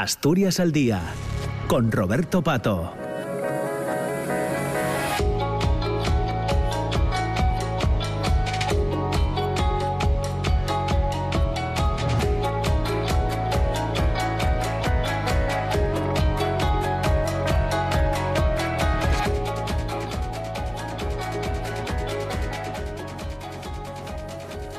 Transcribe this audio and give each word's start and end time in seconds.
Asturias 0.00 0.60
al 0.60 0.72
Día, 0.72 1.02
con 1.68 1.92
Roberto 1.92 2.40
Pato. 2.40 2.94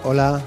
Hola, 0.04 0.42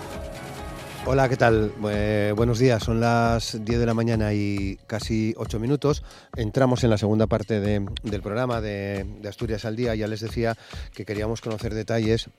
hola, 1.15 1.29
¿qué 1.29 1.37
tal? 1.37 1.71
Eh, 1.93 2.33
buenos 2.35 2.59
días, 2.59 2.83
son 2.83 2.99
las 3.01 3.65
10 3.65 3.79
de 3.79 3.87
la 3.87 3.95
mañana 3.95 4.33
y 4.35 4.77
casi 4.89 5.33
8 5.37 5.61
minutos. 5.61 6.03
Entramos 6.37 6.83
en 6.83 6.91
la 6.91 6.99
segunda 6.99 7.29
parte 7.29 7.61
de- 7.61 7.87
del 8.03 8.21
programa 8.21 8.61
de 8.61 9.07
Asturias 9.29 9.65
al 9.65 9.77
Día. 9.77 9.95
Ya 9.95 10.09
les 10.09 10.19
decía 10.19 10.57
que 10.93 11.05
queríamos 11.05 11.41
conocer 11.41 11.73
detalles 11.73 12.31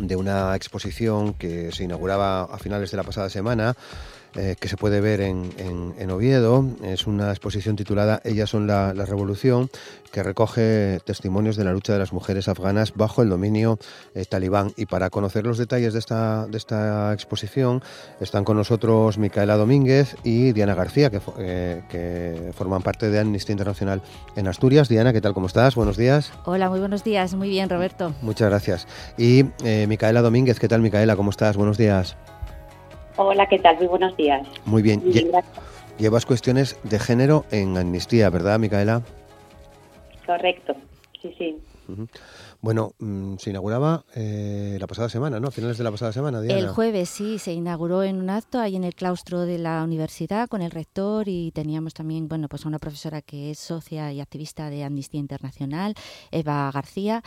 de 0.00 0.16
una 0.16 0.56
exposición 0.56 1.34
que 1.34 1.70
se 1.70 1.84
inauguraba 1.84 2.42
a 2.42 2.58
finales 2.58 2.90
de 2.90 2.96
la 2.96 3.04
pasada 3.04 3.30
semana, 3.30 3.76
eh, 4.38 4.56
que 4.58 4.68
se 4.68 4.76
puede 4.76 5.00
ver 5.00 5.20
en, 5.20 5.50
en- 5.58 5.94
en 5.98 6.10
Oviedo. 6.10 6.64
Es 6.84 7.06
una 7.06 7.30
exposición 7.30 7.74
titulada 7.76 8.20
Ellas 8.24 8.48
son 8.50 8.66
la, 8.66 8.94
la 8.94 9.04
revolución, 9.04 9.68
que 10.12 10.22
recoge 10.22 11.00
testimonios 11.04 11.56
de 11.56 11.64
la 11.64 11.72
lucha 11.72 11.92
de 11.92 11.98
las 11.98 12.12
mujeres 12.12 12.48
afganas 12.48 12.94
bajo 12.94 13.22
el 13.22 13.28
dominio 13.28 13.78
eh, 14.14 14.24
talibán. 14.24 14.72
Y 14.76 14.86
para 14.86 15.10
conocer 15.10 15.44
los 15.46 15.58
detalles 15.58 15.92
de 15.92 15.98
esta, 15.98 16.46
de 16.46 16.56
esta 16.56 17.12
exposición 17.12 17.82
están 18.20 18.44
con 18.44 18.56
nosotros 18.56 19.18
Micaela 19.18 19.56
Domínguez 19.56 20.16
y 20.24 20.52
Diana 20.52 20.74
García, 20.74 21.10
que, 21.10 21.20
eh, 21.38 21.82
que 21.90 22.52
forman 22.54 22.82
parte 22.82 23.10
de 23.10 23.18
Amnistía 23.18 23.52
Internacional 23.54 24.02
en 24.36 24.46
Asturias. 24.46 24.88
Diana, 24.88 25.12
¿qué 25.12 25.20
tal? 25.20 25.34
¿Cómo 25.34 25.48
estás? 25.48 25.74
Buenos 25.74 25.96
días. 25.96 26.32
Hola, 26.44 26.70
muy 26.70 26.78
buenos 26.78 27.02
días. 27.02 27.34
Muy 27.34 27.48
bien, 27.48 27.68
Roberto. 27.68 28.14
Muchas 28.22 28.48
gracias. 28.48 28.86
Y 29.18 29.44
Micaela 29.88 30.22
Domínguez, 30.22 30.58
¿qué 30.60 30.68
tal 30.68 30.80
Micaela? 30.80 31.16
¿Cómo 31.16 31.30
estás? 31.30 31.56
Buenos 31.56 31.76
días. 31.76 32.16
Hola, 33.20 33.46
¿qué 33.46 33.58
tal? 33.58 33.76
Muy 33.78 33.88
buenos 33.88 34.16
días. 34.16 34.46
Muy 34.64 34.80
bien. 34.80 35.02
Muy. 35.04 35.28
Llevas 35.98 36.24
cuestiones 36.24 36.78
de 36.84 37.00
género 37.00 37.44
en 37.50 37.76
Amnistía, 37.76 38.30
¿verdad, 38.30 38.60
Micaela? 38.60 39.02
Correcto. 40.24 40.76
Sí, 41.20 41.34
sí. 41.36 41.58
Bueno, 42.60 42.94
mm, 42.98 43.36
se 43.38 43.50
inauguraba 43.50 44.04
eh, 44.16 44.78
la 44.80 44.88
pasada 44.88 45.08
semana, 45.08 45.38
¿no? 45.38 45.52
Finales 45.52 45.78
de 45.78 45.84
la 45.84 45.92
pasada 45.92 46.12
semana, 46.12 46.40
Diana. 46.40 46.58
El 46.58 46.68
jueves 46.68 47.08
sí, 47.08 47.38
se 47.38 47.52
inauguró 47.52 48.02
en 48.02 48.16
un 48.20 48.30
acto 48.30 48.58
ahí 48.58 48.74
en 48.74 48.82
el 48.82 48.96
claustro 48.96 49.42
de 49.42 49.58
la 49.58 49.84
universidad 49.84 50.48
con 50.48 50.60
el 50.60 50.72
rector 50.72 51.28
y 51.28 51.52
teníamos 51.52 51.94
también, 51.94 52.26
bueno, 52.26 52.48
pues 52.48 52.64
a 52.64 52.68
una 52.68 52.80
profesora 52.80 53.22
que 53.22 53.52
es 53.52 53.60
socia 53.60 54.12
y 54.12 54.20
activista 54.20 54.70
de 54.70 54.82
Amnistía 54.82 55.20
Internacional, 55.20 55.94
Eva 56.32 56.68
García, 56.72 57.22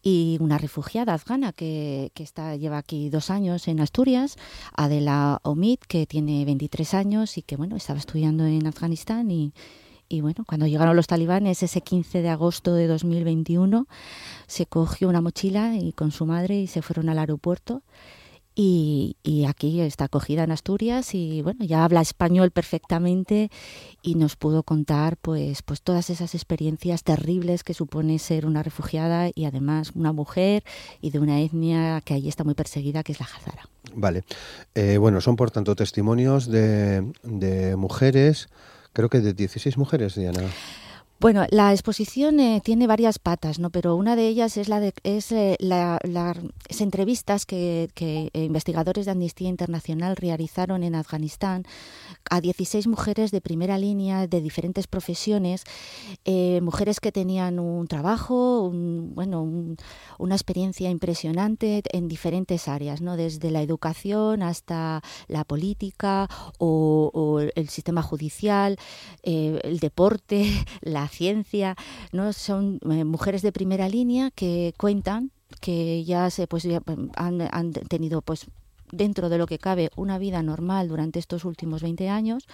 y 0.00 0.38
una 0.40 0.58
refugiada 0.58 1.12
afgana 1.12 1.52
que, 1.52 2.12
que 2.14 2.22
está, 2.22 2.54
lleva 2.54 2.78
aquí 2.78 3.10
dos 3.10 3.30
años 3.30 3.66
en 3.66 3.80
Asturias, 3.80 4.36
Adela 4.76 5.40
Omid, 5.42 5.78
que 5.88 6.06
tiene 6.06 6.44
23 6.44 6.94
años 6.94 7.36
y 7.36 7.42
que, 7.42 7.56
bueno, 7.56 7.74
estaba 7.74 7.98
estudiando 7.98 8.46
en 8.46 8.64
Afganistán 8.68 9.28
y... 9.32 9.52
Y 10.08 10.22
bueno, 10.22 10.44
cuando 10.46 10.66
llegaron 10.66 10.96
los 10.96 11.06
talibanes 11.06 11.62
ese 11.62 11.82
15 11.82 12.22
de 12.22 12.28
agosto 12.30 12.74
de 12.74 12.86
2021, 12.86 13.86
se 14.46 14.66
cogió 14.66 15.08
una 15.08 15.20
mochila 15.20 15.76
y 15.76 15.92
con 15.92 16.12
su 16.12 16.24
madre 16.24 16.60
y 16.60 16.66
se 16.66 16.80
fueron 16.80 17.08
al 17.10 17.18
aeropuerto. 17.18 17.82
Y, 18.60 19.16
y 19.22 19.44
aquí 19.44 19.80
está 19.82 20.06
acogida 20.06 20.42
en 20.42 20.50
Asturias 20.50 21.14
y 21.14 21.42
bueno, 21.42 21.64
ya 21.64 21.84
habla 21.84 22.00
español 22.00 22.50
perfectamente 22.50 23.50
y 24.02 24.16
nos 24.16 24.34
pudo 24.34 24.64
contar 24.64 25.16
pues, 25.16 25.62
pues 25.62 25.80
todas 25.80 26.10
esas 26.10 26.34
experiencias 26.34 27.04
terribles 27.04 27.62
que 27.62 27.72
supone 27.72 28.18
ser 28.18 28.46
una 28.46 28.64
refugiada 28.64 29.30
y 29.32 29.44
además 29.44 29.92
una 29.94 30.12
mujer 30.12 30.64
y 31.00 31.10
de 31.10 31.20
una 31.20 31.40
etnia 31.40 32.00
que 32.00 32.14
allí 32.14 32.28
está 32.28 32.42
muy 32.42 32.54
perseguida, 32.54 33.04
que 33.04 33.12
es 33.12 33.20
la 33.20 33.26
Hazara. 33.26 33.68
Vale. 33.94 34.24
Eh, 34.74 34.98
bueno, 34.98 35.20
son 35.20 35.36
por 35.36 35.52
tanto 35.52 35.76
testimonios 35.76 36.48
de, 36.48 37.12
de 37.22 37.76
mujeres, 37.76 38.48
creo 38.92 39.08
que 39.08 39.20
de 39.20 39.32
16 39.34 39.76
mujeres, 39.78 40.14
Diana. 40.14 40.42
Bueno, 41.20 41.44
la 41.50 41.72
exposición 41.72 42.38
eh, 42.38 42.60
tiene 42.64 42.86
varias 42.86 43.18
patas, 43.18 43.58
¿no? 43.58 43.70
Pero 43.70 43.96
una 43.96 44.14
de 44.14 44.28
ellas 44.28 44.56
es 44.56 44.68
la 44.68 44.78
de 44.78 44.92
es 45.02 45.32
eh, 45.32 45.56
la- 45.58 45.98
las 46.04 46.36
entrevistas 46.80 47.44
que, 47.44 47.88
que, 47.94 48.30
eh, 48.34 48.44
investigadores 48.44 49.04
de 49.04 49.10
Amnistía 49.12 49.48
Internacional 49.48 50.14
realizaron 50.14 50.84
en 50.84 50.94
Afganistán 50.94 51.64
a 52.30 52.40
16 52.40 52.86
mujeres 52.86 53.32
de 53.32 53.40
primera 53.40 53.78
línea 53.78 54.28
de 54.28 54.40
diferentes 54.40 54.86
profesiones, 54.86 55.64
eh, 56.24 56.60
mujeres 56.62 57.00
que 57.00 57.10
tenían 57.12 57.58
un 57.58 57.88
trabajo, 57.88 58.62
un- 58.62 59.12
bueno, 59.16 59.42
un- 59.42 59.76
una 60.18 60.36
experiencia 60.36 60.90
impresionante 60.90 61.82
en 61.92 62.08
diferentes 62.08 62.68
áreas, 62.68 63.00
¿no? 63.00 63.16
Desde 63.16 63.50
la 63.50 63.62
educación 63.62 64.42
hasta 64.42 65.02
la 65.26 65.44
política 65.44 66.28
o, 66.58 67.10
o 67.12 67.40
el 67.40 67.68
sistema 67.70 68.02
judicial, 68.02 68.76
eh, 69.24 69.58
el 69.64 69.80
deporte, 69.80 70.44
la 70.82 71.07
ciencia, 71.08 71.76
¿no? 72.12 72.32
Son 72.32 72.80
eh, 72.90 73.04
mujeres 73.04 73.42
de 73.42 73.52
primera 73.52 73.88
línea 73.88 74.30
que 74.30 74.74
cuentan 74.76 75.32
que 75.60 76.04
ya 76.04 76.30
se 76.30 76.46
pues 76.46 76.62
ya, 76.64 76.80
mm, 76.80 77.10
han, 77.16 77.40
han 77.50 77.72
tenido 77.72 78.22
pues 78.22 78.46
dentro 78.92 79.28
de 79.28 79.38
lo 79.38 79.46
que 79.46 79.58
cabe 79.58 79.90
una 79.96 80.18
vida 80.18 80.42
normal 80.42 80.88
durante 80.88 81.18
estos 81.18 81.44
últimos 81.44 81.82
20 81.82 82.08
años, 82.08 82.46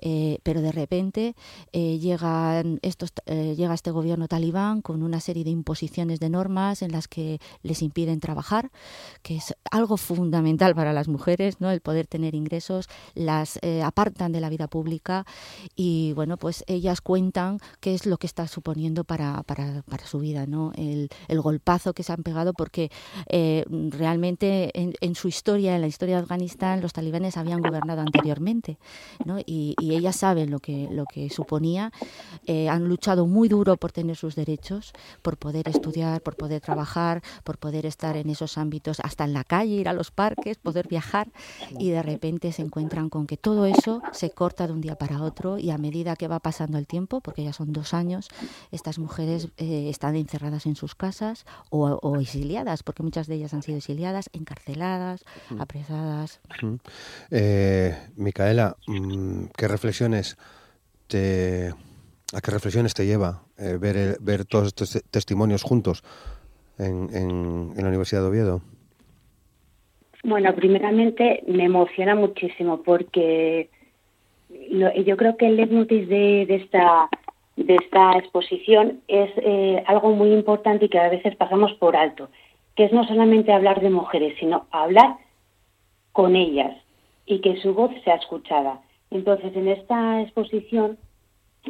eh, 0.00 0.38
pero 0.42 0.60
de 0.60 0.72
repente 0.72 1.34
eh, 1.72 1.98
llegan 1.98 2.78
estos, 2.82 3.12
eh, 3.26 3.54
llega 3.56 3.74
este 3.74 3.90
gobierno 3.90 4.28
talibán 4.28 4.82
con 4.82 5.02
una 5.02 5.20
serie 5.20 5.44
de 5.44 5.50
imposiciones 5.50 6.20
de 6.20 6.30
normas 6.30 6.82
en 6.82 6.92
las 6.92 7.08
que 7.08 7.40
les 7.62 7.82
impiden 7.82 8.20
trabajar, 8.20 8.70
que 9.22 9.36
es 9.36 9.54
algo 9.70 9.96
fundamental 9.96 10.74
para 10.74 10.92
las 10.92 11.08
mujeres, 11.08 11.60
¿no? 11.60 11.70
el 11.70 11.80
poder 11.80 12.06
tener 12.06 12.34
ingresos, 12.34 12.88
las 13.14 13.58
eh, 13.62 13.82
apartan 13.82 14.32
de 14.32 14.40
la 14.40 14.48
vida 14.48 14.68
pública 14.68 15.24
y 15.76 16.12
bueno, 16.14 16.36
pues 16.36 16.64
ellas 16.66 17.00
cuentan 17.00 17.58
qué 17.80 17.94
es 17.94 18.06
lo 18.06 18.18
que 18.18 18.26
está 18.26 18.46
suponiendo 18.48 19.04
para, 19.04 19.42
para, 19.44 19.82
para 19.82 20.06
su 20.06 20.18
vida, 20.18 20.46
¿no? 20.46 20.72
El, 20.76 21.08
el 21.28 21.40
golpazo 21.40 21.92
que 21.92 22.02
se 22.02 22.12
han 22.12 22.22
pegado 22.22 22.52
porque 22.52 22.90
realmente 23.90 24.70
en, 24.78 24.94
en 25.00 25.14
su 25.14 25.28
historia, 25.28 25.77
en 25.78 25.82
la 25.82 25.88
historia 25.88 26.16
de 26.16 26.22
Afganistán, 26.22 26.80
los 26.80 26.92
talibanes 26.92 27.36
habían 27.36 27.60
gobernado 27.62 28.00
anteriormente, 28.02 28.78
¿no? 29.24 29.38
Y, 29.44 29.74
ellas 29.88 30.16
saben 30.16 30.50
lo 30.50 30.60
que, 30.60 30.88
lo 30.92 31.06
que 31.06 31.30
suponía. 31.30 31.92
Eh, 32.46 32.68
han 32.68 32.88
luchado 32.88 33.26
muy 33.26 33.48
duro 33.48 33.76
por 33.76 33.90
tener 33.90 34.16
sus 34.16 34.36
derechos, 34.36 34.92
por 35.22 35.38
poder 35.38 35.68
estudiar, 35.68 36.20
por 36.20 36.36
poder 36.36 36.60
trabajar, 36.60 37.22
por 37.42 37.58
poder 37.58 37.86
estar 37.86 38.16
en 38.16 38.30
esos 38.30 38.58
ámbitos, 38.58 39.00
hasta 39.00 39.24
en 39.24 39.32
la 39.32 39.44
calle, 39.44 39.74
ir 39.74 39.88
a 39.88 39.92
los 39.92 40.10
parques, 40.10 40.58
poder 40.58 40.86
viajar, 40.86 41.30
y 41.78 41.90
de 41.90 42.02
repente 42.02 42.52
se 42.52 42.62
encuentran 42.62 43.08
con 43.08 43.26
que 43.26 43.36
todo 43.36 43.66
eso 43.66 44.02
se 44.12 44.30
corta 44.30 44.66
de 44.66 44.72
un 44.72 44.80
día 44.80 44.96
para 44.96 45.22
otro 45.22 45.58
y 45.58 45.70
a 45.70 45.78
medida 45.78 46.16
que 46.16 46.28
va 46.28 46.38
pasando 46.38 46.78
el 46.78 46.86
tiempo, 46.86 47.20
porque 47.20 47.44
ya 47.44 47.52
son 47.52 47.72
dos 47.72 47.94
años, 47.94 48.28
estas 48.70 48.98
mujeres 48.98 49.48
eh, 49.56 49.88
están 49.88 50.16
encerradas 50.16 50.66
en 50.66 50.76
sus 50.76 50.94
casas 50.94 51.46
o, 51.70 51.86
o 51.86 52.16
exiliadas, 52.20 52.82
porque 52.82 53.02
muchas 53.02 53.26
de 53.26 53.36
ellas 53.36 53.54
han 53.54 53.62
sido 53.62 53.78
exiliadas, 53.78 54.30
encarceladas, 54.32 55.24
apresadas. 55.68 56.40
Eh, 57.30 57.94
Micaela, 58.16 58.76
mm, 58.86 59.44
¿qué 59.56 59.68
reflexiones 59.68 60.36
te, 61.06 61.68
a 62.34 62.40
qué 62.40 62.50
reflexiones 62.50 62.94
te 62.94 63.04
lleva 63.06 63.42
eh, 63.58 63.76
ver, 63.78 63.96
el- 63.96 64.16
ver 64.20 64.44
todos 64.46 64.68
estos 64.68 64.92
te- 64.92 65.00
testimonios 65.10 65.62
juntos 65.62 66.02
en, 66.78 67.08
en- 67.14 67.72
en 67.76 67.82
la 67.82 67.88
Universidad 67.88 68.22
de 68.22 68.28
Oviedo? 68.28 68.62
Bueno, 70.24 70.54
primeramente 70.54 71.42
me 71.46 71.64
emociona 71.64 72.14
muchísimo 72.14 72.82
porque 72.82 73.68
lo- 74.70 74.94
yo 74.94 75.16
creo 75.16 75.36
que 75.36 75.46
el 75.48 75.56
leitmotiv 75.56 76.08
de, 76.08 76.46
de 76.46 76.56
esta 76.56 77.08
de 77.56 77.74
esta 77.74 78.12
exposición 78.16 79.00
es 79.08 79.30
eh, 79.38 79.82
algo 79.88 80.10
muy 80.12 80.30
importante 80.32 80.84
y 80.84 80.88
que 80.88 81.00
a 81.00 81.08
veces 81.08 81.34
pasamos 81.34 81.72
por 81.74 81.96
alto, 81.96 82.30
que 82.76 82.84
es 82.84 82.92
no 82.92 83.04
solamente 83.04 83.52
hablar 83.52 83.80
de 83.80 83.90
mujeres, 83.90 84.34
sino 84.38 84.68
hablar 84.70 85.16
con 86.12 86.36
ellas 86.36 86.76
y 87.26 87.40
que 87.40 87.60
su 87.60 87.74
voz 87.74 87.90
sea 88.04 88.16
escuchada. 88.16 88.80
Entonces, 89.10 89.54
en 89.56 89.68
esta 89.68 90.22
exposición, 90.22 90.98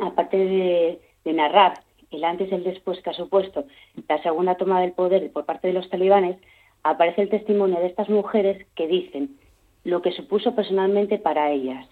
aparte 0.02 0.36
de, 0.36 1.00
de 1.24 1.32
narrar 1.32 1.80
el 2.10 2.24
antes 2.24 2.50
y 2.50 2.54
el 2.54 2.64
después 2.64 3.00
que 3.02 3.10
ha 3.10 3.14
supuesto 3.14 3.64
la 4.08 4.22
segunda 4.22 4.56
toma 4.56 4.80
del 4.80 4.92
poder 4.92 5.30
por 5.32 5.44
parte 5.44 5.68
de 5.68 5.74
los 5.74 5.88
talibanes, 5.90 6.36
aparece 6.82 7.22
el 7.22 7.28
testimonio 7.28 7.80
de 7.80 7.86
estas 7.86 8.08
mujeres 8.08 8.66
que 8.74 8.86
dicen 8.86 9.36
lo 9.84 10.02
que 10.02 10.12
supuso 10.12 10.54
personalmente 10.54 11.18
para 11.18 11.50
ellas. 11.50 11.86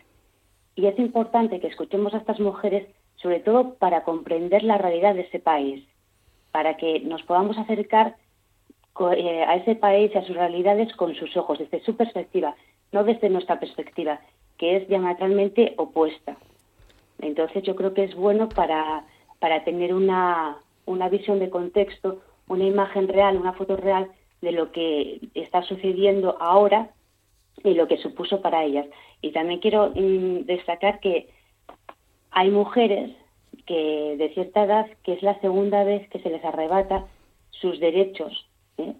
Y 0.75 0.87
es 0.87 0.99
importante 0.99 1.61
que 1.61 1.69
escuchemos 1.69 2.15
a 2.15 2.19
estas 2.19 2.41
mujeres, 2.41 2.87
sobre 3.17 3.41
todo 3.41 3.75
para 3.75 4.05
comprender 4.05 4.63
la 4.63 4.79
realidad 4.79 5.15
de 5.15 5.23
ese 5.23 5.39
país, 5.39 5.85
para 6.53 6.77
que 6.77 7.01
nos 7.01 7.23
podamos 7.23 7.59
acercar 7.59 8.17
a 8.99 9.57
ese 9.57 9.75
país 9.75 10.11
y 10.15 10.19
a 10.19 10.25
sus 10.25 10.37
realidades 10.37 10.93
con 10.95 11.15
sus 11.15 11.37
ojos, 11.37 11.59
desde 11.59 11.85
su 11.85 11.97
perspectiva, 11.97 12.55
no 12.93 13.05
desde 13.05 13.29
nuestra 13.29 13.61
perspectiva, 13.61 14.21
que 14.59 14.77
es 14.77 14.89
diametralmente 14.89 15.75
opuesta. 15.77 16.37
Entonces 17.21 17.63
yo 17.63 17.77
creo 17.77 17.95
que 17.95 18.05
es 18.05 18.15
bueno 18.15 18.49
para, 18.49 19.05
para 19.39 19.65
tener 19.65 19.95
una, 19.95 20.59
una 20.87 21.09
visión 21.09 21.39
de 21.39 21.51
contexto, 21.51 22.21
una 22.49 22.65
imagen 22.65 23.09
real, 23.09 23.37
una 23.37 23.53
foto 23.53 23.77
real 23.77 24.11
de 24.41 24.53
lo 24.53 24.73
que 24.73 25.21
está 25.35 25.63
sucediendo 25.63 26.37
ahora 26.41 26.91
y 27.65 27.75
lo 27.75 27.89
que 27.89 27.99
supuso 27.99 28.41
para 28.41 28.65
ellas. 28.65 28.87
Y 29.21 29.33
también 29.33 29.61
quiero 29.61 29.91
mm, 29.95 30.45
destacar 30.45 31.01
que 31.01 31.29
hay 32.31 32.51
mujeres 32.51 33.13
que 33.67 34.17
de 34.19 34.29
cierta 34.35 34.65
edad 34.65 34.87
que 35.03 35.15
es 35.15 35.23
la 35.23 35.41
segunda 35.41 35.85
vez 35.85 36.09
que 36.11 36.21
se 36.21 36.31
les 36.31 36.45
arrebata 36.45 37.07
sus 37.51 37.81
derechos, 37.81 38.46
¿eh? 38.79 38.95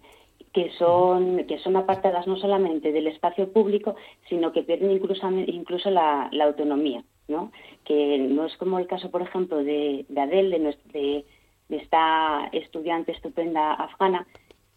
que 0.53 0.71
son 0.71 1.45
que 1.45 1.59
son 1.59 1.75
apartadas 1.75 2.25
no 2.25 2.37
solamente 2.37 2.91
del 2.91 3.07
espacio 3.07 3.51
público, 3.51 3.95
sino 4.27 4.51
que 4.51 4.63
pierden 4.63 4.91
incluso 4.91 5.29
incluso 5.29 5.91
la, 5.91 6.29
autonomía, 6.41 7.03
¿no? 7.27 7.51
Que 7.83 8.17
no 8.17 8.45
es 8.45 8.55
como 8.57 8.79
el 8.79 8.87
caso, 8.87 9.11
por 9.11 9.21
ejemplo, 9.21 9.57
de, 9.57 10.05
de 10.09 10.21
Adele, 10.21 10.59
de, 10.85 11.25
de 11.69 11.77
esta 11.77 12.49
estudiante 12.53 13.11
estupenda 13.11 13.73
afgana 13.73 14.25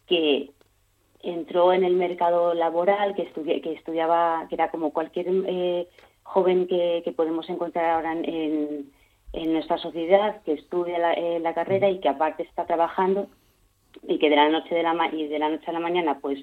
que 0.07 0.51
entró 1.23 1.73
en 1.73 1.83
el 1.83 1.95
mercado 1.95 2.53
laboral, 2.53 3.15
que, 3.15 3.25
que 3.61 3.73
estudiaba, 3.73 4.45
que 4.49 4.55
era 4.55 4.71
como 4.71 4.91
cualquier 4.91 5.27
eh, 5.47 5.87
joven 6.23 6.67
que, 6.67 7.13
podemos 7.15 7.49
encontrar 7.49 7.91
ahora 7.91 8.13
en, 8.13 8.91
en, 9.33 9.53
nuestra 9.53 9.77
sociedad, 9.77 10.41
que 10.43 10.53
estudia 10.53 10.99
la, 10.99 11.13
eh, 11.13 11.39
la, 11.39 11.53
carrera 11.53 11.89
y 11.89 11.99
que 11.99 12.09
aparte 12.09 12.43
está 12.43 12.65
trabajando 12.65 13.27
y 14.07 14.19
que 14.19 14.29
de 14.29 14.35
la 14.35 14.49
noche 14.49 14.75
de 14.75 14.83
la 14.83 15.09
y 15.13 15.27
de 15.27 15.39
la 15.39 15.49
noche 15.49 15.65
a 15.67 15.73
la 15.73 15.79
mañana 15.79 16.19
pues 16.19 16.39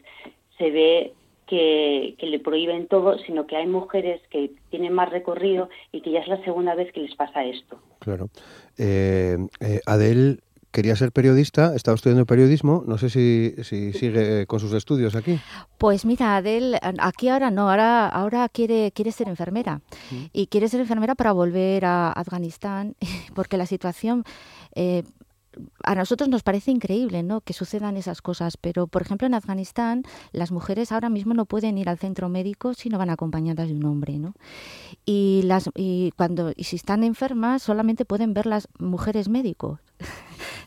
se 0.56 0.71
ve 0.71 1.12
que, 1.47 2.15
que, 2.19 2.27
le 2.27 2.41
prohíben 2.41 2.89
todo, 2.89 3.19
sino 3.19 3.47
que 3.47 3.56
hay 3.56 3.67
mujeres 3.67 4.21
que 4.31 4.53
tienen 4.71 4.93
más 4.93 5.11
recorrido 5.11 5.71
y 5.93 6.03
que 6.03 6.11
ya 6.11 6.21
es 6.21 6.29
la 6.29 6.43
segunda 6.45 6.75
vez 6.75 6.93
que 6.93 7.00
les 7.00 7.15
pasa 7.15 7.45
esto. 7.45 7.81
Claro. 8.00 8.29
Eh, 8.77 9.39
eh 9.61 9.81
Adel 9.87 10.43
quería 10.71 10.95
ser 10.97 11.12
periodista, 11.12 11.75
estaba 11.75 11.95
estudiando 11.95 12.27
periodismo, 12.27 12.85
no 12.87 12.99
sé 12.99 13.09
si, 13.09 13.55
sigue 13.65 14.47
con 14.47 14.61
sus 14.61 14.73
estudios 14.75 15.17
aquí. 15.17 15.41
Pues 15.79 16.05
mira, 16.05 16.37
Adel, 16.37 16.77
aquí 16.99 17.29
ahora 17.29 17.50
no, 17.50 17.71
ahora, 17.71 18.06
ahora 18.06 18.49
quiere, 18.49 18.93
quiere 18.93 19.12
ser 19.12 19.29
enfermera 19.29 19.81
y 20.33 20.49
quiere 20.49 20.69
ser 20.69 20.81
enfermera 20.81 21.15
para 21.15 21.33
volver 21.33 21.85
a 21.85 22.12
Afganistán 22.12 22.95
porque 23.35 23.56
la 23.56 23.67
situación... 23.67 24.25
Eh, 24.75 25.03
a 25.83 25.95
nosotros 25.95 26.29
nos 26.29 26.43
parece 26.43 26.71
increíble 26.71 27.23
¿no? 27.23 27.41
que 27.41 27.53
sucedan 27.53 27.97
esas 27.97 28.23
cosas, 28.23 28.57
pero 28.57 28.87
por 28.87 29.03
ejemplo 29.03 29.27
en 29.27 29.35
Afganistán 29.35 30.03
las 30.33 30.51
mujeres 30.53 30.93
ahora 30.93 31.09
mismo 31.09 31.35
no 31.35 31.47
pueden 31.47 31.79
ir 31.79 31.89
al 31.89 31.99
centro 31.99 32.29
médico 32.29 32.75
si 32.75 32.89
no 32.89 32.99
van 32.99 33.11
acompañadas 33.11 33.69
de 33.69 33.75
un 33.75 33.85
hombre. 33.85 34.19
¿no? 34.19 34.35
Y, 35.05 35.43
las, 35.45 35.71
y, 35.75 36.13
cuando, 36.17 36.53
y 36.55 36.65
si 36.65 36.77
están 36.77 37.05
enfermas 37.05 37.63
solamente 37.63 38.05
pueden 38.05 38.35
ver 38.35 38.47
las 38.47 38.69
mujeres 38.79 39.29
médicos. 39.29 39.81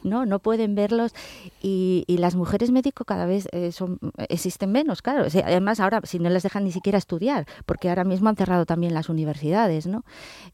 No 0.04 0.26
no 0.26 0.40
pueden 0.40 0.76
verlos 0.76 1.14
y, 1.62 2.06
las 2.22 2.36
mujeres 2.36 2.70
médicos 2.70 3.08
cada 3.08 3.26
vez 3.26 3.48
eh, 3.52 3.72
son 3.72 3.98
existen 4.30 4.72
menos 4.72 5.02
claro. 5.02 5.26
Además 5.44 5.80
ahora 5.80 6.02
si 6.04 6.20
no 6.20 6.30
les 6.30 6.44
dejan 6.44 6.64
ni 6.64 6.72
siquiera 6.72 7.00
estudiar 7.00 7.48
porque 7.66 7.90
ahora 7.90 8.04
mismo 8.04 8.30
han 8.30 8.36
cerrado 8.36 8.66
también 8.68 8.94
las 8.94 9.10
universidades 9.10 9.88
no 9.88 10.04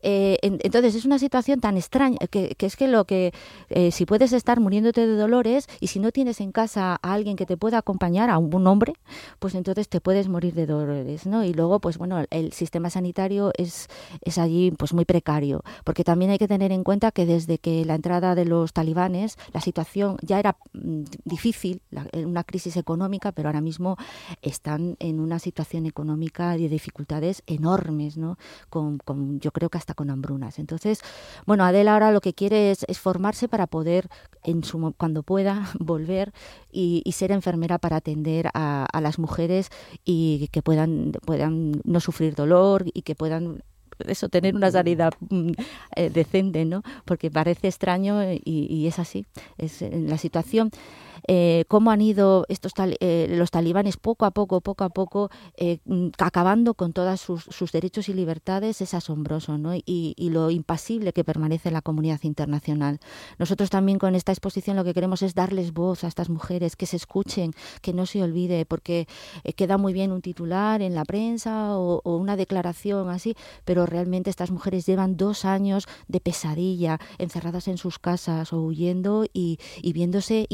eh, 0.01 0.37
entonces 0.41 0.95
es 0.95 1.03
una 1.03 1.19
situación 1.19 1.59
tan 1.59 1.75
extraña 1.75 2.19
que, 2.29 2.55
es 2.57 2.75
que 2.77 2.87
lo 2.87 3.05
que 3.05 3.33
eh, 3.69 3.91
si 3.91 4.05
puedes 4.05 4.31
estar 4.31 4.59
muriéndote 4.61 5.05
de 5.05 5.15
dolores 5.15 5.67
y 5.81 5.87
si 5.87 5.99
no 5.99 6.11
tienes 6.11 6.39
en 6.39 6.51
casa 6.51 6.97
a 7.01 7.13
alguien 7.13 7.35
que 7.35 7.45
te 7.45 7.57
pueda 7.57 7.79
acompañar 7.79 8.29
a 8.29 8.37
un, 8.37 8.67
hombre 8.67 8.93
pues 9.39 9.55
entonces 9.55 9.89
te 9.89 10.01
puedes 10.01 10.29
morir 10.29 10.53
de 10.53 10.65
dolores 10.65 11.25
no 11.25 11.43
y 11.43 11.53
luego 11.53 11.79
pues 11.79 11.97
bueno 11.97 12.23
el 12.29 12.53
sistema 12.53 12.89
sanitario 12.89 13.51
es 13.57 13.87
es 14.21 14.37
allí 14.37 14.71
pues 14.71 14.93
muy 14.93 15.05
precario 15.05 15.63
porque 15.83 16.03
también 16.03 16.31
hay 16.31 16.37
que 16.37 16.47
tener 16.47 16.71
en 16.71 16.83
cuenta 16.83 17.11
que 17.11 17.25
desde 17.25 17.57
que 17.57 17.85
la 17.85 17.95
entrada 17.95 18.35
de 18.35 18.45
los 18.45 18.73
talibanes 18.73 19.36
la 19.53 19.61
situación 19.61 20.17
ya 20.21 20.39
era 20.39 20.57
mm, 20.73 21.03
difícil, 21.25 21.81
una 22.13 22.43
crisis 22.43 22.77
económica, 22.77 23.31
pero 23.31 23.49
ahora 23.49 23.61
mismo 23.61 23.97
están 24.41 24.95
en 24.99 25.19
una 25.19 25.39
situación 25.39 25.85
económica 25.85 26.57
de 26.57 26.69
dificultades 26.69 27.43
enormes, 27.47 28.17
¿no? 28.17 28.37
Con, 28.69 28.99
yo 29.39 29.51
creo 29.51 29.69
que 29.69 29.77
hasta 29.77 29.93
con 29.93 30.09
hambrunas. 30.09 30.59
Entonces, 30.59 31.01
bueno, 31.45 31.63
Adela 31.63 31.93
ahora 31.93 32.11
lo 32.11 32.21
que 32.21 32.33
quiere 32.33 32.71
es, 32.71 32.85
formarse 32.97 33.47
para 33.47 33.67
poder, 33.67 34.09
en 34.43 34.63
su, 34.63 34.93
cuando 34.97 35.23
pueda, 35.23 35.71
volver 35.79 36.33
y, 36.71 37.03
ser 37.17 37.31
enfermera 37.31 37.79
para 37.79 37.95
atender 37.95 38.51
a, 38.53 38.85
a 38.85 39.01
las 39.01 39.17
mujeres 39.17 39.71
y 40.05 40.49
que 40.51 40.61
puedan, 40.61 41.13
puedan 41.25 41.81
no 41.83 41.99
sufrir 41.99 42.35
dolor 42.35 42.85
y 42.93 43.01
que 43.01 43.15
puedan 43.15 43.63
eso, 44.05 44.29
tener 44.29 44.55
una 44.55 44.71
salida 44.71 45.09
mm, 45.29 45.51
eh, 45.95 46.09
decente, 46.09 46.65
¿no? 46.65 46.83
Porque 47.05 47.31
parece 47.31 47.67
extraño 47.67 48.23
y, 48.31 48.41
y 48.45 48.87
es 48.87 48.99
así. 48.99 49.25
Es 49.57 49.81
en 49.81 50.09
la 50.09 50.17
situación 50.17 50.71
eh, 51.27 51.65
cómo 51.67 51.91
han 51.91 52.01
ido 52.01 52.45
estos 52.49 52.73
eh, 52.77 53.27
los 53.29 53.51
talibanes 53.51 53.97
poco 53.97 54.25
a 54.25 54.31
poco, 54.31 54.61
poco 54.61 54.83
a 54.83 54.89
poco, 54.89 55.29
eh, 55.55 55.79
mm, 55.85 56.09
acabando 56.19 56.73
con 56.73 56.93
todos 56.93 57.21
sus, 57.21 57.71
derechos 57.71 58.09
y 58.09 58.13
libertades, 58.13 58.81
es 58.81 58.93
asombroso, 58.93 59.57
¿no? 59.57 59.73
Y, 59.75 60.15
lo 60.27 60.51
impasible 60.51 61.13
que 61.13 61.23
permanece 61.23 61.71
la 61.71 61.81
comunidad 61.81 62.19
internacional. 62.23 62.99
Nosotros 63.39 63.69
también 63.69 63.97
con 63.97 64.13
esta 64.13 64.33
exposición 64.33 64.75
lo 64.75 64.83
que 64.83 64.93
queremos 64.93 65.21
es 65.21 65.35
darles 65.35 65.73
voz 65.73 66.03
a 66.03 66.07
estas 66.07 66.29
mujeres, 66.29 66.75
que 66.75 66.85
se 66.85 66.97
escuchen, 66.97 67.53
que 67.81 67.93
no 67.93 68.05
se 68.05 68.21
olvide, 68.21 68.65
porque 68.65 69.07
queda 69.55 69.77
muy 69.77 69.93
bien 69.93 70.11
un 70.11 70.21
titular 70.21 70.81
en 70.81 70.95
la 70.95 71.05
prensa 71.05 71.77
o, 71.77 72.01
una 72.03 72.35
declaración 72.35 73.09
así, 73.09 73.35
pero 73.63 73.85
realmente 73.85 74.29
estas 74.29 74.51
mujeres 74.51 74.85
llevan 74.85 75.15
dos 75.15 75.45
años 75.45 75.87
de 76.07 76.19
pesadilla, 76.19 76.99
encerradas 77.17 77.67
en 77.67 77.77
sus 77.77 77.99
casas 77.99 78.53
o 78.53 78.61
huyendo 78.61 79.25
y, 79.33 79.59
viéndose 79.93 80.45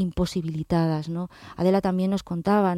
¿no? 1.09 1.29
Adela 1.55 1.81
también 1.81 2.11
nos 2.11 2.23
contaba, 2.23 2.75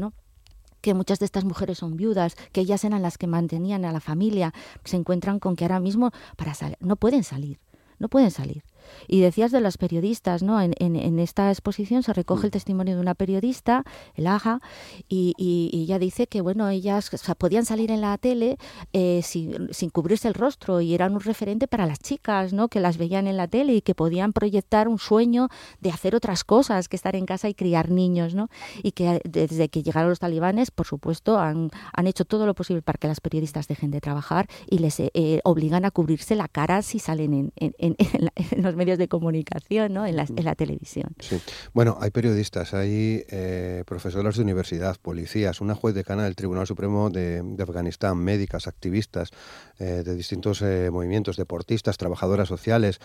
que 0.82 0.94
muchas 0.94 1.20
de 1.20 1.26
estas 1.26 1.46
mujeres 1.46 1.80
son 1.80 1.98
viudas, 1.98 2.36
que 2.52 2.62
ellas 2.62 2.84
eran 2.84 3.02
las 3.02 3.18
que 3.18 3.28
mantenían 3.28 3.86
a 3.86 3.92
la 3.92 4.00
familia, 4.00 4.54
se 4.84 4.98
encuentran 4.98 5.40
con 5.40 5.56
que 5.56 5.66
ahora 5.66 5.80
mismo 5.80 6.12
para 6.38 6.54
no 6.80 6.96
pueden 6.96 7.24
salir, 7.24 7.60
no 7.98 8.08
pueden 8.08 8.32
salir. 8.32 8.64
Y 9.08 9.22
decías 9.22 9.52
de 9.52 9.62
las 9.62 9.78
periodistas, 9.78 10.44
¿no? 10.44 10.62
En, 10.62 10.74
en, 10.80 11.20
esta 11.20 11.50
exposición 11.50 12.04
se 12.04 12.14
recoge 12.14 12.48
el 12.48 12.52
testimonio 12.52 12.96
de 12.96 13.02
una 13.02 13.16
periodista, 13.16 13.84
el 14.16 14.28
Aja, 14.28 14.60
y, 15.08 15.34
y, 15.38 15.84
ella 15.84 16.00
dice 16.00 16.28
que, 16.28 16.42
bueno, 16.42 16.68
ellas 16.70 17.12
podían 17.38 17.66
salir 17.66 17.92
en 17.92 18.02
la 18.02 18.18
tele 18.18 18.58
eh, 18.94 19.22
sin, 19.24 19.74
sin, 19.74 19.90
cubrirse 19.90 20.28
el 20.28 20.34
rostro 20.34 20.82
y 20.82 20.94
eran 20.94 21.14
un 21.14 21.22
referente 21.22 21.68
para 21.68 21.86
las 21.86 22.00
chicas, 22.00 22.54
¿no? 22.54 22.68
Que 22.68 22.80
las 22.80 22.98
veían 22.98 23.28
en 23.28 23.38
la 23.38 23.48
tele 23.48 23.76
y 23.76 23.82
que 23.82 23.96
podían 23.96 24.34
proyectar 24.34 24.88
un 24.88 25.00
sueño 25.00 25.50
de 25.80 25.92
hacer 25.92 26.16
otras 26.16 26.44
cosas 26.44 26.90
que 26.90 26.96
estar 26.96 27.16
en 27.16 27.26
casa 27.26 27.50
y 27.50 27.54
criar 27.54 27.90
niños, 27.90 28.36
¿no? 28.36 28.50
Y 28.84 28.92
que 28.92 29.22
desde 29.24 29.70
que 29.70 29.84
llegaron 29.84 30.10
los 30.10 30.20
talibanes, 30.20 30.72
por 30.72 30.86
supuesto, 30.86 31.40
han, 31.40 31.70
han 31.94 32.08
hecho 32.08 32.26
todo 32.26 32.46
lo 32.46 32.54
posible 32.56 32.82
para 32.82 32.98
que 32.98 33.08
las 33.08 33.22
periodistas 33.22 33.68
dejen 33.68 33.92
de 33.92 34.02
trabajar 34.02 34.48
y 34.70 34.80
les 34.80 35.00
eh, 35.00 35.42
obligan 35.44 35.86
a 35.86 35.92
cubrirse 35.92 36.36
la 36.36 36.48
cara 36.48 36.82
si 36.82 37.00
salen 37.00 37.52
en, 37.56 37.74
en, 37.78 37.96
en 37.98 38.64
los 38.64 38.75
medios 38.76 38.98
de 38.98 39.08
comunicación, 39.08 39.94
¿no? 39.94 40.06
en, 40.06 40.16
la, 40.16 40.26
en 40.28 40.46
la 40.46 40.56
televisión. 40.56 41.16
Sí. 41.20 41.40
Bueno, 41.74 41.98
hay 42.02 42.12
periodistas, 42.12 42.74
hay 42.74 43.24
eh, 43.30 43.84
profesores 43.86 44.36
de 44.36 44.44
universidad, 44.44 44.98
policías, 45.02 45.62
una 45.62 45.76
juez 45.76 45.96
decana 45.96 46.24
del 46.24 46.36
Tribunal 46.36 46.68
Supremo 46.68 47.10
de, 47.10 47.44
Afganistán, 47.60 48.18
médicas, 48.18 48.68
activistas 48.68 49.32
eh, 49.80 50.04
de 50.06 50.16
distintos 50.16 50.62
eh, 50.62 50.90
movimientos, 50.92 51.38
deportistas, 51.38 51.98
trabajadoras 51.98 52.48
sociales, 52.48 53.00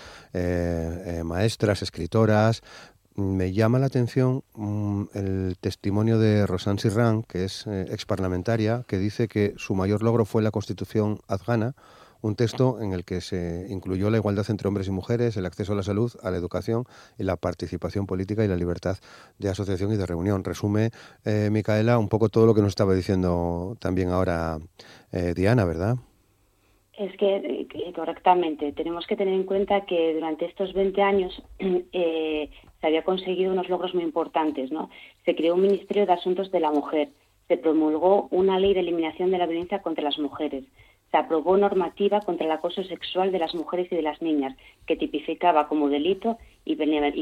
maestras, 1.24 1.82
escritoras, 1.82 2.62
me 3.16 3.52
llama 3.52 3.78
la 3.78 3.86
atención 3.86 4.44
mm, 4.54 5.02
el 5.14 5.56
testimonio 5.60 6.18
de 6.18 6.46
Rosan 6.46 6.78
Sirran, 6.78 7.22
que 7.22 7.44
es 7.44 7.66
ex 7.66 8.06
parlamentaria, 8.06 8.84
que 8.86 8.98
dice 8.98 9.28
que 9.28 9.54
su 9.56 9.74
mayor 9.74 10.02
logro 10.02 10.24
fue 10.24 10.42
la 10.42 10.50
constitución 10.50 11.20
afgana, 11.28 11.74
un 12.22 12.36
texto 12.36 12.80
en 12.80 12.92
el 12.92 13.04
que 13.04 13.20
se 13.20 13.66
incluyó 13.68 14.10
la 14.10 14.18
igualdad 14.18 14.46
entre 14.48 14.68
hombres 14.68 14.88
y 14.88 14.90
mujeres, 14.90 15.36
el 15.36 15.46
acceso 15.46 15.72
a 15.72 15.76
la 15.76 15.82
salud, 15.82 16.12
a 16.22 16.30
la 16.30 16.36
educación 16.36 16.84
y 17.18 17.24
la 17.24 17.36
participación 17.36 18.06
política 18.06 18.44
y 18.44 18.48
la 18.48 18.56
libertad 18.56 18.98
de 19.38 19.48
asociación 19.48 19.92
y 19.92 19.96
de 19.96 20.06
reunión. 20.06 20.44
Resume, 20.44 20.90
eh, 21.24 21.48
Micaela, 21.50 21.98
un 21.98 22.08
poco 22.08 22.28
todo 22.28 22.46
lo 22.46 22.54
que 22.54 22.60
nos 22.60 22.70
estaba 22.70 22.94
diciendo 22.94 23.76
también 23.80 24.10
ahora 24.10 24.58
eh, 25.12 25.32
Diana, 25.34 25.64
¿verdad? 25.64 25.96
Es 27.00 27.16
que, 27.16 27.66
correctamente, 27.96 28.72
tenemos 28.72 29.06
que 29.06 29.16
tener 29.16 29.32
en 29.32 29.44
cuenta 29.44 29.86
que 29.86 30.12
durante 30.12 30.44
estos 30.44 30.74
20 30.74 31.00
años 31.00 31.42
eh, 31.58 32.50
se 32.80 32.86
había 32.86 33.04
conseguido 33.04 33.52
unos 33.52 33.70
logros 33.70 33.94
muy 33.94 34.04
importantes. 34.04 34.70
¿no? 34.70 34.90
Se 35.24 35.34
creó 35.34 35.54
un 35.54 35.62
Ministerio 35.62 36.04
de 36.04 36.12
Asuntos 36.12 36.50
de 36.50 36.60
la 36.60 36.70
Mujer, 36.70 37.08
se 37.48 37.56
promulgó 37.56 38.28
una 38.30 38.58
ley 38.58 38.74
de 38.74 38.80
eliminación 38.80 39.30
de 39.30 39.38
la 39.38 39.46
violencia 39.46 39.80
contra 39.82 40.04
las 40.04 40.18
mujeres, 40.18 40.64
se 41.10 41.16
aprobó 41.16 41.56
normativa 41.56 42.20
contra 42.20 42.46
el 42.46 42.52
acoso 42.52 42.84
sexual 42.84 43.32
de 43.32 43.38
las 43.38 43.54
mujeres 43.54 43.90
y 43.90 43.96
de 43.96 44.02
las 44.02 44.22
niñas, 44.22 44.56
que 44.86 44.96
tipificaba 44.96 45.68
como 45.68 45.88
delito 45.88 46.38
y 46.64 46.76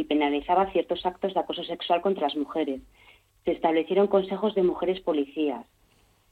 penalizaba 0.04 0.70
ciertos 0.72 1.06
actos 1.06 1.34
de 1.34 1.40
acoso 1.40 1.64
sexual 1.64 2.00
contra 2.02 2.24
las 2.24 2.36
mujeres. 2.36 2.80
Se 3.44 3.52
establecieron 3.52 4.08
consejos 4.08 4.54
de 4.54 4.62
mujeres 4.62 5.00
policías. 5.00 5.64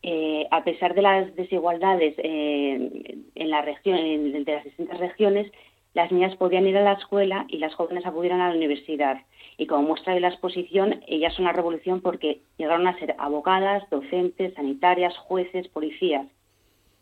Eh, 0.03 0.47
a 0.51 0.63
pesar 0.65 0.95
de 0.95 1.03
las 1.03 1.35
desigualdades 1.35 2.15
eh, 2.19 3.19
en 3.35 3.51
la 3.51 3.63
región, 3.63 3.97
de 3.97 4.45
las 4.47 4.65
distintas 4.65 4.99
regiones, 4.99 5.51
las 5.95 6.13
niñas 6.13 6.37
podían 6.37 6.67
ir 6.67 6.77
a 6.77 6.85
la 6.85 6.93
escuela 6.93 7.47
y 7.49 7.57
las 7.57 7.75
jóvenes 7.75 8.05
acudieran 8.05 8.43
a 8.43 8.51
la 8.51 8.57
universidad. 8.57 9.23
Y 9.57 9.67
como 9.67 9.89
muestra 9.89 10.13
de 10.13 10.21
la 10.21 10.29
exposición, 10.29 11.01
ellas 11.07 11.33
son 11.33 11.47
la 11.47 11.53
revolución 11.53 12.03
porque 12.03 12.41
llegaron 12.59 12.87
a 12.87 12.99
ser 12.99 13.15
abogadas, 13.19 13.89
docentes, 13.91 14.53
sanitarias, 14.55 15.17
jueces, 15.17 15.69
policías. 15.69 16.27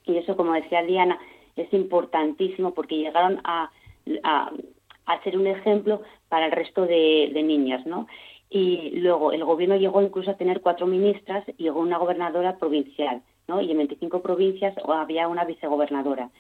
Y 0.07 0.17
eso, 0.17 0.37
como 0.37 0.53
decía 0.53 0.83
Diana, 0.83 1.19
es 1.57 1.73
importantísimo 1.73 2.75
porque 2.75 2.97
llegaron 2.97 3.41
a, 3.45 3.71
a, 4.23 4.53
ser 5.23 5.39
un 5.39 5.47
ejemplo 5.47 6.03
para 6.29 6.47
el 6.47 6.53
resto 6.53 6.87
de, 6.87 7.31
niñas, 7.45 7.87
¿no? 7.87 8.07
Y 8.51 8.91
luego 9.01 9.33
el 9.33 9.45
gobierno 9.45 9.77
llegó 9.77 10.03
incluso 10.03 10.31
a 10.31 10.37
tener 10.37 10.61
cuatro 10.61 10.87
ministras 10.87 11.45
y 11.57 11.65
llegó 11.65 11.81
una 11.81 11.99
gobernadora 11.99 12.59
provincial, 12.59 13.23
¿no? 13.49 13.61
Y 13.61 13.71
en 13.71 13.79
25 13.79 14.23
provincias 14.23 14.75
había 14.87 15.29
una 15.29 15.45
vicegobernadora. 15.45 16.31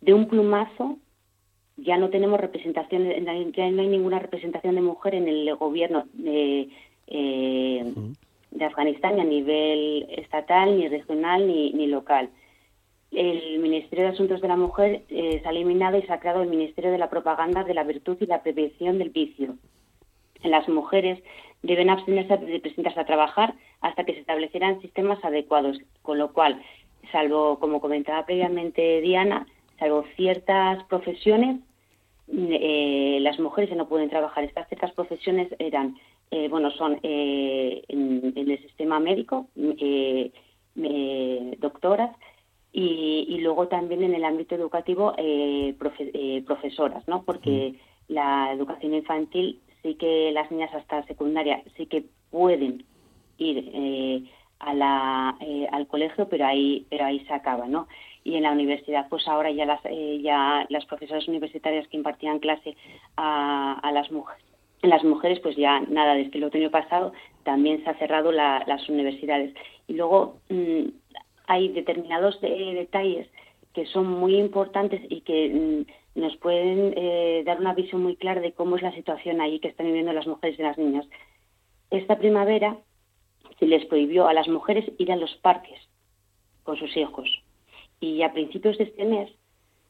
De 0.00 0.14
un 0.14 0.28
plumazo 0.28 0.98
ya 1.76 1.96
no 1.96 2.10
tenemos 2.10 2.40
representación, 2.40 3.08
ya 3.52 3.70
no 3.70 3.82
hay 3.82 3.88
ninguna 3.88 4.18
representación 4.18 4.74
de 4.74 4.80
mujer 4.80 5.14
en 5.14 5.28
el 5.28 5.54
gobierno 5.56 6.04
de, 6.12 6.68
eh, 7.06 7.92
de 8.50 8.64
Afganistán 8.64 9.16
ni 9.16 9.20
a 9.20 9.24
nivel 9.24 10.06
estatal, 10.10 10.76
ni 10.76 10.88
regional, 10.88 11.46
ni, 11.46 11.72
ni 11.72 11.86
local 11.86 12.30
el 13.10 13.58
Ministerio 13.60 14.04
de 14.04 14.10
Asuntos 14.12 14.40
de 14.40 14.48
la 14.48 14.56
Mujer 14.56 15.02
eh, 15.08 15.40
se 15.40 15.48
ha 15.48 15.50
eliminado 15.50 15.98
y 15.98 16.02
se 16.02 16.12
ha 16.12 16.20
creado 16.20 16.42
el 16.42 16.50
Ministerio 16.50 16.90
de 16.90 16.98
la 16.98 17.08
Propaganda 17.10 17.64
de 17.64 17.74
la 17.74 17.84
Virtud 17.84 18.18
y 18.20 18.26
la 18.26 18.42
Prevención 18.42 18.98
del 18.98 19.10
Vicio. 19.10 19.56
Las 20.42 20.68
mujeres 20.68 21.22
deben 21.62 21.90
abstenerse 21.90 22.36
de 22.36 22.60
presentarse 22.60 23.00
a 23.00 23.06
trabajar 23.06 23.54
hasta 23.80 24.04
que 24.04 24.12
se 24.12 24.20
establecieran 24.20 24.80
sistemas 24.80 25.24
adecuados, 25.24 25.78
con 26.02 26.18
lo 26.18 26.32
cual, 26.32 26.62
salvo, 27.10 27.58
como 27.58 27.80
comentaba 27.80 28.26
previamente 28.26 29.00
Diana, 29.00 29.46
salvo 29.78 30.04
ciertas 30.16 30.84
profesiones, 30.84 31.60
eh, 32.30 33.18
las 33.22 33.38
mujeres 33.40 33.70
ya 33.70 33.76
no 33.76 33.88
pueden 33.88 34.10
trabajar. 34.10 34.44
Estas 34.44 34.68
ciertas 34.68 34.92
profesiones 34.92 35.48
eran, 35.58 35.96
eh, 36.30 36.48
bueno, 36.48 36.70
son 36.72 37.00
en, 37.02 38.32
en, 38.36 38.50
el 38.50 38.62
sistema 38.62 39.00
médico, 39.00 39.46
doctoras, 41.58 42.14
y, 42.80 43.38
luego 43.40 43.66
también 43.68 44.04
en 44.04 44.14
el 44.14 44.24
ámbito 44.24 44.54
educativo 44.54 45.14
eh, 45.16 45.74
eh, 45.98 46.44
profesoras, 46.46 47.06
¿no? 47.08 47.22
Porque 47.22 47.74
mm. 48.08 48.12
la 48.12 48.52
educación 48.52 48.94
infantil 48.94 49.60
sí 49.82 49.94
que 49.94 50.30
las 50.32 50.50
niñas 50.50 50.72
hasta 50.74 51.04
secundaria 51.06 51.62
sí 51.76 51.86
que 51.86 52.04
pueden 52.30 52.84
ir 53.38 53.70
eh, 53.72 54.22
a 54.60 54.74
la, 54.74 55.38
al 55.72 55.86
colegio, 55.86 56.28
pero 56.28 56.46
ahí 56.46 56.86
pero 56.90 57.04
ahí 57.06 57.20
se 57.26 57.32
acaba, 57.32 57.66
¿no? 57.66 57.88
Y 58.24 58.34
en 58.34 58.42
la 58.42 58.52
universidad, 58.52 59.08
pues 59.08 59.26
ahora 59.26 59.50
ya 59.50 59.64
las 59.64 59.80
ya 60.22 60.66
las 60.68 60.84
profesoras 60.86 61.26
universitarias 61.28 61.88
que 61.88 61.96
impartían 61.96 62.38
clase 62.38 62.76
a, 63.16 63.78
a 63.82 63.92
las 63.92 64.10
mujeres 64.10 64.44
las 64.82 65.02
mujeres, 65.02 65.40
pues 65.40 65.56
ya 65.56 65.80
nada, 65.80 66.14
desde 66.14 66.38
el 66.38 66.44
otoño 66.44 66.70
pasado 66.70 67.12
también 67.42 67.82
se 67.82 67.90
ha 67.90 67.98
cerrado 67.98 68.30
las 68.30 68.88
universidades. 68.88 69.52
Y 69.88 69.94
luego 69.94 70.36
mm, 70.50 70.88
hay 71.48 71.68
determinados 71.70 72.38
eh, 72.42 72.74
detalles 72.74 73.26
que 73.72 73.86
son 73.86 74.06
muy 74.06 74.36
importantes 74.36 75.00
y 75.08 75.22
que 75.22 75.48
mm, 76.14 76.20
nos 76.20 76.36
pueden 76.36 76.92
eh, 76.96 77.42
dar 77.44 77.58
una 77.58 77.74
visión 77.74 78.02
muy 78.02 78.16
clara 78.16 78.40
de 78.40 78.52
cómo 78.52 78.76
es 78.76 78.82
la 78.82 78.92
situación 78.92 79.40
ahí 79.40 79.58
que 79.58 79.68
están 79.68 79.86
viviendo 79.86 80.12
las 80.12 80.26
mujeres 80.26 80.58
y 80.58 80.62
las 80.62 80.78
niñas. 80.78 81.06
Esta 81.90 82.18
primavera 82.18 82.76
se 83.58 83.66
les 83.66 83.84
prohibió 83.86 84.28
a 84.28 84.34
las 84.34 84.46
mujeres 84.46 84.84
ir 84.98 85.10
a 85.10 85.16
los 85.16 85.34
parques 85.36 85.78
con 86.64 86.76
sus 86.76 86.94
hijos 86.96 87.28
y 87.98 88.22
a 88.22 88.32
principios 88.32 88.76
de 88.76 88.84
este 88.84 89.04
mes 89.06 89.30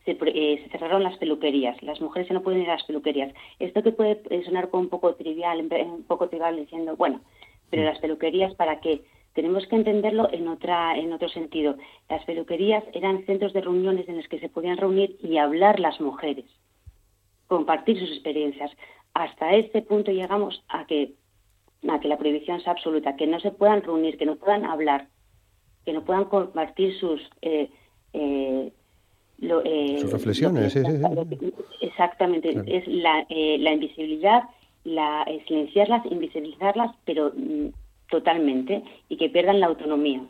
se, 0.04 0.16
eh, 0.20 0.68
cerraron 0.70 1.02
las 1.02 1.18
peluquerías. 1.18 1.82
Las 1.82 2.00
mujeres 2.00 2.28
ya 2.28 2.34
no 2.34 2.42
pueden 2.42 2.62
ir 2.62 2.70
a 2.70 2.74
las 2.74 2.84
peluquerías. 2.84 3.34
Esto 3.58 3.82
que 3.82 3.92
puede 3.92 4.22
sonar 4.44 4.70
como 4.70 4.84
un 4.84 4.88
poco 4.90 5.16
trivial, 5.16 5.60
un 5.60 6.04
poco 6.04 6.28
trivial 6.28 6.56
diciendo, 6.56 6.94
bueno, 6.96 7.20
pero 7.68 7.82
las 7.82 7.98
peluquerías 7.98 8.54
para 8.54 8.80
qué? 8.80 9.02
Tenemos 9.38 9.64
que 9.68 9.76
entenderlo 9.76 10.28
en, 10.32 10.48
otra, 10.48 10.98
en 10.98 11.12
otro 11.12 11.28
sentido. 11.28 11.76
Las 12.08 12.24
peluquerías 12.24 12.82
eran 12.92 13.24
centros 13.24 13.52
de 13.52 13.60
reuniones 13.60 14.08
en 14.08 14.16
los 14.16 14.26
que 14.26 14.40
se 14.40 14.48
podían 14.48 14.78
reunir 14.78 15.16
y 15.22 15.38
hablar 15.38 15.78
las 15.78 16.00
mujeres, 16.00 16.44
compartir 17.46 18.00
sus 18.00 18.10
experiencias. 18.10 18.72
Hasta 19.14 19.54
este 19.54 19.82
punto 19.82 20.10
llegamos 20.10 20.64
a 20.68 20.88
que, 20.88 21.12
a 21.88 22.00
que 22.00 22.08
la 22.08 22.18
prohibición 22.18 22.60
sea 22.62 22.72
absoluta, 22.72 23.14
que 23.14 23.28
no 23.28 23.38
se 23.38 23.52
puedan 23.52 23.80
reunir, 23.82 24.18
que 24.18 24.26
no 24.26 24.34
puedan 24.34 24.64
hablar, 24.64 25.06
que 25.84 25.92
no 25.92 26.04
puedan 26.04 26.24
compartir 26.24 26.98
sus... 26.98 27.20
Eh, 27.40 27.70
eh, 28.14 28.72
eh, 29.40 29.98
sus 30.00 30.10
reflexiones, 30.10 30.72
sí, 30.72 30.82
sí, 30.84 31.52
Exactamente, 31.80 32.60
es 32.66 32.88
la, 32.88 33.24
la 33.28 33.72
invisibilidad, 33.72 34.42
la, 34.82 35.24
silenciarlas, 35.46 36.04
invisibilizarlas, 36.06 36.96
pero 37.04 37.30
mm, 37.36 37.68
totalmente 38.10 38.82
y 39.08 39.16
que 39.16 39.28
pierdan 39.28 39.60
la 39.60 39.66
autonomía 39.66 40.22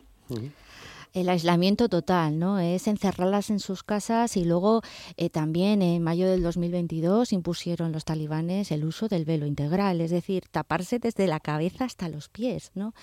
el 1.13 1.29
aislamiento 1.29 1.89
total, 1.89 2.39
¿no? 2.39 2.59
Es 2.59 2.87
encerrarlas 2.87 3.49
en 3.49 3.59
sus 3.59 3.83
casas 3.83 4.37
y 4.37 4.45
luego 4.45 4.81
eh, 5.17 5.29
también 5.29 5.81
en 5.81 6.03
mayo 6.03 6.29
del 6.29 6.43
2022 6.43 7.33
impusieron 7.33 7.91
los 7.91 8.05
talibanes 8.05 8.71
el 8.71 8.85
uso 8.85 9.07
del 9.07 9.25
velo 9.25 9.45
integral, 9.45 10.01
es 10.01 10.11
decir, 10.11 10.43
taparse 10.51 10.99
desde 10.99 11.27
la 11.27 11.39
cabeza 11.39 11.85
hasta 11.85 12.09
los 12.09 12.29
pies, 12.29 12.71
¿no? 12.75 12.93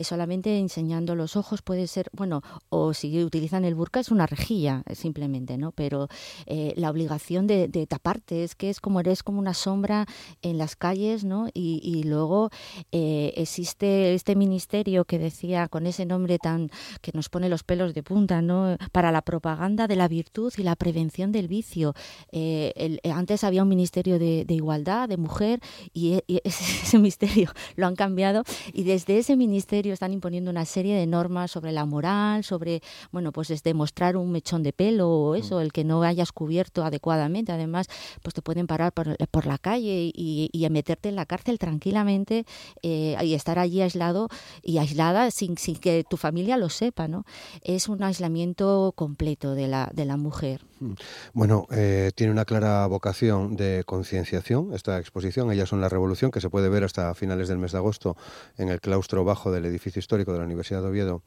Solamente 0.00 0.58
enseñando 0.58 1.14
los 1.14 1.36
ojos 1.36 1.62
puede 1.62 1.86
ser, 1.86 2.08
bueno, 2.12 2.42
o 2.68 2.94
si 2.94 3.22
utilizan 3.22 3.64
el 3.64 3.74
burka 3.74 4.00
es 4.00 4.10
una 4.10 4.26
rejilla, 4.26 4.82
simplemente, 4.94 5.56
¿no? 5.58 5.72
Pero 5.72 6.08
eh, 6.46 6.74
la 6.76 6.90
obligación 6.90 7.46
de, 7.46 7.68
taparte 7.88 8.44
es 8.44 8.54
que 8.54 8.70
es 8.70 8.80
como 8.80 9.00
eres 9.00 9.22
como 9.22 9.38
una 9.38 9.54
sombra 9.54 10.06
en 10.42 10.58
las 10.58 10.76
calles, 10.76 11.24
¿no? 11.24 11.48
Y, 11.52 12.02
luego 12.04 12.50
eh, 12.92 13.32
existe 13.36 14.14
este 14.14 14.36
ministerio 14.36 15.04
que 15.04 15.18
decía 15.18 15.68
con 15.68 15.86
ese 15.86 16.04
nombre 16.04 16.38
tan 16.38 16.70
que 17.00 17.12
nos 17.14 17.28
pone 17.28 17.48
los 17.54 17.62
pelos 17.62 17.94
de 17.94 18.02
punta, 18.02 18.42
¿no? 18.42 18.76
Para 18.90 19.12
la 19.12 19.22
propaganda 19.22 19.86
de 19.86 19.94
la 19.94 20.08
virtud 20.08 20.52
y 20.56 20.64
la 20.64 20.74
prevención 20.74 21.30
del 21.30 21.46
vicio. 21.46 21.94
Eh, 22.32 22.72
eh, 22.74 23.10
antes 23.12 23.44
había 23.44 23.62
un 23.62 23.68
ministerio 23.68 24.18
de, 24.18 24.44
igualdad, 24.48 25.08
de 25.08 25.16
mujer, 25.16 25.60
y, 25.92 26.14
e, 26.14 26.24
ese, 26.44 26.98
ministerio 26.98 27.52
lo 27.76 27.86
han 27.86 27.94
cambiado 27.94 28.42
y 28.72 28.82
desde 28.82 29.18
ese 29.18 29.36
ministerio 29.36 29.92
están 29.92 30.12
imponiendo 30.12 30.50
una 30.50 30.64
serie 30.64 30.96
de 30.96 31.06
normas 31.06 31.52
sobre 31.52 31.70
la 31.70 31.84
moral, 31.84 32.42
sobre, 32.42 32.82
bueno, 33.12 33.30
pues 33.30 33.48
desde 33.48 33.72
mostrar 33.72 34.16
un 34.16 34.32
mechón 34.32 34.64
de 34.64 34.72
pelo 34.72 35.08
o 35.08 35.34
eso, 35.36 35.60
el 35.60 35.72
que 35.72 35.84
no 35.84 36.02
hayas 36.02 36.32
cubierto 36.32 36.84
adecuadamente. 36.84 37.52
Además, 37.52 37.86
pues 38.22 38.34
te 38.34 38.42
pueden 38.42 38.66
parar 38.66 38.92
por, 38.92 39.16
por 39.28 39.46
la 39.46 39.58
calle 39.58 40.10
y, 40.12 40.50
y, 40.52 40.68
meterte 40.74 41.08
en 41.08 41.14
la 41.14 41.24
cárcel 41.24 41.60
tranquilamente 41.60 42.46
eh, 42.82 43.16
y 43.22 43.34
estar 43.34 43.60
allí 43.60 43.80
aislado 43.80 44.28
y 44.60 44.78
aislada 44.78 45.30
sin, 45.30 45.56
sin 45.56 45.76
que 45.76 46.02
tu 46.02 46.16
familia 46.16 46.56
lo 46.56 46.68
sepa, 46.68 47.06
¿no? 47.06 47.24
Es 47.62 47.88
un 47.88 48.02
aislamiento 48.02 48.92
completo 48.96 49.54
de 49.54 49.68
la, 49.68 49.90
de 49.92 50.04
la 50.04 50.16
mujer. 50.16 50.62
Mm. 50.80 50.92
Bueno, 51.32 51.66
eh, 51.70 52.12
tiene 52.14 52.32
una 52.32 52.44
clara 52.44 52.86
vocación 52.86 53.56
de 53.56 53.84
concienciación 53.86 54.74
esta 54.74 54.98
exposición. 54.98 55.50
Ellas 55.50 55.68
son 55.68 55.80
la 55.80 55.88
revolución, 55.88 56.30
que 56.30 56.40
se 56.40 56.50
puede 56.50 56.68
ver 56.68 56.84
hasta 56.84 57.14
finales 57.14 57.48
del 57.48 57.58
mes 57.58 57.72
de 57.72 57.78
agosto 57.78 58.16
en 58.58 58.68
el 58.68 58.80
claustro 58.80 59.24
bajo 59.24 59.50
del 59.52 59.64
edificio 59.64 60.00
histórico 60.00 60.32
de 60.32 60.38
la 60.38 60.44
Universidad 60.44 60.82
de 60.82 60.88
Oviedo, 60.88 61.22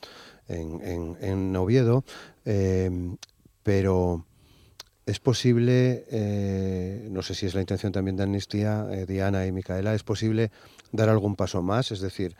en, 0.48 1.56
Oviedo. 1.56 2.04
Eh, 2.46 3.16
pero 3.64 4.26
es 5.06 5.20
posible, 5.20 6.06
eh, 6.10 7.08
no 7.12 7.22
sé 7.22 7.34
si 7.34 7.46
es 7.46 7.56
la 7.56 7.62
intención 7.62 7.92
también 7.92 8.16
de 8.16 8.24
Amnistía, 8.24 8.86
Diana 9.08 9.46
y 9.46 9.52
Micaela, 9.52 9.94
es 9.94 10.04
posible 10.04 10.52
dar 10.92 11.10
algún 11.10 11.36
paso 11.36 11.62
más, 11.62 11.92
es 11.92 12.00
decir, 12.00 12.36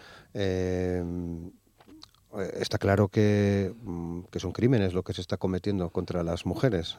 está 2.60 2.78
claro 2.78 3.08
que, 3.08 3.74
mm, 3.84 4.22
que 4.32 4.40
son 4.40 4.52
crímenes 4.52 4.94
lo 4.94 5.04
que 5.04 5.14
se 5.14 5.22
está 5.22 5.38
cometiendo 5.38 5.90
contra 5.90 6.24
las 6.24 6.46
mujeres. 6.46 6.98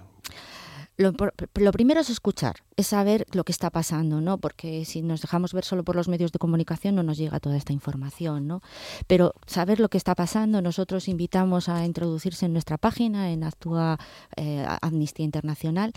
Lo, 0.98 1.12
primero 1.70 2.00
es 2.00 2.10
escuchar, 2.10 2.56
es 2.76 2.88
saber 2.88 3.24
lo 3.30 3.44
que 3.44 3.52
está 3.52 3.70
pasando, 3.70 4.20
¿no? 4.20 4.38
Porque 4.38 4.84
si 4.84 5.00
nos 5.00 5.22
dejamos 5.22 5.54
ver 5.54 5.64
solo 5.64 5.84
por 5.84 5.94
los 5.94 6.08
medios 6.08 6.32
de 6.32 6.40
comunicación 6.40 6.96
no 6.96 7.04
nos 7.04 7.16
llega 7.16 7.38
toda 7.38 7.56
esta 7.56 7.72
información, 7.72 8.48
¿no? 8.48 8.62
Pero 9.06 9.32
saber 9.46 9.78
lo 9.78 9.90
que 9.90 9.96
está 9.96 10.16
pasando, 10.16 10.60
nosotros 10.60 11.06
invitamos 11.06 11.68
a 11.68 11.86
introducirse 11.86 12.46
en 12.46 12.52
nuestra 12.52 12.78
página, 12.78 13.30
en 13.30 13.44
Actúa 13.44 13.96
eh, 14.34 14.66
Amnistía 14.82 15.24
Internacional, 15.24 15.92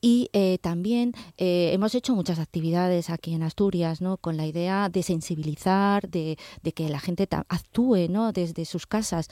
y 0.00 0.30
eh, 0.32 0.58
también 0.60 1.12
eh, 1.38 1.70
hemos 1.72 1.96
hecho 1.96 2.14
muchas 2.14 2.38
actividades 2.38 3.10
aquí 3.10 3.34
en 3.34 3.42
Asturias, 3.42 4.00
¿no? 4.00 4.16
Con 4.16 4.36
la 4.36 4.46
idea 4.46 4.88
de 4.88 5.02
sensibilizar, 5.02 6.08
de, 6.08 6.38
que 6.72 6.88
la 6.88 7.00
gente 7.00 7.26
actúe, 7.48 8.06
¿no? 8.08 8.30
Desde 8.30 8.64
sus 8.64 8.86
casas. 8.86 9.26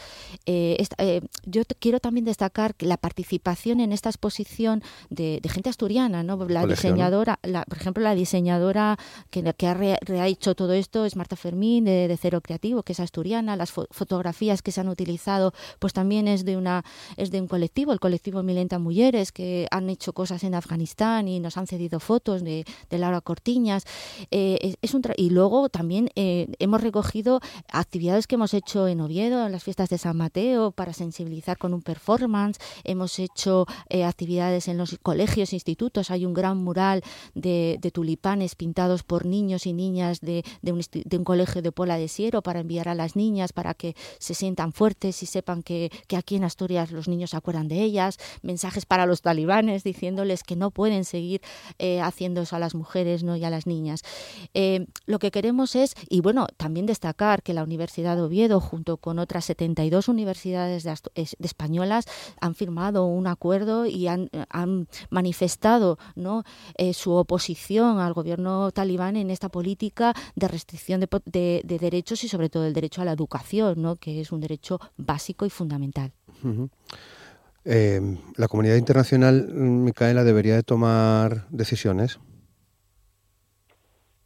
yo 0.45 1.63
quiero 1.79 2.01
también 2.01 2.25
destacar 2.25 2.75
la 2.81 2.97
participación 2.97 3.79
en 3.79 3.93
esta 3.93 4.09
exposición 4.09 4.83
de, 5.11 5.41
gente 5.49 5.71
asturiana, 5.71 6.23
¿no? 6.23 6.37
La 6.49 6.67
diseñadora, 6.67 7.39
la, 7.43 7.65
por 7.65 7.79
ejemplo, 7.79 8.03
la 8.03 8.15
diseñadora 8.15 8.99
que, 9.31 9.43
que 9.57 9.67
ha, 9.67 9.75
re, 9.75 9.99
hecho 10.27 10.55
todo 10.55 10.73
esto 10.73 11.05
es 11.05 11.17
Marta 11.17 11.37
Fermín 11.37 11.85
de, 11.85 12.19
Cero 12.21 12.41
Creativo, 12.41 12.83
que 12.83 12.93
es 12.93 13.01
asturiana. 13.01 13.57
Las 13.57 13.73
fotografías 13.73 14.63
que 14.63 14.73
se 14.73 14.81
han 14.81 14.89
utilizado, 14.89 15.53
pues 15.79 15.93
también 15.93 16.29
es 16.29 16.45
de 16.45 16.57
una 16.57 16.85
es 17.17 17.31
de 17.31 17.41
un 17.41 17.49
colectivo, 17.49 17.93
el 17.93 18.01
colectivo 18.01 18.43
Milenta 18.43 18.79
Mujeres, 18.79 19.33
que 19.33 19.67
han 19.71 19.91
hecho 19.91 20.13
cosas 20.13 20.45
en 20.45 20.55
Afganistán 20.55 21.29
y 21.29 21.41
nos 21.41 21.57
han 21.57 21.67
cedido 21.67 22.01
fotos 22.01 22.43
de, 22.43 22.65
Laura 22.91 23.21
Cortiñas. 23.21 23.85
Eh, 24.31 24.77
es, 24.81 24.95
un 24.95 25.03
y 25.17 25.31
luego 25.31 25.69
también 25.69 26.11
eh, 26.15 26.47
hemos 26.59 26.81
recogido 26.81 27.41
actividades 27.69 28.27
que 28.27 28.37
hemos 28.37 28.55
hecho 28.55 28.89
en 28.89 29.01
Oviedo, 29.01 29.45
en 29.45 29.53
las 29.53 29.65
fiestas 29.65 29.91
de 29.91 29.99
San 29.99 30.17
Mateo, 30.17 30.71
para 30.71 30.93
sensibilizar 30.93 31.59
con 31.59 31.75
un 31.75 31.83
performance. 31.83 32.59
Hemos 32.85 33.19
hecho 33.19 33.67
eh, 33.89 34.05
actividades 34.05 34.69
en 34.69 34.79
los 34.79 34.94
colegios 35.03 35.53
institutos. 35.53 36.11
Hay 36.11 36.27
un 36.27 36.35
gran 36.35 36.59
mural 36.59 37.03
de, 37.35 37.79
tulipanes 37.93 38.55
pintados 38.55 39.03
por 39.03 39.27
niños 39.27 39.67
y 39.67 39.73
niñas 39.73 40.21
de, 40.21 40.45
un, 40.63 41.25
colegio 41.25 41.63
de 41.63 41.73
Pola 41.73 41.97
de 41.97 42.09
Siero 42.09 42.43
para 42.43 42.61
enviar 42.61 42.89
a 42.89 42.95
las 42.95 43.17
niñas 43.17 43.53
para 43.53 43.75
que 43.75 43.95
se 44.19 44.35
sientan 44.35 44.73
fuertes 44.73 45.23
y 45.23 45.27
sepan 45.27 45.63
que, 45.63 45.91
aquí 46.17 46.37
en 46.37 46.45
Asturias 46.45 46.91
los 46.91 47.09
niños 47.09 47.31
se 47.31 47.37
acuerdan 47.37 47.69
de 47.69 47.83
ellas. 47.83 48.19
Mensajes 48.43 48.87
para 48.87 49.07
los 49.07 49.23
talibanes 49.23 49.85
diciéndoles 49.85 50.43
que 50.43 50.57
no 50.57 50.71
pueden 50.71 51.05
seguir 51.05 51.41
eh, 51.79 52.01
haciendo 52.01 52.43
eso 52.43 52.57
a 52.57 52.59
las 52.59 52.75
mujeres 52.75 53.23
¿no? 53.23 53.37
y 53.37 53.45
a 53.45 53.51
las 53.51 53.67
niñas. 53.67 54.03
Eh, 54.55 54.87
lo 55.07 55.19
que 55.19 55.31
queremos 55.31 55.77
es, 55.77 55.95
y 56.09 56.21
bueno, 56.21 56.47
también 56.57 56.87
destacar 56.87 57.43
que 57.43 57.55
la 57.55 57.63
Universidad 57.63 58.17
de 58.17 58.23
Oviedo, 58.23 58.61
junto 58.61 58.97
con 58.97 59.19
otras 59.19 59.45
72 59.47 60.09
universidades 60.09 60.85
de, 60.85 60.95
españolas, 61.41 62.07
han 62.41 62.55
firmado 62.55 63.07
un 63.07 63.27
acuerdo 63.27 63.87
y 63.87 64.07
han, 64.09 64.84
manifestado 65.11 65.99
¿no? 66.15 66.45
Eh, 66.77 66.95
su 66.95 67.13
oposición 67.13 67.99
al 67.99 68.13
gobierno 68.13 68.71
talibán 68.73 69.17
en 69.17 69.31
esta 69.31 69.49
política 69.49 70.15
de 70.37 70.49
restricción 70.49 71.01
de, 71.01 71.63
derechos 71.65 72.25
y 72.25 72.29
sobre 72.29 72.49
todo 72.49 72.67
el 72.67 72.73
derecho 72.73 73.03
a 73.03 73.05
la 73.05 73.13
educación, 73.13 73.81
¿no? 73.83 73.97
que 73.97 74.21
es 74.21 74.33
un 74.33 74.41
derecho 74.41 74.81
básico 74.97 75.47
y 75.47 75.51
fundamental. 75.51 76.13
Eh, 77.65 78.19
la 78.37 78.49
comunidad 78.49 78.77
internacional, 78.77 79.49
Micaela, 79.53 80.25
debería 80.25 80.55
de 80.55 80.63
tomar 80.63 81.47
decisiones 81.51 82.19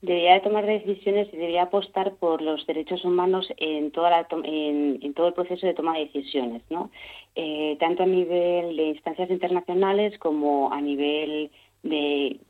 debería 0.00 0.34
de 0.34 0.40
tomar 0.40 0.64
decisiones 0.64 1.28
y 1.32 1.36
debería 1.36 1.62
apostar 1.62 2.14
por 2.16 2.40
los 2.40 2.66
derechos 2.66 3.04
humanos 3.04 3.52
en, 3.56 3.90
toda 3.90 4.10
la 4.10 4.26
en, 4.44 5.12
todo 5.14 5.28
el 5.28 5.34
proceso 5.34 5.66
de 5.66 5.74
toma 5.74 5.94
de 5.94 6.06
decisiones, 6.06 6.62
¿no? 6.70 6.90
Eh, 7.34 7.76
tanto 7.80 8.04
a 8.04 8.06
nivel 8.06 8.76
de 8.76 8.88
instancias 8.88 9.30
internacionales 9.30 10.18
como 10.18 10.72
a 10.72 10.80
nivel 10.80 11.50
de, 11.82 12.40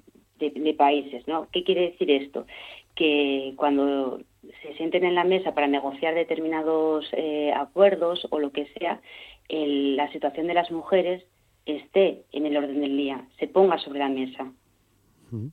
países. 0.77 1.27
¿no? 1.27 1.49
¿Qué 1.51 1.65
quiere 1.65 1.91
decir 1.91 2.11
esto? 2.11 2.47
Que 2.95 3.55
cuando 3.57 4.21
se 4.63 4.75
sienten 4.75 5.05
en 5.05 5.15
la 5.15 5.25
mesa 5.25 5.55
para 5.55 5.67
negociar 5.67 6.15
determinados 6.15 7.09
eh, 7.13 7.53
acuerdos 7.55 8.27
o 8.31 8.39
lo 8.39 8.53
que 8.53 8.67
sea, 8.79 9.01
la 9.49 10.13
situación 10.13 10.47
de 10.47 10.55
las 10.55 10.71
mujeres 10.71 11.25
esté 11.67 12.23
en 12.33 12.47
el 12.47 12.57
orden 12.57 12.81
del 12.81 12.97
día, 12.97 13.27
se 13.39 13.49
ponga 13.49 13.79
sobre 13.79 13.99
la 13.99 14.09
mesa. 14.09 14.53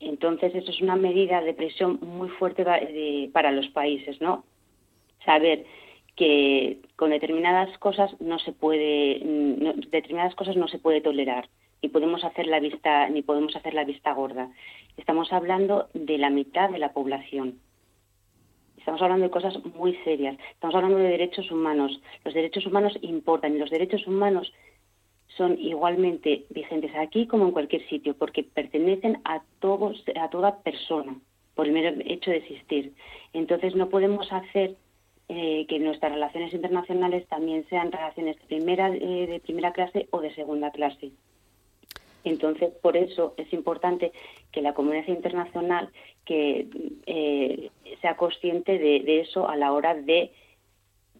Entonces, 0.00 0.54
eso 0.54 0.70
es 0.70 0.80
una 0.80 0.96
medida 0.96 1.40
de 1.42 1.52
presión 1.52 1.98
muy 2.00 2.28
fuerte 2.28 2.64
para 3.32 3.52
los 3.52 3.68
países, 3.68 4.20
¿no? 4.20 4.44
Saber 5.24 5.66
que 6.14 6.78
con 6.96 7.10
determinadas 7.10 7.76
cosas 7.78 8.18
no 8.20 8.38
se 8.38 8.52
puede, 8.52 9.20
determinadas 9.90 10.34
cosas 10.34 10.56
no 10.56 10.66
se 10.66 10.78
puede 10.78 11.02
tolerar, 11.02 11.48
ni 11.82 11.90
podemos 11.90 12.24
hacer 12.24 12.46
la 12.46 12.58
vista, 12.58 13.08
ni 13.10 13.20
podemos 13.20 13.54
hacer 13.54 13.74
la 13.74 13.84
vista 13.84 14.14
gorda. 14.14 14.50
Estamos 14.96 15.30
hablando 15.32 15.88
de 15.92 16.16
la 16.16 16.30
mitad 16.30 16.70
de 16.70 16.78
la 16.78 16.94
población. 16.94 17.58
Estamos 18.78 19.02
hablando 19.02 19.24
de 19.24 19.30
cosas 19.30 19.62
muy 19.74 19.94
serias. 20.04 20.38
Estamos 20.52 20.74
hablando 20.74 20.96
de 20.98 21.08
derechos 21.08 21.50
humanos. 21.50 22.00
Los 22.24 22.32
derechos 22.32 22.64
humanos 22.66 22.96
importan 23.02 23.56
y 23.56 23.58
los 23.58 23.68
derechos 23.68 24.06
humanos 24.06 24.52
son 25.36 25.58
igualmente 25.58 26.44
vigentes 26.50 26.94
aquí 26.94 27.26
como 27.26 27.46
en 27.46 27.52
cualquier 27.52 27.86
sitio, 27.88 28.14
porque 28.14 28.42
pertenecen 28.42 29.20
a 29.24 29.42
todos, 29.60 30.02
a 30.20 30.30
toda 30.30 30.58
persona, 30.62 31.18
por 31.54 31.66
el 31.66 31.72
mero 31.72 32.00
hecho 32.04 32.30
de 32.30 32.38
existir. 32.38 32.92
Entonces 33.32 33.74
no 33.74 33.88
podemos 33.88 34.32
hacer 34.32 34.76
eh, 35.28 35.66
que 35.68 35.80
nuestras 35.80 36.12
relaciones 36.12 36.54
internacionales 36.54 37.26
también 37.28 37.66
sean 37.68 37.90
relaciones 37.90 38.36
de 38.36 38.44
primera, 38.46 38.94
eh, 38.94 39.26
de 39.26 39.40
primera 39.40 39.72
clase 39.72 40.06
o 40.10 40.20
de 40.20 40.34
segunda 40.34 40.70
clase. 40.70 41.10
Entonces, 42.22 42.72
por 42.82 42.96
eso 42.96 43.34
es 43.36 43.52
importante 43.52 44.12
que 44.52 44.60
la 44.60 44.74
comunidad 44.74 45.06
internacional 45.06 45.90
que 46.24 46.66
eh, 47.06 47.70
sea 48.00 48.16
consciente 48.16 48.78
de, 48.78 49.20
eso 49.20 49.48
a 49.48 49.56
la 49.56 49.72
hora 49.72 49.94
de 49.94 50.32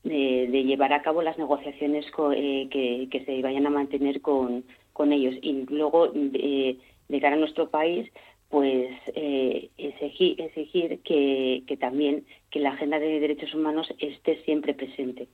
de, 0.08 0.64
llevar 0.64 0.92
a 0.92 1.02
cabo 1.02 1.22
las 1.22 1.38
negociaciones 1.38 2.06
eh, 2.34 2.68
que, 3.10 3.24
se 3.24 3.42
vayan 3.42 3.66
a 3.66 3.70
mantener 3.70 4.20
con, 4.20 4.64
ellos. 5.12 5.34
Y 5.42 5.66
luego, 5.68 6.10
eh, 6.14 6.78
de 7.08 7.20
cara 7.20 7.36
a 7.36 7.38
nuestro 7.38 7.68
país, 7.70 8.10
pues 8.48 8.90
eh, 9.14 9.70
exigir, 9.76 10.40
exigir 10.40 11.00
que, 11.00 11.76
también 11.80 12.24
que 12.50 12.60
la 12.60 12.70
agenda 12.70 12.98
de 12.98 13.20
derechos 13.20 13.52
humanos 13.54 13.88
esté 13.98 14.42
siempre 14.44 14.74
presente. 14.74 15.28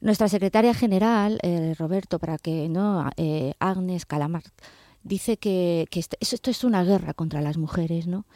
Nuestra 0.00 0.28
secretaria 0.28 0.74
general, 0.74 1.38
Roberto, 1.78 2.18
para 2.18 2.36
que 2.36 2.68
no, 2.68 3.08
Agnes 3.58 4.04
Calamar, 4.04 4.42
dice 5.02 5.36
que, 5.38 5.86
esto, 5.90 6.16
esto, 6.20 6.50
es 6.50 6.64
una 6.64 6.84
guerra 6.84 7.14
contra 7.14 7.40
las 7.40 7.56
mujeres, 7.56 8.06
¿no? 8.06 8.26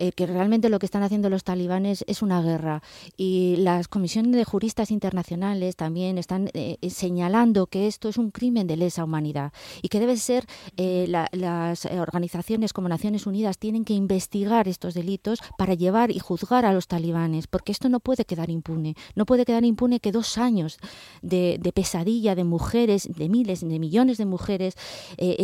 Eh, 0.00 0.12
que 0.12 0.26
realmente 0.26 0.70
lo 0.70 0.78
que 0.78 0.86
están 0.86 1.02
haciendo 1.02 1.28
los 1.28 1.44
talibanes 1.44 2.04
es 2.06 2.22
una 2.22 2.40
guerra. 2.40 2.82
Y 3.18 3.56
las 3.58 3.86
comisiones 3.86 4.32
de 4.32 4.44
juristas 4.44 4.90
internacionales 4.90 5.76
también 5.76 6.16
están 6.16 6.48
eh, 6.54 6.78
eh, 6.80 6.88
señalando 6.88 7.66
que 7.66 7.86
esto 7.86 8.08
es 8.08 8.16
un 8.16 8.30
crimen 8.30 8.66
de 8.66 8.78
lesa 8.78 9.04
humanidad 9.04 9.52
y 9.82 9.88
que 9.88 10.00
debe 10.00 10.16
ser 10.16 10.46
las 10.76 11.84
organizaciones 11.84 12.72
como 12.72 12.88
Naciones 12.88 13.26
Unidas 13.26 13.58
tienen 13.58 13.84
que 13.84 13.92
investigar 13.92 14.68
estos 14.68 14.94
delitos 14.94 15.40
para 15.58 15.74
llevar 15.74 16.10
y 16.10 16.18
juzgar 16.18 16.64
a 16.64 16.72
los 16.72 16.86
talibanes, 16.88 17.46
porque 17.46 17.72
esto 17.72 17.90
no 17.90 18.00
puede 18.00 18.24
quedar 18.24 18.48
impune. 18.48 18.94
No 19.14 19.26
puede 19.26 19.44
quedar 19.44 19.64
impune 19.64 20.00
que 20.00 20.12
dos 20.12 20.38
años 20.38 20.78
de, 21.20 21.60
pesadilla 21.74 22.34
de 22.34 22.44
mujeres, 22.44 23.08
de 23.14 23.28
miles, 23.28 23.60
de 23.60 23.78
millones 23.78 24.16
de 24.16 24.24
mujeres, 24.24 24.74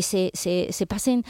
se, 0.00 0.30
se, 0.32 0.86
pasen 0.86 1.24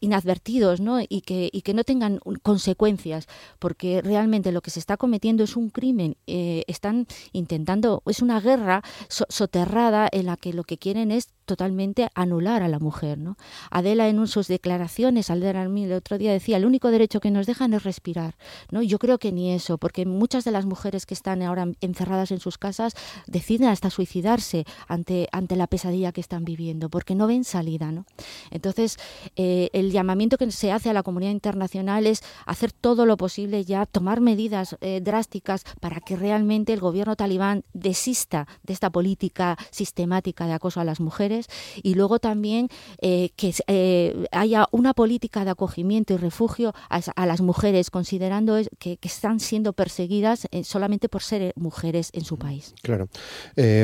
inadvertidos 0.00 0.80
¿no? 0.80 1.00
y, 1.00 1.20
que, 1.20 1.48
y 1.52 1.62
que 1.62 1.74
no 1.74 1.84
tengan 1.84 2.18
consecuencias 2.42 2.71
consecuencias, 2.74 3.28
porque 3.58 4.00
realmente 4.02 4.52
lo 4.52 4.60
que 4.60 4.70
se 4.70 4.80
está 4.80 4.96
cometiendo 4.96 5.44
es 5.44 5.56
un 5.56 5.70
crimen. 5.70 6.16
Eh, 6.26 6.64
están 6.66 7.06
intentando, 7.32 8.02
es 8.06 8.22
una 8.22 8.40
guerra 8.40 8.82
soterrada 9.08 10.08
en 10.10 10.26
la 10.26 10.36
que 10.36 10.52
lo 10.52 10.64
que 10.64 10.78
quieren 10.78 11.10
es 11.10 11.28
totalmente 11.44 12.08
anular 12.14 12.62
a 12.62 12.68
la 12.68 12.78
mujer. 12.78 13.18
¿no? 13.18 13.36
Adela 13.70 14.08
en 14.08 14.26
sus 14.26 14.48
declaraciones, 14.48 15.30
Aldera 15.30 15.64
el 15.64 15.92
otro 15.92 16.18
día 16.18 16.32
decía, 16.32 16.56
el 16.56 16.64
único 16.64 16.90
derecho 16.90 17.20
que 17.20 17.30
nos 17.30 17.46
dejan 17.46 17.74
es 17.74 17.82
respirar. 17.82 18.36
¿no? 18.70 18.82
Yo 18.82 18.98
creo 18.98 19.18
que 19.18 19.32
ni 19.32 19.52
eso, 19.52 19.78
porque 19.78 20.06
muchas 20.06 20.44
de 20.44 20.50
las 20.50 20.64
mujeres 20.64 21.04
que 21.04 21.14
están 21.14 21.42
ahora 21.42 21.66
encerradas 21.80 22.30
en 22.30 22.40
sus 22.40 22.58
casas 22.58 22.94
deciden 23.26 23.68
hasta 23.68 23.90
suicidarse 23.90 24.64
ante, 24.88 25.28
ante 25.32 25.56
la 25.56 25.66
pesadilla 25.66 26.12
que 26.12 26.20
están 26.20 26.44
viviendo, 26.44 26.88
porque 26.88 27.14
no 27.14 27.26
ven 27.26 27.44
salida. 27.44 27.92
¿no? 27.92 28.06
Entonces, 28.50 28.96
eh, 29.36 29.68
el 29.72 29.90
llamamiento 29.90 30.38
que 30.38 30.50
se 30.50 30.72
hace 30.72 30.90
a 30.90 30.92
la 30.92 31.02
comunidad 31.02 31.32
internacional 31.32 32.06
es 32.06 32.22
hacer 32.46 32.61
todo 32.70 33.06
lo 33.06 33.16
posible 33.16 33.64
ya, 33.64 33.86
tomar 33.86 34.20
medidas 34.20 34.76
eh, 34.80 35.00
drásticas 35.02 35.64
para 35.80 36.00
que 36.00 36.16
realmente 36.16 36.72
el 36.72 36.80
gobierno 36.80 37.16
talibán 37.16 37.64
desista 37.72 38.46
de 38.62 38.72
esta 38.72 38.90
política 38.90 39.56
sistemática 39.70 40.46
de 40.46 40.52
acoso 40.52 40.80
a 40.80 40.84
las 40.84 41.00
mujeres 41.00 41.48
y 41.82 41.94
luego 41.94 42.18
también 42.18 42.68
eh, 43.00 43.30
que 43.36 43.54
eh, 43.66 44.26
haya 44.30 44.68
una 44.70 44.94
política 44.94 45.44
de 45.44 45.50
acogimiento 45.50 46.14
y 46.14 46.18
refugio 46.18 46.74
a, 46.88 47.26
las 47.26 47.40
mujeres, 47.40 47.90
considerando 47.90 48.58
que, 48.78 48.98
están 49.02 49.40
siendo 49.40 49.72
perseguidas 49.72 50.46
solamente 50.62 51.08
por 51.08 51.22
ser 51.22 51.52
mujeres 51.56 52.10
en 52.12 52.24
su 52.24 52.38
país. 52.38 52.74
Claro. 52.82 53.08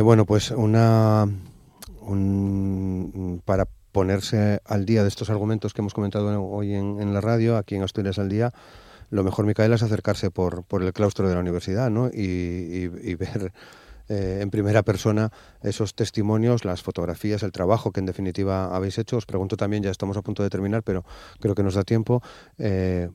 bueno, 0.05 0.25
pues 0.25 0.51
una... 0.51 1.29
para 3.45 3.69
ponerse 3.99 4.61
al 4.65 4.87
día 4.87 5.03
de 5.03 5.09
estos 5.09 5.29
argumentos 5.29 5.75
que 5.75 5.81
hemos 5.81 5.93
comentado 5.93 6.45
hoy 6.45 6.73
en, 6.73 7.13
la 7.13 7.21
radio, 7.21 7.57
aquí 7.57 7.75
en 7.75 7.83
Asturias 7.83 8.21
al 8.21 8.29
Día, 8.29 8.53
lo 9.11 9.25
mejor, 9.25 9.45
Micaela, 9.45 9.75
es 9.75 9.83
acercarse 9.83 10.31
por, 10.31 10.63
por 10.63 10.85
el 10.85 10.93
claustro 10.93 11.29
de 11.29 11.35
la 11.35 11.41
universidad 11.41 11.91
¿no? 11.91 12.07
y, 12.07 12.87
ver 13.17 13.53
eh, 14.09 14.39
en 14.41 14.51
primera 14.51 14.85
persona 14.85 15.33
esos 15.65 15.97
testimonios, 15.97 16.65
las 16.65 16.81
fotografías, 16.81 17.43
el 17.43 17.51
trabajo 17.51 17.91
que 17.91 17.99
en 17.99 18.07
definitiva 18.07 18.73
habéis 18.73 18.99
hecho. 18.99 19.17
Os 19.17 19.27
pregunto 19.27 19.57
también, 19.57 19.83
ya 19.83 19.91
estamos 19.91 20.17
a 20.17 20.23
punto 20.23 20.45
de 20.45 20.49
terminar, 20.49 20.85
pero 20.85 21.05
creo 21.41 21.57
que 21.57 21.65
nos 21.65 21.75
da 21.75 21.83
tiempo. 21.83 22.23
Eh, 22.57 23.09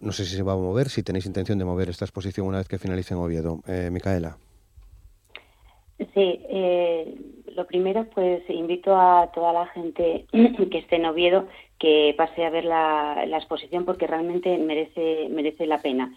no 0.00 0.12
sé 0.12 0.24
si 0.24 0.36
se 0.36 0.42
va 0.42 0.54
a 0.54 0.56
mover, 0.56 0.88
si 0.88 1.02
tenéis 1.02 1.26
intención 1.26 1.58
de 1.58 1.66
mover 1.66 1.90
esta 1.90 2.06
exposición 2.06 2.46
una 2.46 2.56
vez 2.56 2.66
que 2.66 2.78
finalice 2.78 3.12
en 3.12 3.20
Oviedo. 3.20 3.60
Eh, 3.66 3.90
Micaela. 3.92 4.38
Sí, 6.14 6.40
lo 7.54 7.66
primero, 7.66 8.06
pues 8.14 8.48
invito 8.48 8.96
a 8.96 9.30
toda 9.34 9.52
la 9.52 9.66
gente 9.66 10.26
que 10.70 10.78
esté 10.78 10.96
en 10.96 11.06
Oviedo 11.06 11.46
que 11.78 12.14
pase 12.16 12.44
a 12.44 12.50
ver 12.50 12.64
la, 12.64 13.24
exposición 13.32 13.84
porque 13.84 14.06
realmente 14.06 14.56
merece, 14.58 15.28
merece 15.30 15.66
la 15.66 15.78
pena. 15.78 16.14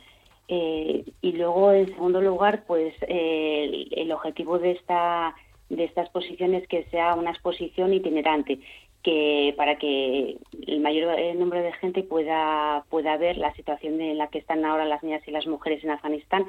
Eh, 0.47 1.03
y 1.21 1.31
luego, 1.33 1.71
en 1.71 1.87
segundo 1.87 2.21
lugar, 2.21 2.63
pues 2.67 2.93
el, 3.07 4.11
objetivo 4.11 4.59
de 4.59 4.71
esta, 4.71 5.35
de 5.69 5.83
esta 5.85 6.01
exposición 6.01 6.53
es 6.55 6.67
que 6.67 6.83
sea 6.85 7.15
una 7.15 7.31
exposición 7.31 7.93
itinerante 7.93 8.59
que 9.03 9.53
para 9.57 9.77
que 9.77 10.37
el 10.67 10.79
mayor 10.79 11.17
eh, 11.17 11.33
número 11.33 11.63
de 11.63 11.73
gente 11.73 12.03
pueda 12.03 12.83
pueda 12.89 13.17
ver 13.17 13.37
la 13.37 13.53
situación 13.55 13.99
en 13.99 14.17
la 14.17 14.27
que 14.27 14.37
están 14.37 14.63
ahora 14.63 14.85
las 14.85 15.01
niñas 15.03 15.27
y 15.27 15.31
las 15.31 15.47
mujeres 15.47 15.83
en 15.83 15.91
Afganistán. 15.91 16.45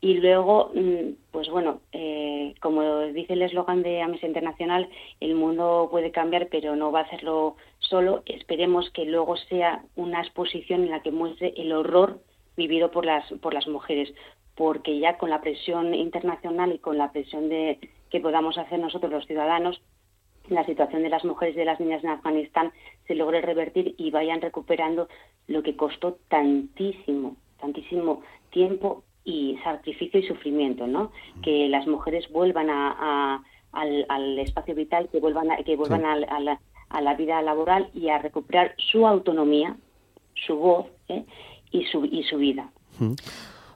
Y 0.00 0.14
luego 0.14 0.70
mm, 0.74 1.14
pues 1.30 1.48
bueno 1.48 1.80
eh, 1.92 2.54
como 2.60 3.00
dice 3.06 3.32
el 3.32 3.42
eslogan 3.42 3.82
de 3.82 4.02
Amnistía 4.02 4.28
Internacional 4.28 4.88
el 5.20 5.34
mundo 5.34 5.88
puede 5.90 6.10
cambiar 6.10 6.48
pero 6.48 6.76
no 6.76 6.92
va 6.92 7.00
a 7.00 7.04
hacerlo 7.04 7.56
solo. 7.78 8.22
Esperemos 8.26 8.90
que 8.90 9.06
luego 9.06 9.36
sea 9.36 9.82
una 9.96 10.20
exposición 10.20 10.84
en 10.84 10.90
la 10.90 11.00
que 11.00 11.10
muestre 11.10 11.54
el 11.56 11.72
horror 11.72 12.20
vivido 12.56 12.90
por 12.90 13.06
las 13.06 13.24
por 13.40 13.54
las 13.54 13.66
mujeres 13.66 14.12
porque 14.56 14.98
ya 14.98 15.16
con 15.16 15.30
la 15.30 15.40
presión 15.40 15.94
internacional 15.94 16.72
y 16.72 16.78
con 16.78 16.98
la 16.98 17.12
presión 17.12 17.48
de 17.48 17.78
que 18.10 18.20
podamos 18.20 18.58
hacer 18.58 18.78
nosotros 18.78 19.10
los 19.10 19.26
ciudadanos 19.26 19.80
la 20.48 20.64
situación 20.64 21.02
de 21.02 21.08
las 21.08 21.24
mujeres 21.24 21.54
y 21.54 21.58
de 21.58 21.64
las 21.64 21.80
niñas 21.80 22.04
en 22.04 22.10
Afganistán 22.10 22.72
se 23.06 23.14
logre 23.14 23.40
revertir 23.40 23.94
y 23.98 24.10
vayan 24.10 24.40
recuperando 24.40 25.08
lo 25.46 25.62
que 25.62 25.76
costó 25.76 26.18
tantísimo, 26.28 27.36
tantísimo 27.60 28.22
tiempo 28.50 29.04
y 29.24 29.58
sacrificio 29.64 30.20
y 30.20 30.26
sufrimiento, 30.26 30.86
¿no? 30.86 31.10
Que 31.42 31.68
las 31.68 31.86
mujeres 31.86 32.30
vuelvan 32.30 32.68
a, 32.70 33.42
al, 33.72 34.38
espacio 34.38 34.74
vital, 34.74 35.08
que 35.10 35.20
vuelvan 35.20 35.50
a, 35.50 35.56
que 35.58 35.76
vuelvan 35.76 36.04
a, 36.04 36.16
la, 36.16 36.60
a, 36.90 37.00
la, 37.00 37.14
vida 37.14 37.40
laboral 37.42 37.90
y 37.94 38.08
a 38.08 38.18
recuperar 38.18 38.74
su 38.78 39.06
autonomía, 39.06 39.76
su 40.46 40.56
voz 40.56 40.86
¿eh? 41.08 41.24
y, 41.70 41.84
su, 41.86 42.04
y 42.04 42.22
su 42.24 42.36
vida. 42.36 42.70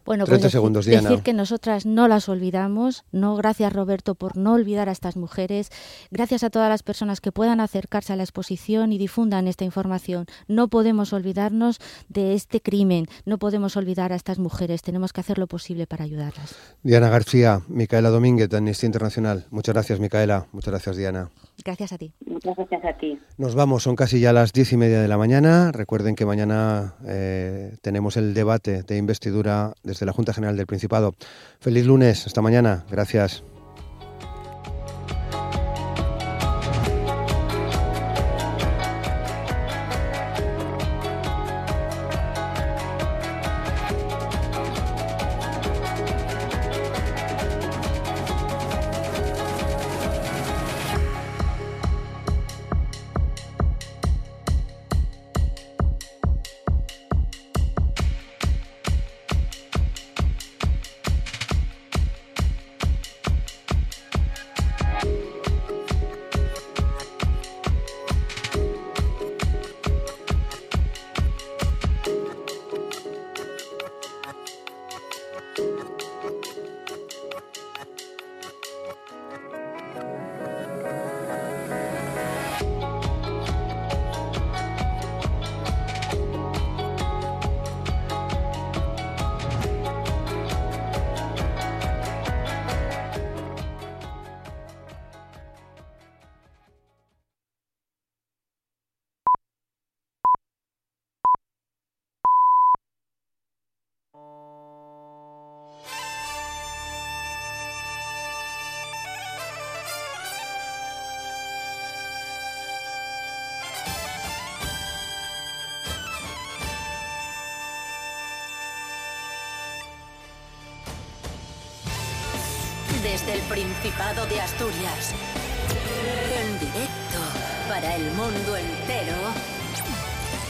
Bueno, 0.08 0.24
pues 0.24 0.40
decir, 0.40 1.22
que 1.22 1.34
nosotras 1.34 1.84
no 1.84 2.08
las 2.08 2.30
olvidamos. 2.30 3.04
No, 3.12 3.36
gracias 3.36 3.70
Roberto 3.70 4.14
por 4.14 4.38
no 4.38 4.54
olvidar 4.54 4.88
a 4.88 4.92
estas 4.92 5.18
mujeres. 5.18 5.68
Gracias 6.10 6.42
a 6.42 6.48
todas 6.48 6.70
las 6.70 6.82
personas 6.82 7.20
que 7.20 7.30
puedan 7.30 7.60
acercarse 7.60 8.14
a 8.14 8.16
la 8.16 8.22
exposición 8.22 8.90
y 8.90 8.96
difundan 8.96 9.46
esta 9.46 9.66
información. 9.66 10.24
No 10.46 10.68
podemos 10.68 11.12
olvidarnos 11.12 11.78
de 12.08 12.32
este 12.32 12.62
crimen. 12.62 13.04
No 13.26 13.36
podemos 13.36 13.76
olvidar 13.76 14.14
a 14.14 14.16
estas 14.16 14.38
mujeres. 14.38 14.80
Tenemos 14.80 15.12
que 15.12 15.20
hacer 15.20 15.36
lo 15.36 15.46
posible 15.46 15.86
para 15.86 16.04
ayudarlas. 16.04 16.54
Diana 16.82 17.10
García, 17.10 17.60
Micaela 17.68 18.08
Domínguez 18.08 18.48
de 18.48 18.56
Amnistía 18.56 18.86
Internacional. 18.86 19.44
Muchas 19.50 19.74
gracias, 19.74 20.00
Micaela. 20.00 20.46
Muchas 20.52 20.72
gracias, 20.72 20.96
Diana. 20.96 21.28
Gracias 21.64 21.92
a 21.92 21.98
ti. 21.98 22.12
Muchas 22.24 22.56
gracias 22.56 22.84
a 22.84 22.92
ti. 22.96 23.18
Nos 23.36 23.54
vamos, 23.54 23.82
son 23.82 23.96
casi 23.96 24.20
ya 24.20 24.32
las 24.32 24.52
diez 24.52 24.72
y 24.72 24.76
media 24.76 25.00
de 25.00 25.08
la 25.08 25.18
mañana. 25.18 25.72
Recuerden 25.72 26.14
que 26.14 26.24
mañana 26.24 26.94
eh, 27.06 27.76
tenemos 27.82 28.16
el 28.16 28.34
debate 28.34 28.82
de 28.82 28.96
investidura 28.96 29.74
desde 29.82 30.06
la 30.06 30.12
Junta 30.12 30.32
General 30.32 30.56
del 30.56 30.66
Principado. 30.66 31.14
Feliz 31.60 31.84
lunes, 31.86 32.26
hasta 32.26 32.42
mañana. 32.42 32.84
Gracias. 32.90 33.42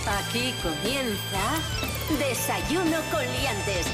Aquí 0.09 0.55
comienza 0.63 1.39
Desayuno 2.19 2.97
con 3.11 3.21
Liantes. 3.21 3.87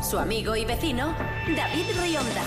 Su 0.00 0.16
amigo 0.16 0.54
y 0.54 0.64
vecino, 0.64 1.16
David 1.56 1.84
Rionda. 2.00 2.42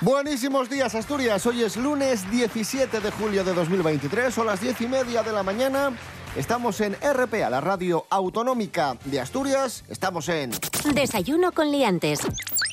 Buenísimos 0.00 0.70
días, 0.70 0.94
Asturias. 0.94 1.44
Hoy 1.46 1.64
es 1.64 1.76
lunes 1.76 2.30
17 2.30 3.00
de 3.00 3.10
julio 3.10 3.42
de 3.42 3.54
2023, 3.54 4.32
son 4.32 4.46
las 4.46 4.60
10 4.60 4.82
y 4.82 4.86
media 4.86 5.24
de 5.24 5.32
la 5.32 5.42
mañana. 5.42 5.92
Estamos 6.36 6.80
en 6.80 6.94
RPA, 6.94 7.50
la 7.50 7.60
radio 7.60 8.06
autonómica 8.08 8.96
de 9.04 9.20
Asturias. 9.20 9.82
Estamos 9.88 10.28
en 10.28 10.52
Desayuno 10.94 11.50
con 11.50 11.72
Liantes 11.72 12.20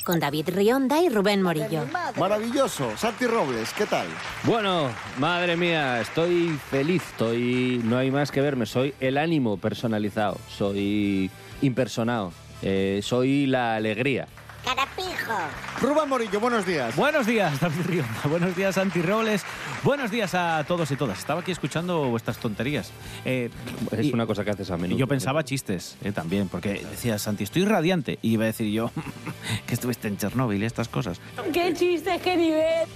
con 0.03 0.19
David 0.19 0.49
Rionda 0.49 1.01
y 1.01 1.09
Rubén 1.09 1.41
Morillo. 1.41 1.85
Maravilloso. 2.17 2.95
Santi 2.97 3.27
Robles, 3.27 3.73
¿qué 3.73 3.85
tal? 3.85 4.07
Bueno, 4.43 4.89
madre 5.17 5.55
mía, 5.55 6.01
estoy 6.01 6.57
feliz, 6.69 7.03
estoy... 7.11 7.81
no 7.83 7.97
hay 7.97 8.11
más 8.11 8.31
que 8.31 8.41
verme, 8.41 8.65
soy 8.65 8.93
el 8.99 9.17
ánimo 9.17 9.57
personalizado, 9.57 10.37
soy 10.49 11.29
impersonado, 11.61 12.31
eh, 12.61 12.99
soy 13.03 13.45
la 13.45 13.75
alegría. 13.75 14.27
¡Carapijo! 14.63 15.33
Rubén 15.81 16.09
Morillo, 16.09 16.39
buenos 16.39 16.65
días. 16.65 16.95
Buenos 16.95 17.25
días, 17.25 17.59
David 17.59 17.85
Rionda. 17.85 18.21
Buenos 18.25 18.55
días, 18.55 18.75
Santi 18.75 19.01
Robles. 19.01 19.43
Buenos 19.83 20.11
días 20.11 20.35
a 20.35 20.63
todos 20.67 20.91
y 20.91 20.95
todas. 20.95 21.17
Estaba 21.19 21.41
aquí 21.41 21.51
escuchando 21.51 22.05
vuestras 22.09 22.37
tonterías. 22.37 22.91
Eh, 23.25 23.49
es 23.91 24.13
una 24.13 24.25
cosa 24.27 24.43
que 24.45 24.51
haces 24.51 24.69
a 24.69 24.77
menudo. 24.77 24.97
Yo 24.99 25.07
pensaba 25.07 25.43
chistes 25.43 25.97
eh, 26.03 26.11
también, 26.11 26.47
porque 26.47 26.85
decía 26.89 27.17
Santi, 27.17 27.43
estoy 27.43 27.65
radiante. 27.65 28.19
Y 28.21 28.33
iba 28.33 28.43
a 28.43 28.47
decir 28.47 28.71
yo 28.71 28.91
que 29.65 29.73
estuviste 29.73 30.07
en 30.07 30.17
Chernóbil 30.17 30.61
y 30.61 30.65
estas 30.65 30.87
cosas. 30.87 31.19
¡Qué 31.51 31.73
chistes, 31.73 32.21
qué 32.21 32.37
nivel! 32.37 32.87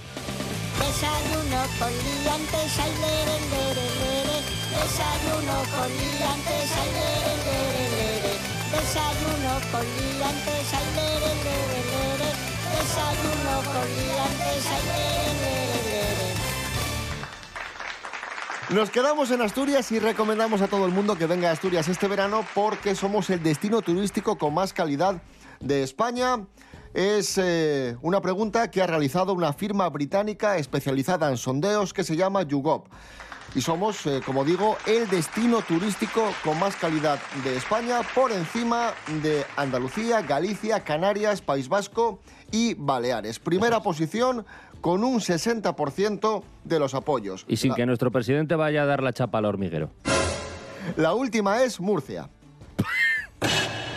Desayuno 0.78 1.62
con 1.78 1.90
liantes, 1.90 2.78
ay, 2.78 2.92
lere, 3.00 3.40
lere, 3.50 3.86
lere. 4.00 4.38
Desayuno 4.70 5.56
con 5.74 5.88
liantes, 5.88 6.72
ay, 6.76 6.90
lere, 6.92 7.36
lere. 7.44 7.85
Desayuno 8.76 9.52
con 9.72 9.80
liantes, 9.80 10.68
ay, 10.74 10.88
lere. 10.96 12.30
Desayuno 12.76 13.54
con 13.72 13.86
liantes, 13.96 14.66
ay. 14.70 15.16
Nos 18.74 18.90
quedamos 18.90 19.30
en 19.30 19.40
Asturias 19.40 19.90
y 19.92 19.98
recomendamos 19.98 20.60
a 20.60 20.68
todo 20.68 20.84
el 20.84 20.92
mundo 20.92 21.16
que 21.16 21.26
venga 21.26 21.48
a 21.48 21.52
Asturias 21.52 21.88
este 21.88 22.08
verano 22.08 22.44
porque 22.54 22.94
somos 22.94 23.30
el 23.30 23.42
destino 23.42 23.80
turístico 23.80 24.36
con 24.36 24.52
más 24.52 24.74
calidad 24.74 25.22
de 25.60 25.82
España. 25.82 26.44
Es 26.92 27.38
eh, 27.38 27.96
una 28.02 28.20
pregunta 28.20 28.70
que 28.70 28.82
ha 28.82 28.86
realizado 28.86 29.32
una 29.32 29.52
firma 29.54 29.88
británica 29.88 30.58
especializada 30.58 31.30
en 31.30 31.38
sondeos 31.38 31.94
que 31.94 32.04
se 32.04 32.16
llama 32.16 32.42
YouGov. 32.42 32.84
Y 33.56 33.62
somos, 33.62 34.04
eh, 34.06 34.20
como 34.24 34.44
digo, 34.44 34.76
el 34.86 35.08
destino 35.08 35.62
turístico 35.62 36.22
con 36.44 36.60
más 36.60 36.76
calidad 36.76 37.18
de 37.42 37.56
España 37.56 38.00
por 38.14 38.30
encima 38.30 38.90
de 39.22 39.44
Andalucía, 39.56 40.20
Galicia, 40.20 40.80
Canarias, 40.84 41.40
País 41.40 41.66
Vasco 41.70 42.20
y 42.52 42.74
Baleares. 42.74 43.38
Primera 43.38 43.80
posición 43.80 44.44
con 44.82 45.02
un 45.04 45.20
60% 45.20 46.42
de 46.64 46.78
los 46.78 46.94
apoyos. 46.94 47.46
Y 47.48 47.56
sin 47.56 47.70
La- 47.70 47.76
que 47.76 47.86
nuestro 47.86 48.10
presidente 48.10 48.54
vaya 48.56 48.82
a 48.82 48.84
dar 48.86 49.02
la 49.02 49.14
chapa 49.14 49.38
al 49.38 49.46
hormiguero. 49.46 49.90
La 50.98 51.14
última 51.14 51.62
es 51.62 51.80
Murcia. 51.80 52.28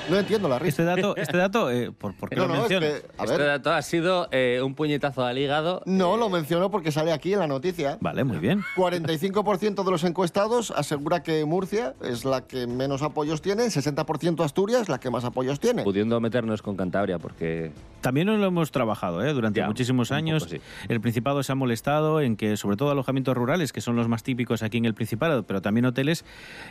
No 0.09 0.17
entiendo 0.17 0.47
la 0.49 0.59
risa. 0.59 0.69
Este 0.69 0.83
dato, 0.83 1.15
este 1.15 1.37
dato 1.37 1.69
eh, 1.71 1.91
¿por, 1.91 2.13
por 2.15 2.29
qué 2.29 2.35
No, 2.35 2.43
lo 2.43 2.47
no, 2.49 2.53
es 2.65 2.69
menciona? 2.69 2.87
que, 2.87 3.05
a 3.17 3.23
este 3.25 3.43
dato 3.43 3.71
ha 3.71 3.81
sido 3.81 4.27
eh, 4.31 4.61
un 4.63 4.75
puñetazo 4.75 5.23
al 5.23 5.37
hígado. 5.37 5.81
no 5.85 6.17
lo 6.17 6.29
mencionó 6.29 6.69
porque 6.71 6.91
sale 6.91 7.11
aquí 7.11 7.33
en 7.33 7.39
la 7.39 7.47
noticia. 7.47 7.97
Vale, 8.01 8.23
muy 8.23 8.37
bien. 8.37 8.63
45% 8.75 9.83
de 9.83 9.91
los 9.91 10.03
encuestados 10.03 10.71
asegura 10.71 11.21
que 11.23 11.45
Murcia 11.45 11.93
es 12.01 12.25
la 12.25 12.41
que 12.47 12.67
menos 12.67 13.01
apoyos 13.01 13.41
tiene, 13.41 13.63
60% 13.65 14.43
Asturias 14.43 14.89
la 14.89 14.99
que 14.99 15.09
más 15.09 15.23
apoyos 15.25 15.59
tiene. 15.59 15.83
Pudiendo 15.83 16.19
meternos 16.19 16.61
con 16.61 16.75
Cantabria, 16.75 17.19
porque 17.19 17.71
También 18.01 18.27
lo 18.27 18.45
hemos 18.45 18.71
trabajado 18.71 19.23
¿eh? 19.25 19.33
durante 19.33 19.59
Ya, 19.59 19.67
muchísimos 19.67 20.11
años. 20.11 20.43
poco, 20.43 20.55
sí. 20.55 20.61
El 20.87 21.01
Principado 21.01 21.43
se 21.43 21.51
ha 21.51 21.55
molestado 21.55 22.21
en 22.21 22.35
que, 22.37 22.55
sobre 22.57 22.77
todo 22.77 22.91
alojamientos 22.91 23.35
rurales, 23.35 23.73
que 23.73 23.81
son 23.81 23.95
los 23.95 24.07
más 24.07 24.23
típicos 24.23 24.63
aquí 24.63 24.77
en 24.77 24.85
el 24.85 24.93
Principado, 24.93 25.43
pero 25.43 25.61
también 25.61 25.85
hoteles, 25.85 26.25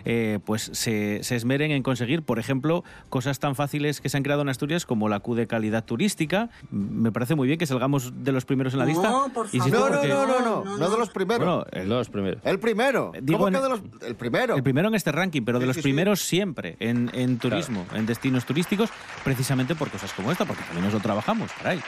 eh, 0.05 0.38
pues 0.45 0.71
se, 0.73 1.23
se 1.23 1.37
esmeren 1.37 1.71
en 1.71 1.83
conseguir, 1.83 2.23
por 2.23 2.38
ejemplo, 2.38 2.85
cosas 3.09 3.38
tan 3.38 3.55
fáciles 3.55 4.01
que 4.01 4.09
se 4.09 4.17
han 4.17 4.23
creado 4.23 4.43
en 4.43 4.49
Asturias 4.49 4.87
como 4.87 5.09
la 5.09 5.21
Q 5.21 5.35
de 5.35 5.47
calidad 5.47 5.85
turística. 5.85 6.51
Mm, 6.71 7.03
Me 7.03 7.12
parece 7.12 7.35
muy 7.35 7.47
bien 7.47 7.59
que 7.59 7.67
salgamos 7.67 8.25
de 8.25 8.33
los 8.33 8.45
primeros 8.45 8.73
en 8.73 8.79
la 8.81 8.87
lista. 8.87 9.11
No, 9.11 9.29
no, 9.29 9.33
porque- 9.35 9.59
no, 9.59 9.67
no, 10.27 10.41
no, 10.64 10.77
no, 10.79 10.91
de 10.91 10.99
los 10.99 11.11
primeros. 11.11 11.38
Bueno, 11.47 11.64
el, 11.73 11.88
los 11.88 12.09
primeros. 12.09 12.41
el 12.45 12.59
primero. 12.59 13.12
digo 13.23 13.38
¿Cómo 13.38 13.49
en- 13.49 13.55
que 13.55 13.61
de 13.61 13.69
los...? 13.69 13.81
El 14.07 14.14
primero. 14.17 14.57
el 14.57 14.62
primero 14.62 14.88
en 14.88 14.95
este 14.95 15.12
ranking, 15.12 15.43
pero 15.45 15.59
de 15.59 15.64
Sí, 15.64 15.67
los 15.69 15.77
sí, 15.77 15.83
sí. 15.83 15.88
primeros 15.88 16.21
siempre 16.21 16.77
en, 16.81 17.11
en 17.14 17.38
turismo, 17.38 17.87
en 17.95 18.07
destinos 18.07 18.45
turísticos, 18.47 18.91
precisamente 19.25 19.75
por 19.75 19.91
cosas 19.91 20.12
como 20.12 20.31
esta, 20.33 20.45
porque 20.45 20.62
también 20.64 20.85
nos 20.85 20.95
lo 20.95 21.01
trabajamos, 21.19 21.53
caray. 21.53 21.83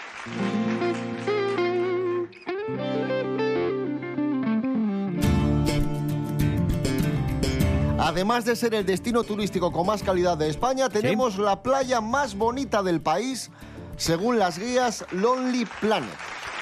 Además 7.98 8.44
de 8.44 8.56
ser 8.56 8.74
el 8.74 8.84
destino 8.84 9.22
turístico 9.22 9.70
con 9.72 9.86
más 9.86 10.02
calidad 10.02 10.36
de 10.36 10.48
España, 10.48 10.88
tenemos 10.88 11.38
la 11.38 11.62
playa 11.62 12.00
más 12.00 12.34
bonita 12.34 12.82
del 12.82 13.00
país, 13.00 13.50
según 13.96 14.38
las 14.38 14.58
guías 14.58 15.04
Lonely 15.12 15.66
Planet. 15.80 16.10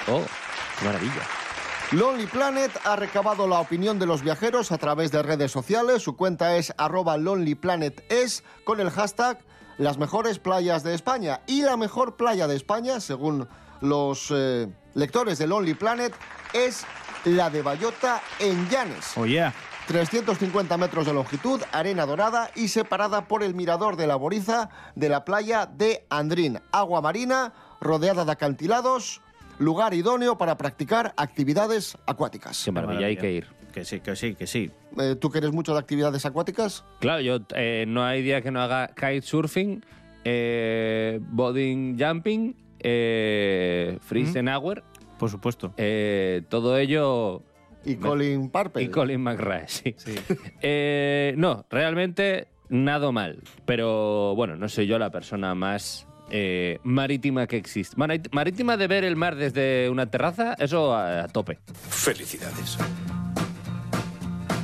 Oh, 0.07 0.21
qué 0.79 0.85
maravilla. 0.85 1.23
Lonely 1.91 2.27
Planet 2.27 2.71
ha 2.83 2.95
recabado 2.95 3.47
la 3.47 3.59
opinión 3.59 3.97
de 3.97 4.05
los 4.05 4.21
viajeros 4.21 4.71
a 4.71 4.77
través 4.77 5.11
de 5.11 5.23
redes 5.23 5.51
sociales. 5.51 6.03
Su 6.03 6.15
cuenta 6.15 6.55
es 6.55 6.71
arroba 6.77 7.17
lonelyplanetes 7.17 8.43
con 8.63 8.79
el 8.79 8.91
hashtag 8.91 9.39
las 9.79 9.97
mejores 9.97 10.37
playas 10.37 10.83
de 10.83 10.93
España. 10.93 11.41
Y 11.47 11.63
la 11.63 11.77
mejor 11.77 12.15
playa 12.15 12.47
de 12.47 12.55
España, 12.55 12.99
según 12.99 13.47
los 13.81 14.27
eh, 14.29 14.67
lectores 14.93 15.39
de 15.39 15.47
Lonely 15.47 15.73
Planet, 15.73 16.13
es 16.53 16.85
la 17.25 17.49
de 17.49 17.61
Bayota 17.61 18.21
en 18.39 18.69
Llanes. 18.69 19.17
Oye, 19.17 19.51
350 19.87 20.77
metros 20.77 21.05
de 21.07 21.13
longitud, 21.13 21.61
arena 21.71 22.05
dorada 22.05 22.51
y 22.55 22.67
separada 22.67 23.27
por 23.27 23.41
el 23.41 23.55
mirador 23.55 23.95
de 23.95 24.05
la 24.05 24.17
Boriza 24.17 24.69
de 24.95 25.09
la 25.09 25.25
playa 25.25 25.65
de 25.65 26.05
Andrín. 26.09 26.59
Agua 26.71 27.01
marina, 27.01 27.53
rodeada 27.79 28.25
de 28.25 28.33
acantilados, 28.33 29.21
lugar 29.59 29.93
idóneo 29.93 30.37
para 30.37 30.57
practicar 30.57 31.13
actividades 31.15 31.97
acuáticas. 32.05 32.61
Qué 32.63 32.71
maravilla, 32.71 33.07
hay 33.07 33.17
que 33.17 33.31
ir. 33.31 33.58
Que 33.73 33.85
sí, 33.85 33.99
que 33.99 34.15
sí, 34.15 34.35
que 34.35 34.47
sí. 34.47 34.71
Eh, 34.99 35.15
¿Tú 35.19 35.29
que 35.29 35.37
eres 35.39 35.51
mucho 35.51 35.73
de 35.73 35.79
actividades 35.79 36.25
acuáticas? 36.25 36.83
Claro, 36.99 37.21
yo 37.21 37.39
eh, 37.55 37.85
no 37.87 38.03
hay 38.03 38.21
día 38.21 38.41
que 38.41 38.51
no 38.51 38.61
haga 38.61 38.87
kitesurfing, 38.95 39.83
eh, 40.25 41.19
boarding 41.21 41.97
jumping, 41.99 42.55
eh, 42.79 43.97
freeze 44.01 44.39
and 44.39 44.49
hour, 44.49 44.83
Por 45.17 45.29
supuesto. 45.29 45.73
eh, 45.77 46.41
todo 46.49 46.77
ello 46.77 47.43
Y 47.85 47.95
Colin 47.95 48.49
Parpel. 48.49 48.83
y 48.83 48.89
Colin 48.89 49.21
McRae, 49.21 49.67
sí. 49.67 49.95
Eh, 50.61 51.33
no, 51.37 51.65
realmente 51.69 52.47
nada 52.69 53.11
mal, 53.11 53.41
pero 53.65 54.33
bueno, 54.35 54.55
no 54.55 54.67
soy 54.69 54.87
yo 54.87 54.97
la 54.99 55.09
persona 55.11 55.55
más 55.55 56.05
eh, 56.31 56.77
marítima 56.83 57.47
que 57.47 57.57
existe. 57.57 57.95
Marítima 58.31 58.77
de 58.77 58.87
ver 58.87 59.03
el 59.03 59.15
mar 59.15 59.35
desde 59.35 59.89
una 59.89 60.05
terraza, 60.11 60.53
eso 60.59 60.93
a, 60.93 61.23
a 61.23 61.27
tope. 61.27 61.57
Felicidades. 61.89 62.77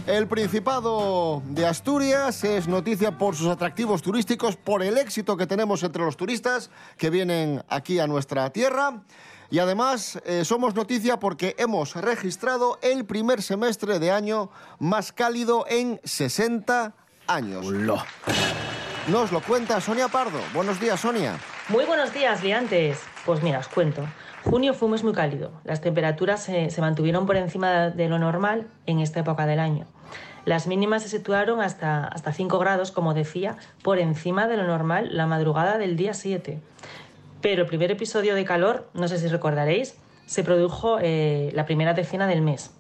El 0.08 0.28
Principado 0.28 1.42
de 1.48 1.66
Asturias 1.66 2.44
es 2.44 2.68
noticia 2.68 3.18
por 3.18 3.36
sus 3.36 3.48
atractivos 3.48 4.04
turísticos, 4.04 4.56
por 4.56 4.84
el 4.84 5.00
éxito 5.00 5.36
que 5.36 5.48
tenemos 5.48 5.82
entre 5.82 6.04
los 6.04 6.16
turistas 6.16 6.70
que 6.96 7.10
vienen 7.10 7.64
aquí 7.70 8.00
a 8.00 8.06
nuestra 8.06 8.52
tierra. 8.52 9.02
Y 9.50 9.58
además 9.58 10.22
eh, 10.26 10.46
somos 10.46 10.76
noticia 10.76 11.18
porque 11.18 11.56
hemos 11.58 11.96
registrado 11.96 12.78
el 12.84 13.06
primer 13.06 13.42
semestre 13.42 13.98
de 13.98 14.12
año 14.12 14.52
más 14.78 15.12
cálido 15.12 15.66
en 15.68 16.00
60 16.04 16.94
años. 17.26 17.66
Nos 19.08 19.32
lo 19.32 19.42
cuenta 19.42 19.82
Sonia 19.82 20.08
Pardo. 20.08 20.40
Buenos 20.54 20.80
días, 20.80 21.00
Sonia. 21.00 21.40
Muy 21.68 21.86
buenos 21.86 22.14
días, 22.14 22.44
liantes. 22.44 23.00
Pues 23.26 23.42
mira, 23.42 23.58
os 23.58 23.68
cuento. 23.68 24.06
Junio 24.50 24.76
fue 24.76 24.88
un 24.88 25.02
muy 25.04 25.14
cálido. 25.14 25.52
Las 25.64 25.82
temperaturas 25.82 26.44
se, 26.44 26.70
se 26.70 26.82
mantuvieron 26.82 27.26
por 27.26 27.36
encima 27.36 27.90
de 27.90 28.08
lo 28.08 28.20
normal 28.20 28.68
en 28.86 29.00
esta 29.00 29.22
época 29.22 29.48
del 29.48 29.60
año. 29.60 29.88
Las 30.46 30.68
mínimas 30.68 31.02
se 31.02 31.10
situaron 31.10 31.62
hasta, 31.62 32.06
hasta 32.06 32.32
5 32.32 32.60
grados, 32.60 32.92
como 32.92 33.16
decía, 33.16 33.58
por 33.82 33.98
encima 33.98 34.48
de 34.48 34.58
lo 34.58 34.68
normal 34.68 35.10
la 35.18 35.26
madrugada 35.26 35.80
del 35.80 35.98
día 35.98 36.14
7. 36.14 36.60
Pero 37.42 37.64
el 37.64 37.68
primer 37.68 37.90
episodio 37.90 38.36
de 38.36 38.46
calor, 38.46 38.88
no 38.94 39.08
sé 39.08 39.18
si 39.18 39.28
recordaréis, 39.28 39.96
se 40.28 40.44
produjo 40.44 41.00
eh, 41.02 41.50
la 41.54 41.66
primera 41.66 41.94
decena 41.94 42.28
del 42.28 42.42
mes, 42.42 42.72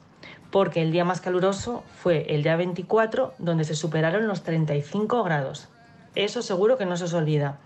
porque 0.51 0.83
el 0.83 0.91
día 0.91 1.05
más 1.05 1.21
caluroso 1.21 1.83
fue 1.95 2.27
el 2.35 2.43
día 2.43 2.55
24, 2.55 3.33
donde 3.39 3.63
se 3.63 3.75
superaron 3.75 4.27
los 4.27 4.43
35 4.43 5.23
grados. 5.23 5.67
Eso 6.13 6.43
seguro 6.43 6.77
que 6.77 6.85
no 6.85 6.95
se 6.95 7.05
os 7.05 7.13
olvida. 7.13 7.57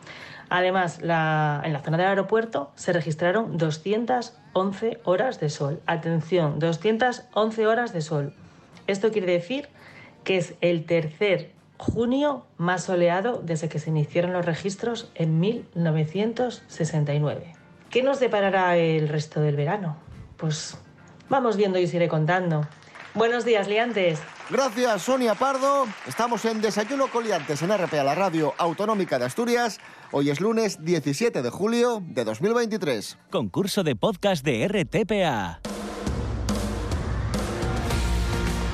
Además, 0.50 1.00
en 1.02 1.08
la 1.08 1.82
zona 1.84 1.98
del 1.98 2.08
aeropuerto 2.08 2.72
se 2.76 2.92
registraron 2.92 3.58
211 3.58 5.00
horas 5.04 5.40
de 5.40 5.50
sol. 5.50 5.82
Atención, 5.86 6.60
211 6.60 7.68
horas 7.68 7.94
de 7.94 8.02
sol. 8.02 8.34
Esto 8.88 9.12
quiere 9.12 9.32
decir 9.32 9.70
que 10.24 10.38
es 10.38 10.56
el 10.62 10.86
tercer 10.86 11.52
junio 11.78 12.46
más 12.58 12.84
soleado 12.84 13.42
desde 13.44 13.70
que 13.70 13.80
se 13.80 13.90
iniciaron 13.90 14.34
los 14.34 14.46
registros 14.46 15.12
en 15.16 15.40
1969. 15.40 17.54
¿Qué 17.90 18.04
nos 18.04 18.20
deparará 18.20 18.76
el 18.78 19.08
resto 19.08 19.42
del 19.42 19.56
verano? 19.56 19.98
Pues 20.38 20.78
vamos 21.30 21.58
viendo 21.58 21.80
y 21.80 21.86
os 21.86 21.94
iré 21.94 22.08
contando. 22.08 22.68
Buenos 23.14 23.46
días, 23.46 23.68
liantes. 23.68 24.20
Gracias, 24.50 25.04
Sonia 25.04 25.36
Pardo. 25.36 25.86
Estamos 26.08 26.44
en 26.46 26.60
Desayuno 26.60 27.08
Coliantes 27.08 27.62
en 27.62 27.70
RPA, 27.70 28.04
la 28.04 28.16
radio 28.16 28.56
autonómica 28.58 29.20
de 29.20 29.26
Asturias. 29.26 29.80
Hoy 30.12 30.32
es 30.32 30.42
lunes 30.42 30.84
17 30.84 31.44
de 31.44 31.50
julio 31.52 32.02
de 32.04 32.26
2023. 32.26 33.20
Concurso 33.30 33.84
de 33.84 33.96
podcast 33.96 34.44
de 34.44 34.68
RTPA. 34.68 35.62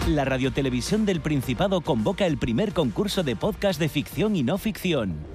La 0.07 0.23
Radiotelevisión 0.23 1.05
del 1.05 1.19
Principado 1.19 1.81
convoca 1.81 2.25
el 2.25 2.38
primer 2.38 2.71
concurso 2.71 3.23
de 3.23 3.35
podcast 3.35 3.77
de 3.77 3.89
ficción 3.89 4.38
y 4.38 4.43
no 4.43 4.57
ficción. 4.57 5.35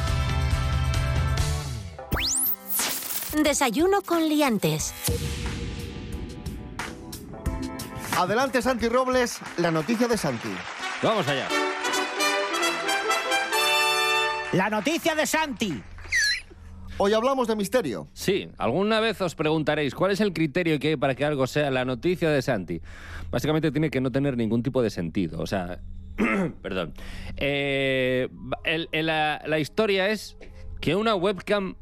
Desayuno 3.35 4.01
con 4.01 4.27
liantes. 4.27 4.93
Adelante, 8.17 8.61
Santi 8.61 8.87
Robles, 8.89 9.39
la 9.57 9.71
noticia 9.71 10.07
de 10.07 10.17
Santi. 10.17 10.49
Vamos 11.01 11.27
allá. 11.27 11.47
La 14.53 14.69
noticia 14.69 15.15
de 15.15 15.25
Santi. 15.25 15.81
Hoy 16.97 17.13
hablamos 17.13 17.47
de 17.47 17.55
misterio. 17.55 18.07
Sí, 18.13 18.49
alguna 18.57 18.99
vez 18.99 19.19
os 19.21 19.33
preguntaréis 19.33 19.95
cuál 19.95 20.11
es 20.11 20.19
el 20.19 20.33
criterio 20.33 20.77
que 20.77 20.89
hay 20.89 20.95
para 20.97 21.15
que 21.15 21.25
algo 21.25 21.47
sea 21.47 21.71
la 21.71 21.85
noticia 21.85 22.29
de 22.29 22.41
Santi. 22.41 22.81
Básicamente 23.31 23.71
tiene 23.71 23.89
que 23.89 24.01
no 24.01 24.11
tener 24.11 24.35
ningún 24.37 24.61
tipo 24.61 24.83
de 24.83 24.89
sentido. 24.89 25.39
O 25.39 25.47
sea, 25.47 25.79
perdón. 26.61 26.93
Eh, 27.37 28.27
el- 28.65 28.89
el- 28.91 29.05
la, 29.05 29.41
la 29.47 29.57
historia 29.57 30.09
es 30.09 30.37
que 30.81 30.95
una 30.95 31.15
webcam, 31.15 31.75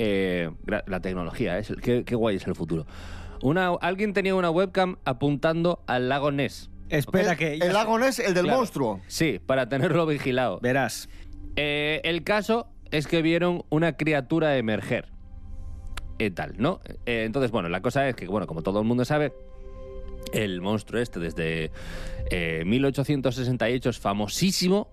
eh, 0.00 0.50
la 0.86 1.00
tecnología, 1.00 1.58
es 1.58 1.70
el- 1.70 1.80
qué, 1.80 2.04
qué 2.04 2.14
guay 2.14 2.36
es 2.36 2.46
el 2.46 2.54
futuro. 2.54 2.86
Una, 3.42 3.68
alguien 3.80 4.12
tenía 4.14 4.34
una 4.34 4.50
webcam 4.50 4.96
apuntando 5.04 5.82
al 5.86 6.08
lago 6.08 6.30
Ness 6.32 6.70
Espera 6.88 7.32
El- 7.32 7.38
que... 7.38 7.54
el 7.54 7.72
lago 7.72 7.98
Ness, 7.98 8.18
el 8.20 8.32
del 8.32 8.44
Claro. 8.44 8.58
monstruo. 8.60 9.00
Sí, 9.08 9.40
para 9.44 9.68
tenerlo 9.68 10.06
vigilado. 10.06 10.58
Verás. 10.60 11.08
Eh, 11.56 12.00
el 12.04 12.24
caso 12.24 12.68
es 12.90 13.06
que 13.06 13.20
vieron 13.20 13.64
una 13.70 13.96
criatura 13.96 14.56
emerger. 14.56 15.10
Y 16.18 16.30
tal, 16.30 16.54
¿no? 16.58 16.80
Eh, 17.06 17.24
entonces, 17.26 17.50
bueno, 17.50 17.68
la 17.68 17.80
cosa 17.82 18.08
es 18.08 18.16
que, 18.16 18.26
bueno, 18.26 18.46
como 18.46 18.62
todo 18.62 18.80
el 18.80 18.86
mundo 18.86 19.04
sabe, 19.04 19.32
el 20.32 20.60
monstruo 20.60 21.00
este 21.00 21.20
desde 21.20 21.70
eh, 22.30 22.62
1868 22.66 23.90
es 23.90 23.98
famosísimo. 23.98 24.88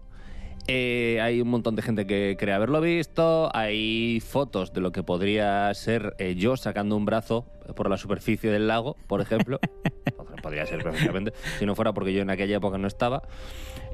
Eh, 0.67 1.19
hay 1.21 1.41
un 1.41 1.49
montón 1.49 1.75
de 1.75 1.83
gente 1.83 2.07
que 2.07 2.35
cree 2.39 2.53
haberlo 2.53 2.81
visto. 2.81 3.55
Hay 3.55 4.19
fotos 4.19 4.73
de 4.73 4.81
lo 4.81 4.91
que 4.91 5.03
podría 5.03 5.71
ser 5.73 6.15
eh, 6.17 6.35
yo 6.35 6.57
sacando 6.57 6.95
un 6.95 7.05
brazo 7.05 7.45
por 7.75 7.89
la 7.89 7.97
superficie 7.97 8.49
del 8.49 8.67
lago, 8.67 8.95
por 9.07 9.21
ejemplo. 9.21 9.59
podría 10.41 10.65
ser 10.65 10.83
perfectamente, 10.83 11.33
si 11.57 11.65
no 11.65 11.73
fuera 11.75 11.93
porque 11.93 12.13
yo 12.13 12.21
en 12.21 12.29
aquella 12.29 12.57
época 12.57 12.77
no 12.77 12.87
estaba. 12.87 13.23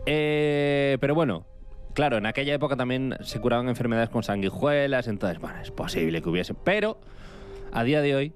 Eh, 0.05 0.97
pero 0.99 1.15
bueno, 1.15 1.45
claro, 1.93 2.17
en 2.17 2.25
aquella 2.25 2.53
época 2.53 2.75
también 2.75 3.15
se 3.21 3.39
curaban 3.39 3.69
enfermedades 3.69 4.10
con 4.10 4.23
sanguijuelas, 4.23 5.07
entonces, 5.07 5.39
bueno, 5.39 5.62
es 5.62 5.71
posible 5.71 6.21
que 6.21 6.29
hubiese. 6.29 6.53
Pero 6.53 6.99
a 7.71 7.84
día 7.84 8.01
de 8.01 8.15
hoy, 8.15 8.34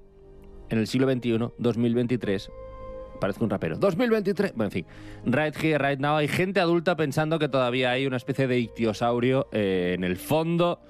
en 0.70 0.78
el 0.78 0.86
siglo 0.86 1.10
XXI, 1.10 1.52
2023, 1.58 2.50
parezco 3.16 3.44
un 3.44 3.50
rapero. 3.50 3.76
2023, 3.76 4.54
bueno, 4.54 4.68
en 4.68 4.72
fin, 4.72 4.86
right 5.24 5.56
here, 5.56 5.78
right 5.78 5.98
now, 5.98 6.16
hay 6.16 6.28
gente 6.28 6.60
adulta 6.60 6.96
pensando 6.96 7.38
que 7.38 7.48
todavía 7.48 7.90
hay 7.90 8.06
una 8.06 8.16
especie 8.16 8.46
de 8.46 8.58
ictiosaurio 8.58 9.48
eh, 9.52 9.92
en 9.96 10.04
el 10.04 10.16
fondo 10.16 10.80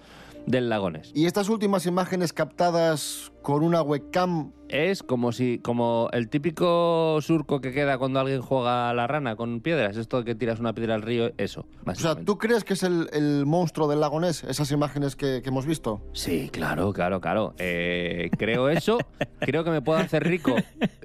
del 0.47 0.69
lagones. 0.69 1.13
Y 1.15 1.27
estas 1.27 1.49
últimas 1.49 1.87
imágenes 1.87 2.33
captadas 2.33 3.33
con 3.43 3.63
una 3.63 3.83
webcam 3.83 4.53
Es 4.69 5.03
como 5.03 5.31
si, 5.33 5.59
como 5.59 6.09
el 6.13 6.29
típico 6.29 7.19
surco 7.21 7.61
que 7.61 7.73
queda 7.73 7.99
cuando 7.99 8.19
alguien 8.21 8.41
juega 8.41 8.91
a 8.91 8.95
la 8.95 9.07
rana 9.07 9.37
con 9.37 9.61
piedras, 9.61 9.97
esto 9.97 10.25
que 10.25 10.35
tiras 10.35 10.59
una 10.59 10.73
piedra 10.73 10.95
al 10.95 11.03
río, 11.03 11.33
eso, 11.39 11.67
O 11.85 11.95
sea. 11.95 12.17
¿tú 12.17 12.39
crees 12.39 12.65
que 12.65 12.75
es 12.75 12.83
el, 12.83 13.09
el 13.13 13.47
monstruo 13.47 13.87
del 13.89 14.01
lago 14.01 14.19
Ness, 14.21 14.45
esas 14.45 14.71
imágenes 14.73 15.15
que, 15.15 15.43
que 15.43 15.49
hemos 15.49 15.67
visto? 15.67 16.03
Sí, 16.13 16.49
claro, 16.53 16.93
claro, 16.93 17.21
claro. 17.21 17.55
Eh, 17.59 18.31
creo 18.37 18.69
eso. 18.69 18.99
creo 19.41 19.63
que 19.63 19.71
me 19.71 19.83
puedo 19.83 19.99
hacer 19.99 20.25
rico 20.25 20.57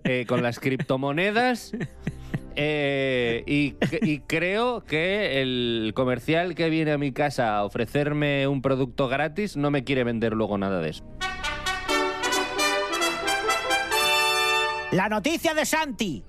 eh, 0.04 0.26
con 0.28 0.42
las 0.42 0.60
criptomonedas. 0.60 1.74
Eh, 2.56 3.44
y, 3.48 3.76
y 4.02 4.20
creo 4.20 4.84
que 4.84 5.42
el 5.42 5.94
comercial 5.96 6.56
que 6.56 6.70
viene 6.70 6.92
a 6.92 6.98
mi 6.98 7.12
casa 7.12 7.58
a 7.58 7.64
ofrecerme 7.64 8.48
un 8.48 8.62
producto 8.62 9.08
gratis 9.08 9.56
no 9.58 9.72
me 9.72 9.84
quiere 9.84 10.04
vender 10.04 10.34
luego 10.34 10.58
nada 10.58 10.82
de 10.82 10.90
eso. 10.90 11.04
La 14.92 15.08
noticia 15.08 15.54
de 15.54 15.66
Santi. 15.66 16.24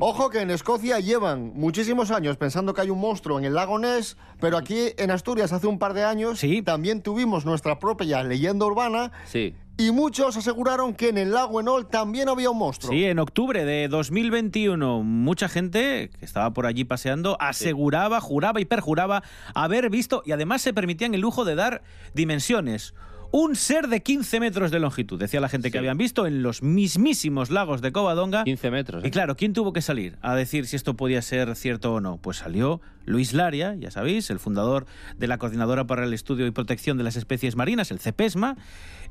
Ojo 0.00 0.30
que 0.30 0.40
en 0.40 0.50
Escocia 0.50 0.98
llevan 1.00 1.52
muchísimos 1.54 2.10
años 2.10 2.36
pensando 2.38 2.72
que 2.72 2.80
hay 2.80 2.90
un 2.90 2.98
monstruo 2.98 3.38
en 3.38 3.44
el 3.44 3.54
lago 3.54 3.78
Ness, 3.78 4.16
pero 4.40 4.56
aquí 4.56 4.88
en 4.96 5.10
Asturias 5.10 5.52
hace 5.52 5.66
un 5.66 5.78
par 5.78 5.92
de 5.92 6.02
años 6.02 6.42
también 6.64 7.02
tuvimos 7.02 7.44
nuestra 7.44 7.78
propia 7.78 8.22
leyenda 8.24 8.64
urbana 8.64 9.12
Sí. 9.26 9.54
Y 9.78 9.90
muchos 9.90 10.36
aseguraron 10.36 10.94
que 10.94 11.08
en 11.08 11.18
el 11.18 11.32
lago 11.32 11.60
Enol 11.60 11.88
también 11.88 12.28
había 12.28 12.50
un 12.50 12.58
monstruo. 12.58 12.92
Sí, 12.92 13.04
en 13.04 13.18
octubre 13.18 13.64
de 13.64 13.88
2021, 13.88 15.02
mucha 15.02 15.48
gente 15.48 16.10
que 16.18 16.24
estaba 16.24 16.52
por 16.52 16.66
allí 16.66 16.84
paseando 16.84 17.36
aseguraba, 17.40 18.20
juraba 18.20 18.60
y 18.60 18.64
perjuraba 18.64 19.22
haber 19.54 19.90
visto 19.90 20.22
y 20.26 20.32
además 20.32 20.62
se 20.62 20.72
permitían 20.72 21.14
el 21.14 21.20
lujo 21.20 21.44
de 21.44 21.54
dar 21.54 21.82
dimensiones. 22.14 22.94
Un 23.34 23.56
ser 23.56 23.88
de 23.88 24.02
15 24.02 24.40
metros 24.40 24.70
de 24.70 24.78
longitud, 24.78 25.18
decía 25.18 25.40
la 25.40 25.48
gente 25.48 25.70
que 25.70 25.78
habían 25.78 25.96
visto 25.96 26.26
en 26.26 26.42
los 26.42 26.62
mismísimos 26.62 27.50
lagos 27.50 27.80
de 27.80 27.90
Covadonga. 27.90 28.44
15 28.44 28.70
metros. 28.70 29.02
¿eh? 29.02 29.08
Y 29.08 29.10
claro, 29.10 29.36
¿quién 29.36 29.54
tuvo 29.54 29.72
que 29.72 29.80
salir 29.80 30.18
a 30.20 30.34
decir 30.34 30.66
si 30.66 30.76
esto 30.76 30.96
podía 30.96 31.22
ser 31.22 31.56
cierto 31.56 31.94
o 31.94 32.00
no? 32.02 32.18
Pues 32.18 32.36
salió 32.36 32.82
Luis 33.06 33.32
Laria, 33.32 33.74
ya 33.74 33.90
sabéis, 33.90 34.28
el 34.28 34.38
fundador 34.38 34.84
de 35.16 35.28
la 35.28 35.38
Coordinadora 35.38 35.86
para 35.86 36.04
el 36.04 36.12
Estudio 36.12 36.46
y 36.46 36.50
Protección 36.50 36.98
de 36.98 37.04
las 37.04 37.16
Especies 37.16 37.56
Marinas, 37.56 37.90
el 37.90 38.00
CEPESMA, 38.00 38.58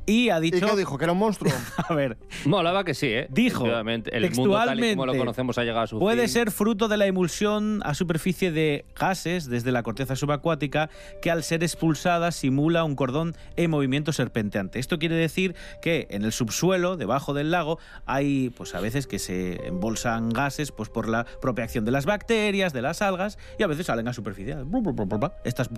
y 0.05 0.29
ha 0.29 0.39
dicho... 0.39 0.57
¿Y 0.57 0.61
qué 0.61 0.75
dijo? 0.75 0.97
¿Que 0.97 1.05
era 1.05 1.13
un 1.13 1.19
monstruo? 1.19 1.51
a 1.89 1.93
ver, 1.93 2.17
Molaba 2.45 2.83
que 2.83 2.93
sí, 2.93 3.07
¿eh? 3.07 3.27
Dijo, 3.29 3.65
el 3.65 4.31
mundo 4.35 4.55
tal 4.55 4.83
y 4.83 4.91
como 4.91 5.05
lo 5.05 5.17
conocemos 5.17 5.57
ha 5.57 5.63
llegado 5.63 5.81
a 5.81 5.87
su 5.87 5.99
Puede 5.99 6.23
fin. 6.23 6.29
ser 6.29 6.51
fruto 6.51 6.87
de 6.87 6.97
la 6.97 7.05
emulsión 7.05 7.81
a 7.83 7.93
superficie 7.93 8.51
de 8.51 8.85
gases 8.95 9.49
desde 9.49 9.71
la 9.71 9.83
corteza 9.83 10.15
subacuática 10.15 10.89
que 11.21 11.31
al 11.31 11.43
ser 11.43 11.63
expulsada 11.63 12.31
simula 12.31 12.83
un 12.83 12.95
cordón 12.95 13.35
en 13.55 13.69
movimiento 13.69 14.13
serpenteante. 14.13 14.79
Esto 14.79 14.99
quiere 14.99 15.15
decir 15.15 15.55
que 15.81 16.07
en 16.09 16.23
el 16.23 16.31
subsuelo, 16.31 16.97
debajo 16.97 17.33
del 17.33 17.51
lago, 17.51 17.79
hay 18.05 18.49
pues 18.51 18.75
a 18.75 18.81
veces 18.81 19.07
que 19.07 19.19
se 19.19 19.67
embolsan 19.67 20.29
gases 20.29 20.71
pues 20.71 20.89
por 20.89 21.07
la 21.07 21.25
propia 21.41 21.65
acción 21.65 21.85
de 21.85 21.91
las 21.91 22.05
bacterias, 22.05 22.73
de 22.73 22.81
las 22.81 23.01
algas 23.01 23.37
y 23.59 23.63
a 23.63 23.67
veces 23.67 23.85
salen 23.85 24.07
a 24.07 24.13
superficie. 24.13 24.55
Estas 25.43 25.69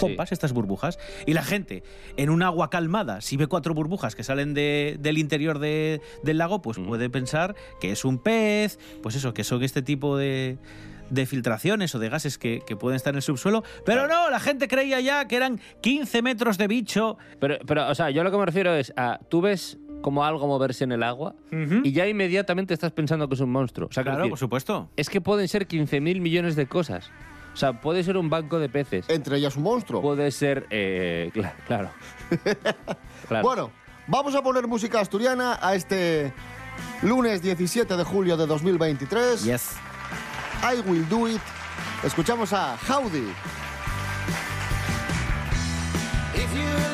pompas, 0.00 0.32
estas 0.32 0.52
burbujas. 0.52 0.98
Y 1.26 1.34
la 1.34 1.42
gente 1.42 1.82
en 2.16 2.30
un 2.30 2.42
agua 2.42 2.70
calmada, 2.70 3.20
si 3.20 3.36
ve 3.36 3.46
cuatro 3.46 3.63
burbujas 3.72 4.14
que 4.14 4.22
salen 4.24 4.52
de- 4.52 4.96
del 5.00 5.16
interior 5.18 5.58
de- 5.58 6.00
del 6.22 6.38
lago, 6.38 6.60
pues 6.60 6.78
puede 6.78 7.08
pensar 7.08 7.54
que 7.80 7.90
es 7.92 8.04
un 8.04 8.18
pez, 8.18 8.78
pues 9.02 9.14
eso, 9.16 9.32
que 9.32 9.44
son 9.44 9.62
este 9.62 9.80
tipo 9.82 10.16
de, 10.18 10.58
de 11.10 11.26
filtraciones 11.26 11.94
o 11.94 11.98
de 11.98 12.08
gases 12.08 12.36
que, 12.38 12.60
que 12.66 12.76
pueden 12.76 12.96
estar 12.96 13.12
en 13.12 13.16
el 13.16 13.22
subsuelo. 13.22 13.62
Pero 13.86 14.06
no, 14.08 14.28
la 14.30 14.40
gente 14.40 14.68
creía 14.68 15.00
ya 15.00 15.26
que 15.26 15.36
eran 15.36 15.60
15 15.80 16.22
metros 16.22 16.58
de 16.58 16.66
bicho. 16.68 17.16
Pero, 17.40 17.58
pero, 17.66 17.88
o 17.88 17.94
sea, 17.94 18.10
yo 18.10 18.22
lo 18.24 18.30
que 18.30 18.36
me 18.38 18.46
refiero 18.46 18.74
es 18.74 18.92
a. 18.96 19.20
Tú 19.28 19.40
ves 19.40 19.78
como 20.02 20.22
algo 20.24 20.46
moverse 20.46 20.84
en 20.84 20.92
el 20.92 21.02
agua 21.02 21.34
y 21.82 21.92
ya 21.92 22.06
inmediatamente 22.06 22.74
estás 22.74 22.92
pensando 22.92 23.26
que 23.28 23.36
es 23.36 23.40
un 23.40 23.50
monstruo. 23.50 23.88
O 23.88 23.92
sea, 23.92 24.02
Claro, 24.02 24.18
decir, 24.18 24.30
por 24.30 24.38
supuesto. 24.38 24.90
Es 24.96 25.08
que 25.08 25.22
pueden 25.22 25.48
ser 25.48 25.66
15.000 25.66 26.20
millones 26.20 26.56
de 26.56 26.66
cosas. 26.66 27.10
O 27.54 27.56
sea, 27.56 27.80
puede 27.80 28.02
ser 28.02 28.16
un 28.18 28.28
banco 28.28 28.58
de 28.58 28.68
peces. 28.68 29.08
Entre 29.08 29.36
ellas 29.38 29.56
un 29.56 29.62
monstruo. 29.62 30.02
Puede 30.02 30.30
ser. 30.32 30.66
eh, 30.70 31.30
cla- 31.34 31.54
claro. 31.66 31.90
Claro. 33.28 33.42
Bueno, 33.46 33.70
vamos 34.06 34.34
a 34.34 34.42
poner 34.42 34.66
música 34.66 35.00
asturiana 35.00 35.58
a 35.60 35.74
este 35.74 36.32
lunes 37.02 37.42
17 37.42 37.96
de 37.96 38.04
julio 38.04 38.36
de 38.36 38.46
2023. 38.46 39.44
Yes. 39.44 39.72
I 40.62 40.80
will 40.88 41.06
do 41.08 41.28
it. 41.28 41.40
Escuchamos 42.02 42.52
a 42.52 42.76
Howdy. 42.88 43.32
If 46.34 46.54
you 46.54 46.93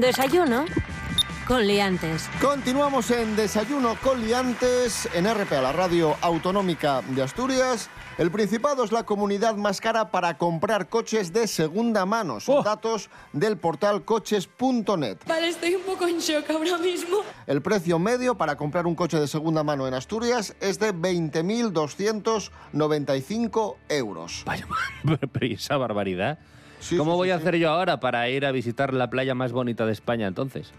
Desayuno 0.00 0.64
con 1.46 1.66
liantes. 1.66 2.28
Continuamos 2.40 3.10
en 3.10 3.34
Desayuno 3.36 3.96
con 4.02 4.20
Liantes 4.20 5.08
en 5.14 5.32
RPA, 5.32 5.62
la 5.62 5.72
radio 5.72 6.16
autonómica 6.20 7.00
de 7.02 7.22
Asturias. 7.22 7.88
El 8.18 8.30
Principado 8.30 8.84
es 8.84 8.92
la 8.92 9.04
comunidad 9.04 9.56
más 9.56 9.80
cara 9.80 10.10
para 10.10 10.36
comprar 10.38 10.88
coches 10.88 11.32
de 11.32 11.46
segunda 11.46 12.04
mano. 12.04 12.40
Son 12.40 12.62
datos 12.64 13.08
del 13.32 13.56
portal 13.56 14.04
coches.net. 14.04 15.18
Vale, 15.26 15.48
estoy 15.48 15.76
un 15.76 15.82
poco 15.82 16.06
en 16.06 16.18
shock 16.18 16.50
ahora 16.50 16.76
mismo. 16.78 17.18
El 17.46 17.62
precio 17.62 17.98
medio 17.98 18.36
para 18.36 18.56
comprar 18.56 18.86
un 18.86 18.94
coche 18.94 19.18
de 19.20 19.28
segunda 19.28 19.62
mano 19.62 19.86
en 19.86 19.92
Asturias 19.94 20.56
es 20.60 20.78
de 20.78 20.94
20.295 20.94 23.76
euros. 23.88 24.44
Pero 25.32 25.46
¿y 25.46 25.54
esa 25.54 25.76
barbaridad? 25.76 26.38
¿Cómo 26.96 27.16
voy 27.16 27.30
a 27.30 27.36
hacer 27.36 27.56
yo 27.56 27.70
ahora 27.70 28.00
para 28.00 28.28
ir 28.28 28.44
a 28.46 28.52
visitar 28.52 28.92
la 28.94 29.10
playa 29.10 29.34
más 29.34 29.52
bonita 29.52 29.86
de 29.86 29.92
España 29.92 30.26
entonces? 30.26 30.70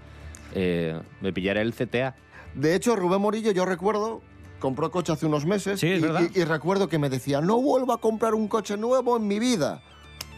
Eh, 0.54 1.00
me 1.22 1.34
pillaré 1.34 1.62
el 1.62 1.74
CTA. 1.74 2.16
De 2.56 2.76
hecho, 2.76 2.96
Rubén 2.96 3.22
Morillo, 3.22 3.52
yo 3.52 3.66
recuerdo, 3.66 4.22
compró 4.60 4.90
coche 4.92 5.12
hace 5.12 5.26
unos 5.26 5.46
meses 5.46 5.84
y, 5.84 6.00
verdad. 6.00 6.22
y- 6.34 6.40
y 6.40 6.44
recuerdo 6.44 6.88
que 6.88 6.98
me 7.00 7.10
decía, 7.10 7.42
no 7.42 7.62
vuelvo 7.62 7.94
a 7.94 8.00
comprar 8.00 8.34
un 8.34 8.48
coche 8.48 8.78
nuevo 8.78 9.18
en 9.18 9.28
mi 9.28 9.40
vida. 9.40 9.82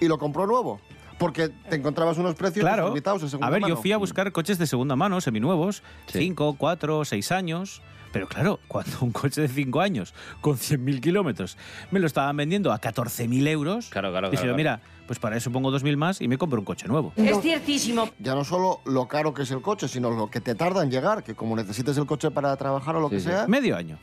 Y 0.02 0.08
lo 0.08 0.18
compró 0.18 0.48
nuevo. 0.48 0.80
Porque 1.18 1.50
te 1.50 1.76
encontrabas 1.76 2.18
unos 2.18 2.36
precios 2.36 2.64
Claro. 2.64 2.94
segunda 3.28 3.46
A 3.48 3.50
ver, 3.50 3.60
mano. 3.62 3.76
yo 3.76 3.82
fui 3.82 3.92
a 3.92 3.98
buscar 3.98 4.32
coches 4.32 4.58
de 4.58 4.66
segunda 4.66 4.96
mano, 4.96 5.20
seminuevos, 5.20 5.84
5, 6.08 6.56
4, 6.58 7.04
6 7.04 7.32
años. 7.34 7.82
Pero 8.12 8.28
claro, 8.28 8.60
cuando 8.68 8.98
un 9.02 9.12
coche 9.12 9.42
de 9.42 9.48
5 9.48 9.82
años 9.82 10.14
con 10.42 10.58
100.000 10.58 11.00
kilómetros 11.02 11.58
me 11.92 12.00
lo 12.00 12.08
estaban 12.08 12.36
vendiendo 12.38 12.72
a 12.72 12.82
14.000 12.82 13.48
euros, 13.48 13.90
Claro, 13.90 14.12
claro, 14.12 14.30
dije, 14.30 14.44
claro, 14.44 14.58
mira, 14.58 14.82
pues 15.08 15.20
para 15.20 15.38
eso 15.38 15.52
pongo 15.52 15.72
2.000 15.72 15.98
más 15.98 16.22
y 16.22 16.28
me 16.28 16.38
compro 16.38 16.60
un 16.60 16.66
coche 16.66 16.88
nuevo. 16.88 17.14
Es 17.16 17.40
ciertísimo. 17.42 18.10
Ya 18.20 18.36
no 18.36 18.44
solo 18.44 18.82
lo 18.86 19.08
caro 19.08 19.34
que 19.34 19.44
es 19.44 19.52
el 19.52 19.62
coche, 19.62 19.88
sino 19.88 20.10
lo 20.12 20.30
que 20.30 20.42
te 20.42 20.56
tarda 20.56 20.84
en 20.84 20.92
llegar, 20.92 21.24
que 21.24 21.36
como 21.36 21.56
necesites 21.56 21.98
el 21.98 22.06
coche 22.06 22.32
para 22.32 22.56
trabajar 22.58 22.96
o 22.96 23.00
lo 23.00 23.10
que 23.10 23.20
sí. 23.20 23.26
sea... 23.26 23.48
Medio 23.48 23.76
año. 23.76 23.98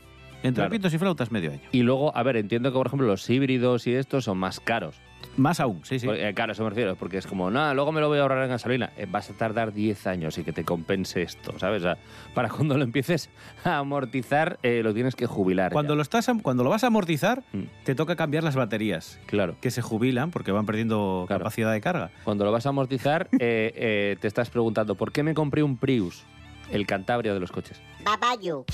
Entre 0.47 0.61
Claro. 0.63 0.71
pitos 0.71 0.93
y 0.93 0.97
flautas, 0.97 1.31
medio 1.31 1.51
año. 1.51 1.61
Y 1.71 1.81
luego, 1.83 2.15
a 2.15 2.23
ver, 2.23 2.37
entiendo 2.37 2.71
que, 2.71 2.77
por 2.77 2.87
ejemplo, 2.87 3.07
los 3.07 3.29
híbridos 3.29 3.85
y 3.87 3.93
estos 3.93 4.23
son 4.25 4.37
más 4.37 4.59
caros. 4.59 4.95
Más 5.35 5.59
aún, 5.59 5.81
sí, 5.83 5.99
sí. 5.99 6.05
Porque, 6.05 6.29
eh, 6.29 6.33
claro, 6.33 6.51
eso 6.53 6.63
me 6.63 6.69
refiero, 6.69 6.95
porque 6.95 7.17
es 7.17 7.25
como, 7.27 7.49
nada, 7.51 7.73
luego 7.73 7.91
me 7.91 8.01
lo 8.01 8.07
voy 8.07 8.19
a 8.19 8.21
ahorrar 8.21 8.43
en 8.43 8.49
gasolina. 8.49 8.91
Eh, 8.97 9.07
vas 9.09 9.29
a 9.29 9.33
tardar 9.33 9.73
10 9.73 10.05
años 10.07 10.37
y 10.37 10.43
que 10.43 10.53
te 10.53 10.63
compense 10.63 11.21
esto, 11.23 11.57
¿sabes? 11.59 11.81
O 11.81 11.85
sea, 11.85 11.97
para 12.33 12.49
cuando 12.67 12.77
lo 12.77 12.83
empieces 12.83 13.29
a 13.63 13.77
amortizar, 13.77 14.59
eh, 14.63 14.81
lo 14.83 14.93
tienes 14.93 15.15
que 15.15 15.25
jubilar. 15.25 15.71
Cuando 15.73 15.95
lo, 15.95 16.01
estás, 16.01 16.29
cuando 16.43 16.63
lo 16.63 16.69
vas 16.69 16.83
a 16.83 16.87
amortizar, 16.87 17.43
Mm. 17.51 17.63
te 17.83 17.95
toca 17.95 18.15
cambiar 18.15 18.43
las 18.43 18.55
baterías. 18.55 19.19
Claro. 19.25 19.55
Que 19.59 19.71
se 19.71 19.81
jubilan 19.81 20.29
porque 20.31 20.51
van 20.51 20.65
perdiendo 20.65 21.25
capacidad 21.27 21.71
de 21.71 21.81
carga. 21.81 22.11
Cuando 22.23 22.45
lo 22.45 22.51
vas 22.51 22.65
a 22.65 22.69
amortizar, 22.69 23.27
eh, 23.39 23.73
eh, 23.75 24.17
te 24.19 24.27
estás 24.27 24.49
preguntando, 24.49 24.95
¿por 24.95 25.11
qué 25.11 25.23
me 25.23 25.33
compré 25.33 25.61
un 25.63 25.77
Prius? 25.77 26.23
El 26.71 26.85
Cantabria 26.85 27.33
de 27.33 27.39
los 27.39 27.51
coches. 27.51 27.81
Babayo. 28.03 28.65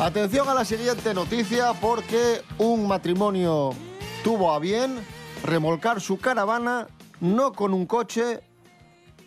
Atención 0.00 0.48
a 0.48 0.54
la 0.54 0.64
siguiente 0.64 1.14
noticia 1.14 1.72
porque 1.80 2.42
un 2.58 2.86
matrimonio 2.88 3.70
tuvo 4.24 4.52
a 4.52 4.58
bien 4.58 4.96
remolcar 5.44 6.00
su 6.00 6.18
caravana 6.18 6.88
no 7.20 7.52
con 7.52 7.72
un 7.72 7.86
coche, 7.86 8.40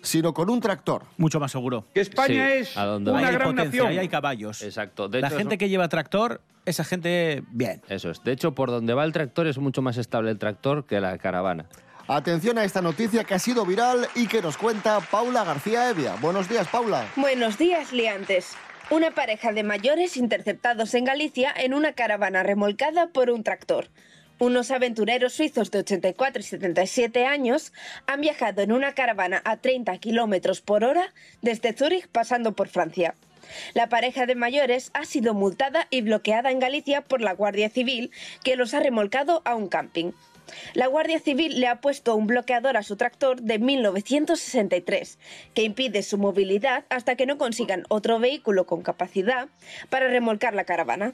sino 0.02 0.34
con 0.34 0.50
un 0.50 0.60
tractor. 0.60 1.04
Mucho 1.18 1.40
más 1.40 1.52
seguro. 1.52 1.86
Que 1.94 2.02
España 2.02 2.28
Sí, 2.48 2.54
es 2.54 2.76
una 2.76 3.32
gran 3.32 3.50
potencia, 3.50 3.64
nación. 3.64 3.88
ahí 3.88 3.98
hay 4.00 4.10
caballos. 4.10 4.62
Exacto. 4.62 5.08
De 5.08 5.22
La 5.22 5.28
hecho, 5.28 5.38
gente 5.38 5.56
eso- 5.56 5.60
que 5.60 5.70
lleva 5.70 5.88
tractor, 5.88 6.42
esa 6.66 6.84
gente, 6.84 7.44
bien. 7.50 7.82
Eso 7.88 8.12
es. 8.12 8.22
De 8.24 8.34
hecho, 8.34 8.54
por 8.54 8.70
donde 8.70 8.94
va 8.94 9.06
el 9.06 9.14
tractor 9.14 9.48
es 9.48 9.58
mucho 9.58 9.82
más 9.82 9.98
estable 9.98 10.32
el 10.32 10.38
tractor 10.38 10.86
que 10.86 11.00
la 11.00 11.18
caravana. 11.18 11.66
Atención 12.10 12.58
a 12.58 12.64
esta 12.66 12.82
noticia 12.82 13.24
que 13.24 13.34
ha 13.34 13.40
sido 13.40 13.66
viral 13.66 14.08
y 14.16 14.28
que 14.28 14.42
nos 14.42 14.58
cuenta 14.58 15.00
Paula 15.00 15.44
García 15.44 15.90
Evia. 15.90 16.16
Buenos 16.22 16.48
días, 16.48 16.68
Paula. 16.68 17.06
Buenos 17.16 17.58
días, 17.58 17.92
liantes. 17.92 18.56
Una 18.90 19.12
pareja 19.12 19.52
de 19.52 19.64
mayores 19.64 20.16
interceptados 20.16 20.94
en 20.94 21.04
Galicia 21.04 21.54
en 21.54 21.74
una 21.74 21.92
caravana 21.92 22.42
remolcada 22.44 23.08
por 23.08 23.30
un 23.30 23.44
tractor. 23.44 23.90
Unos 24.40 24.72
aventureros 24.72 25.34
suizos 25.34 25.72
de 25.72 25.80
84 25.80 26.40
y 26.40 26.44
77 26.44 27.26
años 27.26 27.74
han 28.06 28.22
viajado 28.22 28.62
en 28.62 28.72
una 28.72 28.94
caravana 28.94 29.42
a 29.44 29.58
30 29.58 29.98
kilómetros 29.98 30.62
por 30.62 30.86
hora 30.86 31.14
desde 31.42 31.74
Zúrich 31.74 32.08
pasando 32.08 32.54
por 32.54 32.70
Francia. 32.70 33.16
La 33.74 33.90
pareja 33.90 34.26
de 34.26 34.36
mayores 34.36 34.90
ha 34.94 35.04
sido 35.04 35.34
multada 35.34 35.88
y 35.90 36.00
bloqueada 36.00 36.50
en 36.52 36.60
Galicia 36.60 37.02
por 37.02 37.20
la 37.20 37.34
Guardia 37.34 37.70
Civil, 37.70 38.12
que 38.42 38.56
los 38.56 38.74
ha 38.74 38.80
remolcado 38.80 39.42
a 39.44 39.56
un 39.56 39.68
camping. 39.68 40.14
La 40.74 40.88
Guardia 40.88 41.20
Civil 41.20 41.60
le 41.60 41.68
ha 41.68 41.82
puesto 41.82 42.16
un 42.16 42.28
bloqueador 42.28 42.78
a 42.78 42.84
su 42.84 42.96
tractor 42.96 43.42
de 43.42 43.60
1963, 43.60 45.20
que 45.54 45.64
impide 45.64 46.04
su 46.04 46.18
movilidad 46.18 46.86
hasta 46.90 47.16
que 47.16 47.26
no 47.26 47.38
consigan 47.38 47.84
otro 47.90 48.20
vehículo 48.20 48.66
con 48.66 48.82
capacidad 48.82 49.50
para 49.90 50.08
remolcar 50.08 50.54
la 50.54 50.66
caravana. 50.66 51.14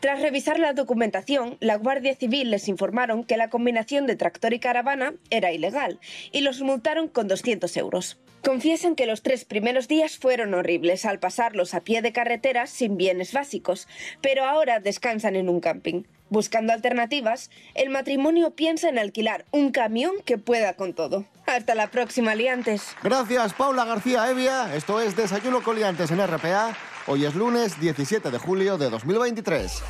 Tras 0.00 0.20
revisar 0.20 0.58
la 0.58 0.72
documentación, 0.72 1.56
la 1.60 1.76
Guardia 1.76 2.14
Civil 2.14 2.50
les 2.50 2.68
informaron 2.68 3.24
que 3.24 3.36
la 3.36 3.48
combinación 3.48 4.06
de 4.06 4.16
tractor 4.16 4.52
y 4.52 4.58
caravana 4.58 5.14
era 5.30 5.52
ilegal 5.52 5.98
y 6.32 6.40
los 6.40 6.60
multaron 6.60 7.08
con 7.08 7.28
200 7.28 7.76
euros. 7.76 8.18
Confiesan 8.44 8.96
que 8.96 9.06
los 9.06 9.22
tres 9.22 9.44
primeros 9.44 9.86
días 9.86 10.18
fueron 10.18 10.52
horribles 10.54 11.04
al 11.04 11.20
pasarlos 11.20 11.74
a 11.74 11.80
pie 11.80 12.02
de 12.02 12.12
carretera 12.12 12.66
sin 12.66 12.96
bienes 12.96 13.32
básicos, 13.32 13.86
pero 14.20 14.44
ahora 14.44 14.80
descansan 14.80 15.36
en 15.36 15.48
un 15.48 15.60
camping. 15.60 16.02
Buscando 16.32 16.72
alternativas, 16.72 17.50
el 17.74 17.90
matrimonio 17.90 18.52
piensa 18.52 18.88
en 18.88 18.98
alquilar 18.98 19.44
un 19.50 19.70
camión 19.70 20.12
que 20.24 20.38
pueda 20.38 20.72
con 20.76 20.94
todo. 20.94 21.26
Hasta 21.44 21.74
la 21.74 21.90
próxima, 21.90 22.34
liantes. 22.34 22.96
Gracias, 23.02 23.52
Paula 23.52 23.84
García 23.84 24.30
Evia. 24.30 24.74
Esto 24.74 24.98
es 24.98 25.14
Desayuno 25.14 25.62
Coliantes 25.62 26.10
en 26.10 26.26
RPA. 26.26 26.74
Hoy 27.06 27.26
es 27.26 27.34
lunes 27.34 27.78
17 27.78 28.30
de 28.30 28.38
julio 28.38 28.78
de 28.78 28.88
2023. 28.88 29.82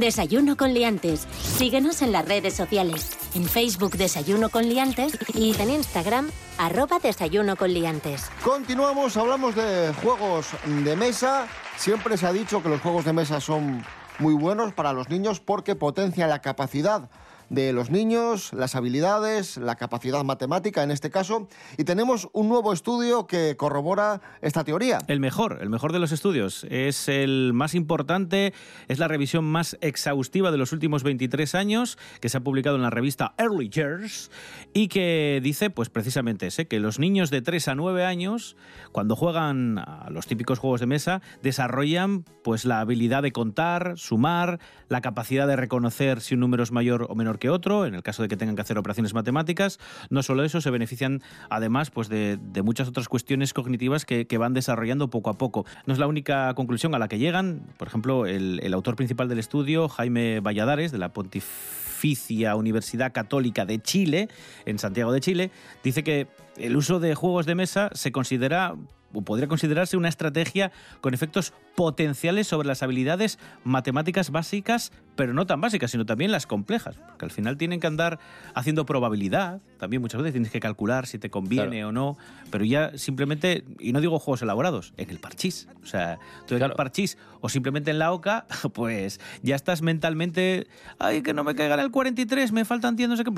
Desayuno 0.00 0.56
con 0.56 0.74
liantes. 0.74 1.26
Síguenos 1.40 2.02
en 2.02 2.12
las 2.12 2.26
redes 2.26 2.54
sociales. 2.54 3.10
En 3.34 3.44
Facebook 3.44 3.96
Desayuno 3.96 4.48
con 4.48 4.68
liantes 4.68 5.18
y 5.34 5.54
en 5.60 5.70
Instagram 5.70 6.30
arroba 6.58 6.98
Desayuno 6.98 7.56
con 7.56 7.72
liantes. 7.72 8.30
Continuamos, 8.42 9.16
hablamos 9.16 9.54
de 9.54 9.92
juegos 10.02 10.48
de 10.84 10.96
mesa. 10.96 11.46
Siempre 11.76 12.16
se 12.16 12.26
ha 12.26 12.32
dicho 12.32 12.62
que 12.62 12.68
los 12.68 12.80
juegos 12.80 13.04
de 13.04 13.12
mesa 13.12 13.40
son 13.40 13.84
muy 14.18 14.34
buenos 14.34 14.72
para 14.72 14.92
los 14.92 15.08
niños 15.08 15.40
porque 15.40 15.74
potencian 15.74 16.30
la 16.30 16.40
capacidad 16.40 17.08
de 17.50 17.72
los 17.72 17.90
niños, 17.90 18.52
las 18.52 18.74
habilidades, 18.74 19.56
la 19.56 19.76
capacidad 19.76 20.22
matemática 20.24 20.82
en 20.82 20.90
este 20.90 21.10
caso. 21.10 21.48
Y 21.76 21.84
tenemos 21.84 22.28
un 22.32 22.48
nuevo 22.48 22.72
estudio 22.72 23.26
que 23.26 23.56
corrobora 23.56 24.20
esta 24.42 24.64
teoría. 24.64 24.98
El 25.08 25.20
mejor, 25.20 25.58
el 25.60 25.70
mejor 25.70 25.92
de 25.92 25.98
los 25.98 26.12
estudios. 26.12 26.64
Es 26.70 27.08
el 27.08 27.52
más 27.52 27.74
importante, 27.74 28.52
es 28.88 28.98
la 28.98 29.08
revisión 29.08 29.44
más 29.44 29.76
exhaustiva 29.80 30.50
de 30.50 30.58
los 30.58 30.72
últimos 30.72 31.02
23 31.02 31.54
años, 31.54 31.98
que 32.20 32.28
se 32.28 32.38
ha 32.38 32.40
publicado 32.40 32.76
en 32.76 32.82
la 32.82 32.90
revista 32.90 33.34
Early 33.38 33.68
Years, 33.68 34.30
y 34.72 34.88
que 34.88 35.40
dice, 35.42 35.70
pues 35.70 35.90
precisamente 35.90 36.46
ese, 36.46 36.66
que 36.66 36.80
los 36.80 36.98
niños 36.98 37.30
de 37.30 37.42
3 37.42 37.68
a 37.68 37.74
9 37.74 38.04
años, 38.04 38.56
cuando 38.92 39.16
juegan 39.16 39.78
a 39.78 40.08
los 40.10 40.26
típicos 40.26 40.58
juegos 40.58 40.80
de 40.80 40.86
mesa, 40.86 41.22
desarrollan 41.42 42.24
pues 42.42 42.64
la 42.64 42.80
habilidad 42.80 43.22
de 43.22 43.32
contar, 43.32 43.94
sumar, 43.96 44.60
la 44.88 45.00
capacidad 45.00 45.46
de 45.46 45.56
reconocer 45.56 46.20
si 46.20 46.34
un 46.34 46.40
número 46.40 46.62
es 46.62 46.72
mayor 46.72 47.06
o 47.08 47.14
menor 47.14 47.33
que 47.38 47.50
otro, 47.50 47.86
en 47.86 47.94
el 47.94 48.02
caso 48.02 48.22
de 48.22 48.28
que 48.28 48.36
tengan 48.36 48.56
que 48.56 48.62
hacer 48.62 48.78
operaciones 48.78 49.14
matemáticas. 49.14 49.78
No 50.10 50.22
solo 50.22 50.44
eso, 50.44 50.60
se 50.60 50.70
benefician 50.70 51.22
además 51.50 51.90
pues, 51.90 52.08
de, 52.08 52.38
muchas 52.62 52.88
otras 52.88 53.08
cuestiones 53.08 53.52
cognitivas 53.52 54.04
que, 54.04 54.26
que 54.26 54.38
van 54.38 54.54
desarrollando 54.54 55.08
poco 55.08 55.30
a 55.30 55.34
poco. 55.34 55.66
No 55.86 55.92
es 55.92 55.98
la 55.98 56.06
única 56.06 56.52
conclusión 56.54 56.94
a 56.94 56.98
la 56.98 57.08
que 57.08 57.18
llegan. 57.18 57.62
Por 57.76 57.88
ejemplo, 57.88 58.26
el, 58.26 58.60
el 58.62 58.74
autor 58.74 58.96
principal 58.96 59.28
del 59.28 59.38
estudio, 59.38 59.88
Jaime 59.88 60.40
Valladares, 60.40 60.92
de 60.92 60.98
la 60.98 61.12
Pontificia 61.12 62.56
Universidad 62.56 63.12
Católica 63.12 63.64
de 63.64 63.80
Chile, 63.80 64.28
en 64.66 64.78
Santiago 64.78 65.12
de 65.12 65.20
Chile, 65.20 65.50
dice 65.82 66.04
que 66.04 66.28
el 66.56 66.76
uso 66.76 67.00
de 67.00 67.14
juegos 67.14 67.46
de 67.46 67.54
mesa 67.54 67.90
se 67.94 68.12
considera 68.12 68.74
o 69.14 69.22
podría 69.22 69.48
considerarse 69.48 69.96
una 69.96 70.08
estrategia 70.08 70.72
con 71.00 71.14
efectos 71.14 71.52
potenciales 71.74 72.46
sobre 72.46 72.68
las 72.68 72.82
habilidades 72.82 73.38
matemáticas 73.64 74.30
básicas, 74.30 74.92
pero 75.16 75.32
no 75.32 75.46
tan 75.46 75.60
básicas, 75.60 75.90
sino 75.90 76.06
también 76.06 76.32
las 76.32 76.46
complejas, 76.46 76.96
porque 76.96 77.24
al 77.24 77.30
final 77.30 77.56
tienen 77.56 77.80
que 77.80 77.86
andar 77.86 78.18
haciendo 78.54 78.86
probabilidad, 78.86 79.60
también 79.78 80.02
muchas 80.02 80.20
veces 80.20 80.32
tienes 80.32 80.50
que 80.50 80.60
calcular 80.60 81.06
si 81.06 81.18
te 81.18 81.30
conviene 81.30 81.84
o 81.84 81.92
no, 81.92 82.16
pero 82.50 82.64
ya 82.64 82.96
simplemente, 82.96 83.64
y 83.78 83.92
no 83.92 84.00
digo 84.00 84.18
juegos 84.18 84.42
elaborados, 84.42 84.92
en 84.96 85.10
el 85.10 85.18
parchís, 85.18 85.68
o 85.82 85.86
sea, 85.86 86.18
tú 86.46 86.56
en 86.56 86.62
el 86.62 86.72
parchís 86.72 87.18
o 87.40 87.48
simplemente 87.48 87.90
en 87.90 87.98
la 87.98 88.12
OCA, 88.12 88.46
pues 88.72 89.20
ya 89.42 89.54
estás 89.54 89.82
mentalmente, 89.82 90.66
ay, 90.98 91.22
que 91.22 91.34
no 91.34 91.44
me 91.44 91.54
caiga 91.54 91.74
en 91.74 91.80
el 91.80 91.90
43, 91.90 92.52
me 92.52 92.64
faltan 92.64 92.96
100, 92.96 93.10
no 93.10 93.16
sé 93.16 93.24
qué. 93.24 93.30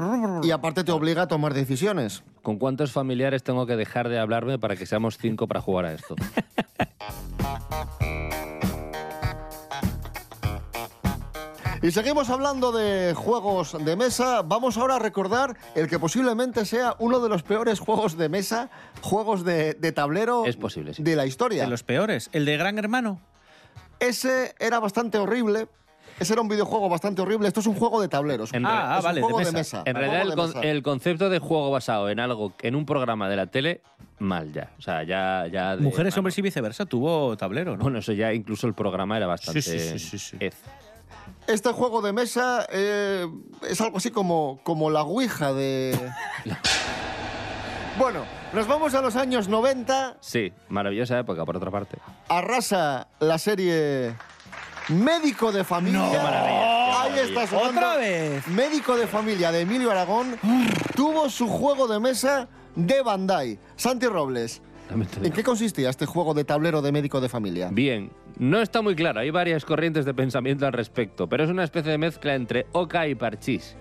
Y 0.43 0.51
aparte 0.51 0.84
te 0.84 0.93
obliga 0.93 1.22
a 1.22 1.28
tomar 1.28 1.55
decisiones. 1.55 2.22
¿Con 2.43 2.59
cuántos 2.59 2.93
familiares 2.93 3.43
tengo 3.43 3.66
que 3.66 3.76
dejar 3.76 4.09
de 4.09 4.18
hablarme 4.18 4.59
para 4.59 4.76
que 4.76 4.87
seamos 4.87 5.18
cinco 5.18 5.49
para 5.49 5.61
jugar 5.61 5.87
a 5.87 5.93
esto? 5.95 6.14
Y 11.83 11.93
seguimos 11.93 12.31
hablando 12.31 12.72
de 12.72 13.14
juegos 13.14 13.77
de 13.85 13.95
mesa. 13.95 14.43
Vamos 14.43 14.77
ahora 14.77 14.97
a 14.97 14.99
recordar 14.99 15.57
el 15.77 15.89
que 15.89 16.01
posiblemente 16.01 16.64
sea 16.64 16.97
uno 16.99 17.20
de 17.20 17.29
los 17.29 17.45
peores 17.45 17.79
juegos 17.79 18.16
de 18.16 18.29
mesa, 18.29 18.70
juegos 19.03 19.45
de, 19.45 19.74
de 19.74 19.93
tablero 19.93 20.47
Es 20.47 20.57
posible, 20.57 20.95
sí. 20.95 21.05
de 21.05 21.14
la 21.14 21.27
historia. 21.27 21.62
De 21.62 21.68
los 21.70 21.85
peores. 21.85 22.29
¿El 22.33 22.45
de 22.45 22.57
Gran 22.57 22.79
Hermano? 22.79 23.20
Ese 24.01 24.55
era 24.59 24.81
bastante 24.81 25.18
horrible. 25.18 25.68
Ese 26.18 26.32
era 26.32 26.40
un 26.42 26.48
videojuego 26.48 26.88
bastante 26.88 27.20
horrible. 27.22 27.46
Esto 27.48 27.60
es 27.60 27.66
un 27.66 27.74
juego 27.74 28.00
de 28.00 28.08
tableros. 28.08 28.52
En 28.54 28.64
Es 28.64 28.70
re- 28.70 28.76
Ah, 28.78 29.00
un 29.04 29.20
juego 29.22 29.38
de 29.40 29.52
mesa. 29.52 29.82
En 29.84 29.94
realidad, 29.96 30.22
el, 30.22 30.30
de 30.30 30.36
con- 30.36 30.46
mesa. 30.48 30.60
el 30.62 30.82
concepto 30.82 31.28
de 31.28 31.38
juego 31.38 31.70
basado 31.70 32.08
en 32.08 32.20
algo, 32.20 32.52
en 32.62 32.74
un 32.74 32.86
programa 32.86 33.28
de 33.28 33.36
la 33.36 33.46
tele, 33.48 33.82
mal 34.18 34.52
ya. 34.52 34.70
O 34.78 34.82
sea, 34.82 35.02
ya. 35.02 35.46
ya 35.52 35.76
de- 35.76 35.82
Mujeres, 35.82 36.16
hombres 36.16 36.38
y 36.38 36.42
viceversa, 36.42 36.86
tuvo 36.86 37.36
tablero, 37.36 37.76
¿no? 37.76 37.82
Bueno, 37.82 37.98
eso 37.98 38.12
ya 38.12 38.32
incluso 38.32 38.66
el 38.66 38.74
programa 38.74 39.16
era 39.16 39.26
bastante. 39.26 39.60
Sí, 39.62 39.78
sí, 39.78 39.98
sí, 39.98 39.98
sí, 39.98 40.18
sí. 40.18 40.36
ez. 40.40 40.54
Este 41.48 41.70
juego 41.72 42.02
de 42.02 42.12
mesa 42.12 42.66
eh, 42.72 43.26
es 43.68 43.80
algo 43.80 43.98
así 43.98 44.10
como, 44.10 44.58
como 44.64 44.90
la 44.90 45.02
Ouija 45.02 45.52
de... 45.52 45.96
bueno, 47.98 48.24
nos 48.52 48.66
vamos 48.66 48.94
a 48.94 49.00
los 49.02 49.16
años 49.16 49.48
90. 49.48 50.16
Sí, 50.20 50.52
maravillosa 50.68 51.18
época, 51.18 51.44
por 51.44 51.56
otra 51.56 51.70
parte. 51.70 51.98
Arrasa 52.28 53.08
la 53.20 53.38
serie 53.38 54.14
Médico 54.89 55.51
de 55.51 55.64
Familia. 55.64 56.09
Qué 56.11 56.18
maravilla, 56.18 57.03
Ahí 57.03 57.18
está 57.18 57.47
sonando. 57.47 57.70
¡Otra 57.70 57.97
vez! 57.97 58.47
Médico 58.49 58.97
de 58.97 59.07
Familia 59.07 59.51
de 59.51 59.62
Emilio 59.62 59.91
Aragón 59.91 60.39
tuvo 60.95 61.28
su 61.28 61.49
juego 61.49 61.89
de 61.89 61.99
mesa 61.99 62.49
de 62.76 63.03
Bandai. 63.03 63.59
Santi 63.76 64.07
Robles, 64.07 64.62
¿en 65.22 65.32
qué 65.32 65.43
consistía 65.43 65.91
este 65.91 66.07
juego 66.07 66.32
de 66.34 66.45
tablero 66.45 66.80
de 66.82 66.93
Médico 66.93 67.20
de 67.20 67.28
Familia? 67.28 67.68
Bien, 67.72 68.11
no 68.39 68.61
está 68.61 68.82
muy 68.82 68.95
claro, 68.95 69.20
hay 69.20 69.30
varias 69.30 69.64
corrientes 69.64 70.05
de 70.05 70.14
pensamiento 70.14 70.66
al 70.66 70.72
respecto, 70.72 71.28
pero 71.28 71.45
es 71.45 71.51
una 71.51 71.64
especie 71.64 71.91
de 71.91 71.99
mezcla 71.99 72.34
entre 72.34 72.66
Oca 72.72 73.07
y 73.09 73.14
Parchís. 73.14 73.76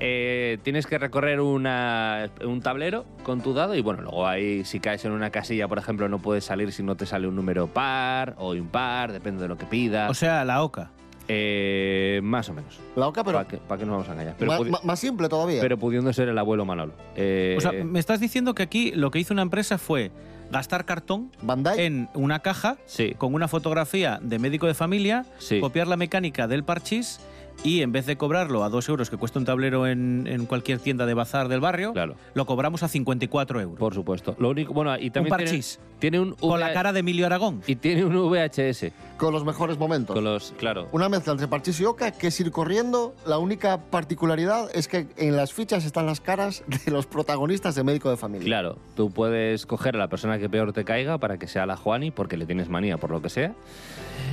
Eh, 0.00 0.58
tienes 0.62 0.86
que 0.86 0.98
recorrer 0.98 1.40
una- 1.40 2.30
un 2.44 2.60
tablero 2.60 3.04
con 3.22 3.40
tu 3.42 3.52
dado 3.54 3.74
y 3.74 3.82
bueno, 3.82 4.02
luego 4.02 4.26
ahí 4.26 4.64
si 4.64 4.80
caes 4.80 5.04
en 5.04 5.12
una 5.12 5.30
casilla, 5.30 5.68
por 5.68 5.78
ejemplo, 5.78 6.08
no 6.08 6.18
puedes 6.18 6.44
salir 6.44 6.72
si 6.72 6.82
no 6.82 6.96
te 6.96 7.06
sale 7.06 7.28
un 7.28 7.36
número 7.36 7.66
par 7.68 8.34
o 8.38 8.54
impar, 8.54 9.12
depende 9.12 9.42
de 9.42 9.48
lo 9.48 9.56
que 9.58 9.66
pidas. 9.66 10.10
O 10.10 10.14
sea, 10.14 10.44
la 10.44 10.62
OCA. 10.62 10.90
Eh, 11.32 12.18
más 12.24 12.48
o 12.48 12.54
menos. 12.54 12.80
La 12.96 13.06
Oca, 13.06 13.22
pero 13.22 13.38
¿Para 13.38 13.48
qué, 13.48 13.58
pa' 13.58 13.76
nos 13.76 13.88
vamos 13.88 14.08
a 14.08 14.12
engañar? 14.14 14.34
Pero, 14.36 14.52
más 14.82 14.98
simple 14.98 15.28
todavía. 15.28 15.60
pero 15.60 15.78
pudiendo 15.78 16.12
ser 16.12 16.28
el 16.28 16.36
abuelo 16.36 16.64
Manolo. 16.64 16.92
Eh, 17.14 17.54
O 17.56 17.60
sea, 17.60 17.70
me 17.70 18.00
estás 18.00 18.18
diciendo 18.18 18.52
que 18.52 18.64
aquí 18.64 18.90
lo 18.90 19.12
que 19.12 19.20
hizo 19.20 19.32
una 19.32 19.42
empresa 19.42 19.78
fue 19.78 20.10
gastar 20.50 20.84
cartón 20.84 21.30
Bandai. 21.42 21.80
en 21.80 22.08
una 22.14 22.40
caja 22.40 22.76
sí, 22.86 23.14
con 23.16 23.34
una 23.34 23.48
fotografía 23.48 24.18
de 24.22 24.38
médico 24.38 24.66
de 24.66 24.74
familia, 24.74 25.24
Sí. 25.38 25.60
copiar 25.60 25.86
la 25.86 25.96
mecánica 25.96 26.46
del 26.48 26.64
parchís 26.64 27.20
y 27.62 27.82
en 27.82 27.92
vez 27.92 28.06
de 28.06 28.16
cobrarlo 28.16 28.64
a 28.64 28.70
dos 28.70 28.88
euros 28.88 29.10
que 29.10 29.16
cuesta 29.18 29.38
un 29.38 29.44
tablero 29.44 29.86
en, 29.86 30.26
en 30.26 30.46
cualquier 30.46 30.78
tienda 30.78 31.04
de 31.04 31.12
bazar 31.14 31.48
del 31.48 31.60
barrio, 31.60 31.92
claro, 31.92 32.14
lo 32.34 32.46
cobramos 32.46 32.82
a 32.82 32.88
54 32.88 33.60
euros. 33.60 33.78
por 33.78 33.92
supuesto. 33.94 34.34
Lo 34.38 34.48
único, 34.50 34.72
bueno, 34.72 34.96
y 34.98 35.10
también 35.10 35.36
tiene, 35.36 35.50
parchís. 35.50 35.78
tiene 35.98 36.20
un 36.20 36.32
Con 36.34 36.58
la 36.58 36.72
cara 36.72 36.92
de 36.94 37.00
Emilio 37.00 37.26
Aragón. 37.26 37.62
y 37.66 37.76
tiene 37.76 38.04
un 38.06 38.14
VHS 38.30 38.92
Con 39.18 39.32
los 39.34 39.44
mejores 39.44 39.76
momentos. 39.78 40.14
con 40.14 40.24
los, 40.24 40.54
claro. 40.58 40.88
Una 40.92 41.10
mezcla 41.10 41.32
entre 41.32 41.48
Parchís 41.48 41.78
y 41.80 41.84
Oca 41.84 42.12
que 42.12 42.28
es 42.28 42.40
ir 42.40 42.50
corriendo. 42.50 43.14
La 43.26 43.36
única 43.36 43.78
particularidad 43.90 44.68
es 44.74 44.88
que 44.88 45.08
en 45.18 45.36
las 45.36 45.52
fichas 45.52 45.84
están 45.84 46.06
las 46.06 46.20
caras 46.22 46.64
de 46.86 46.90
los 46.90 47.04
protagonistas 47.06 47.74
de 47.74 47.84
Médico 47.84 48.08
de 48.08 48.16
Familia. 48.16 48.46
Claro, 48.46 48.78
tú 48.96 49.10
puedes 49.10 49.66
coger 49.66 49.96
a 49.96 49.98
la 49.98 50.08
persona 50.08 50.38
que 50.38 50.48
peor 50.48 50.72
te 50.72 50.84
caiga 50.84 51.18
para 51.18 51.38
que 51.38 51.46
sea 51.46 51.66
la 51.66 51.76
Juani, 51.76 52.10
porque 52.10 52.38
le 52.38 52.46
tienes 52.46 52.70
manía 52.70 52.96
por 52.96 53.10
lo 53.10 53.20
que 53.20 53.28
sea. 53.28 53.52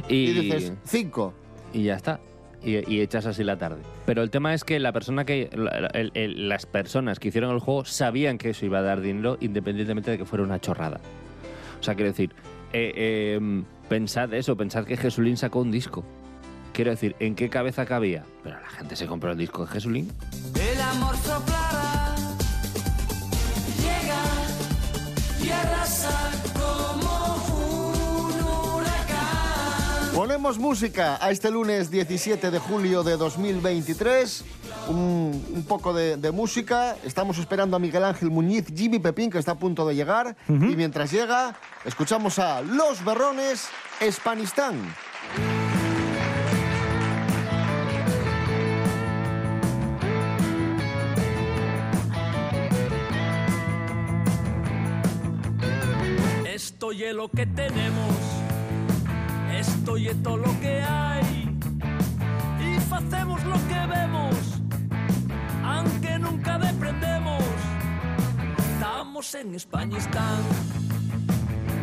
Y, 0.08 0.16
Y 0.30 0.34
dices, 0.34 0.74
cinco. 0.86 1.34
y 1.74 1.84
ya 1.84 1.96
está. 1.96 2.22
Y, 2.64 2.92
y 2.92 3.02
echas 3.02 3.26
así 3.26 3.44
la 3.44 3.58
tarde. 3.58 3.82
Pero 4.06 4.24
el 4.24 4.30
tema 4.32 4.54
es 4.54 4.64
que 4.64 4.80
la 4.80 4.92
persona 4.92 5.26
que. 5.26 5.50
la- 5.54 5.88
el- 5.94 6.12
el- 6.16 6.50
las 6.50 6.66
personas 6.66 7.20
que 7.20 7.28
hicieron 7.30 7.52
el 7.54 7.60
juego 7.60 7.86
sabían 7.86 8.38
que 8.38 8.50
eso 8.50 8.66
iba 8.66 8.80
a 8.80 8.82
dar 8.82 9.00
dinero 9.02 9.38
independientemente 9.42 10.12
de 10.12 10.18
que 10.18 10.26
fuera 10.26 10.44
una 10.44 10.60
chorrada. 10.60 11.00
O 11.80 11.84
sea, 11.84 11.94
quiero 11.96 12.10
decir, 12.10 12.32
eh, 12.74 12.92
eh, 12.96 13.64
pensad 13.90 14.34
eso, 14.34 14.58
pensad 14.58 14.86
que 14.86 14.98
Jesulín 14.98 15.38
sacó 15.38 15.60
un 15.60 15.72
disco. 15.72 16.04
Quiero 16.74 16.92
decir, 16.92 17.16
¿en 17.20 17.36
qué 17.36 17.50
cabeza 17.50 17.86
cabía? 17.86 18.24
Pero 18.44 18.60
la 18.60 18.70
gente 18.70 18.96
se 18.96 19.06
compró 19.08 19.32
el 19.32 19.38
disco 19.38 19.66
de 19.66 19.72
Jesulín. 19.72 20.12
El 20.56 20.82
amor 20.82 21.16
soplará, 21.18 21.97
Ponemos 30.28 30.60
música 30.60 31.18
a 31.22 31.32
este 31.32 31.50
lunes 31.50 31.90
17 31.90 32.52
de 32.52 32.60
julio 32.60 33.02
de 33.02 33.16
2023. 33.16 34.44
Un, 34.90 35.42
un 35.56 35.64
poco 35.64 35.94
de, 35.94 36.18
de 36.18 36.32
música. 36.32 36.98
Estamos 37.06 37.38
esperando 37.38 37.78
a 37.78 37.80
Miguel 37.80 38.04
Ángel 38.04 38.30
Muñiz, 38.30 38.66
Jimmy 38.76 39.00
Pepín, 39.00 39.32
que 39.32 39.38
está 39.38 39.54
a 39.54 39.58
punto 39.58 39.88
de 39.88 39.96
llegar. 39.96 40.36
Y 40.50 40.76
mientras 40.76 41.14
llega, 41.14 41.56
escuchamos 41.86 42.40
a 42.40 42.62
Los 42.62 43.06
Berrones, 43.06 43.70
Hispanistán. 44.06 44.94
Esto 56.54 56.92
y 56.92 57.06
es 57.06 57.16
lo 57.16 57.30
que 57.30 57.46
tenemos, 57.46 58.37
esto 59.98 60.00
y 60.00 60.08
es 60.08 60.24
todo 60.24 60.38
lo 60.38 60.60
que 60.60 60.82
hay. 60.82 61.58
Y 62.60 62.78
hacemos 62.94 63.44
lo 63.44 63.56
que 63.68 63.88
vemos, 63.88 64.36
aunque 65.64 66.20
nunca 66.20 66.58
deprendemos. 66.58 67.44
Estamos 68.74 69.36
en 69.36 69.56
España, 69.56 69.98
están. 69.98 70.42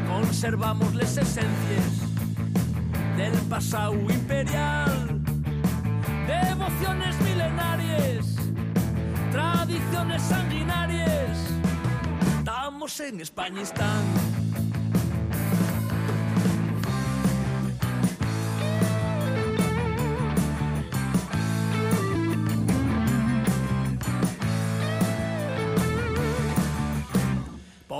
Conservamos 0.08 0.94
las 0.94 1.16
esencias 1.16 1.92
del 3.16 3.36
pasado 3.48 3.94
imperial, 3.94 5.20
devociones 6.26 7.20
milenarias, 7.20 8.36
tradiciones 9.32 10.22
sanguinarias. 10.22 11.38
Estamos 12.38 13.00
en 13.00 13.20
España, 13.20 13.62
están. 13.62 14.23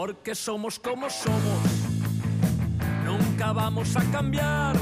Porque 0.07 0.35
somos 0.35 0.79
como 0.79 1.09
somos, 1.09 1.65
nunca 3.07 3.55
vamos 3.55 3.97
a 3.97 4.03
cambiar. 4.13 4.77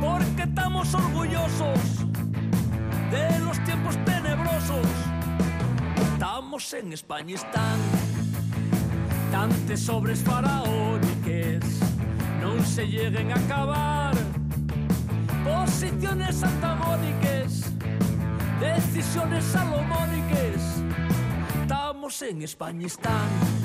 Porque 0.00 0.42
estamos 0.42 0.92
orgullosos 0.94 1.78
de 3.12 3.38
los 3.38 3.56
tiempos 3.62 3.96
tenebrosos. 4.04 4.84
Estamos 6.12 6.74
en 6.74 6.92
España, 6.92 7.36
están 7.36 7.78
tantes 9.30 9.82
sobres 9.82 10.24
faraóniques, 10.24 11.64
no 12.40 12.64
se 12.64 12.88
lleguen 12.88 13.30
a 13.30 13.36
acabar. 13.36 14.14
Posiciones 15.44 16.42
antagónicas, 16.42 17.70
decisiones 18.58 19.44
salomónicas. 19.44 20.82
Estamos 21.62 22.22
en 22.22 22.42
España, 22.42 22.88
están. 22.88 23.63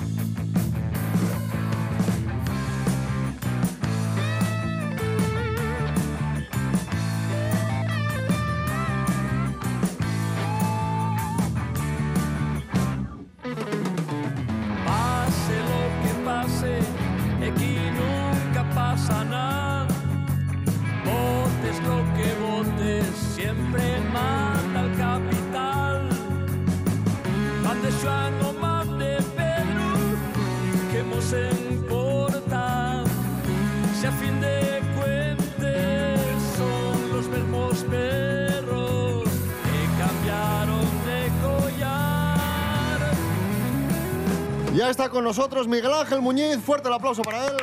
Está 45.09 45.15
con 45.15 45.23
nosotros 45.23 45.67
Miguel 45.67 45.91
Ángel 45.91 46.21
Muñiz. 46.21 46.57
Fuerte 46.57 46.87
el 46.87 46.93
aplauso 46.93 47.23
para 47.23 47.47
él. 47.47 47.53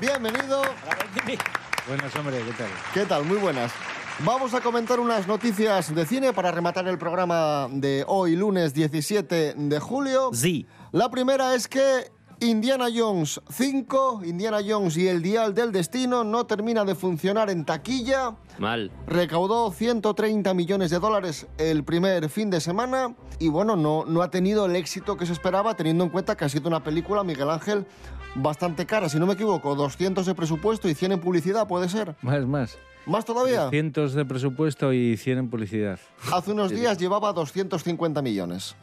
Bienvenido. 0.00 0.62
Buenas, 1.86 2.16
hombre, 2.16 2.38
¿qué 2.38 2.52
tal? 2.52 2.68
¿Qué 2.94 3.04
tal? 3.04 3.24
Muy 3.24 3.36
buenas. 3.36 3.70
Vamos 4.20 4.54
a 4.54 4.60
comentar 4.60 4.98
unas 4.98 5.26
noticias 5.26 5.94
de 5.94 6.06
cine 6.06 6.32
para 6.32 6.50
rematar 6.50 6.88
el 6.88 6.96
programa 6.96 7.68
de 7.70 8.04
hoy, 8.06 8.34
lunes 8.34 8.72
17 8.72 9.54
de 9.56 9.80
julio. 9.80 10.30
Sí. 10.32 10.66
La 10.90 11.10
primera 11.10 11.54
es 11.54 11.68
que 11.68 12.10
Indiana 12.40 12.86
Jones 12.94 13.40
5, 13.50 14.22
Indiana 14.24 14.58
Jones 14.66 14.96
y 14.96 15.08
el 15.08 15.22
Dial 15.22 15.54
del 15.54 15.72
Destino 15.72 16.22
no 16.22 16.46
termina 16.46 16.84
de 16.84 16.94
funcionar 16.94 17.50
en 17.50 17.64
taquilla. 17.64 18.36
Mal. 18.58 18.92
Recaudó 19.08 19.72
130 19.72 20.54
millones 20.54 20.90
de 20.90 21.00
dólares 21.00 21.48
el 21.58 21.82
primer 21.82 22.28
fin 22.28 22.48
de 22.48 22.60
semana 22.60 23.16
y 23.40 23.48
bueno, 23.48 23.74
no, 23.74 24.04
no 24.06 24.22
ha 24.22 24.30
tenido 24.30 24.66
el 24.66 24.76
éxito 24.76 25.16
que 25.16 25.26
se 25.26 25.32
esperaba 25.32 25.74
teniendo 25.74 26.04
en 26.04 26.10
cuenta 26.10 26.36
que 26.36 26.44
ha 26.44 26.48
sido 26.48 26.68
una 26.68 26.84
película, 26.84 27.24
Miguel 27.24 27.50
Ángel, 27.50 27.86
bastante 28.36 28.86
cara, 28.86 29.08
si 29.08 29.18
no 29.18 29.26
me 29.26 29.32
equivoco, 29.32 29.74
200 29.74 30.24
de 30.24 30.34
presupuesto 30.36 30.88
y 30.88 30.94
100 30.94 31.12
en 31.12 31.20
publicidad, 31.20 31.66
¿puede 31.66 31.88
ser? 31.88 32.14
Más, 32.22 32.46
más. 32.46 32.78
¿Más 33.04 33.24
todavía? 33.24 33.68
Cientos 33.70 34.14
de 34.14 34.24
presupuesto 34.24 34.92
y 34.92 35.16
100 35.16 35.38
en 35.38 35.50
publicidad. 35.50 35.98
Hace 36.32 36.52
unos 36.52 36.70
días 36.70 36.98
llevaba 36.98 37.32
250 37.32 38.22
millones. 38.22 38.76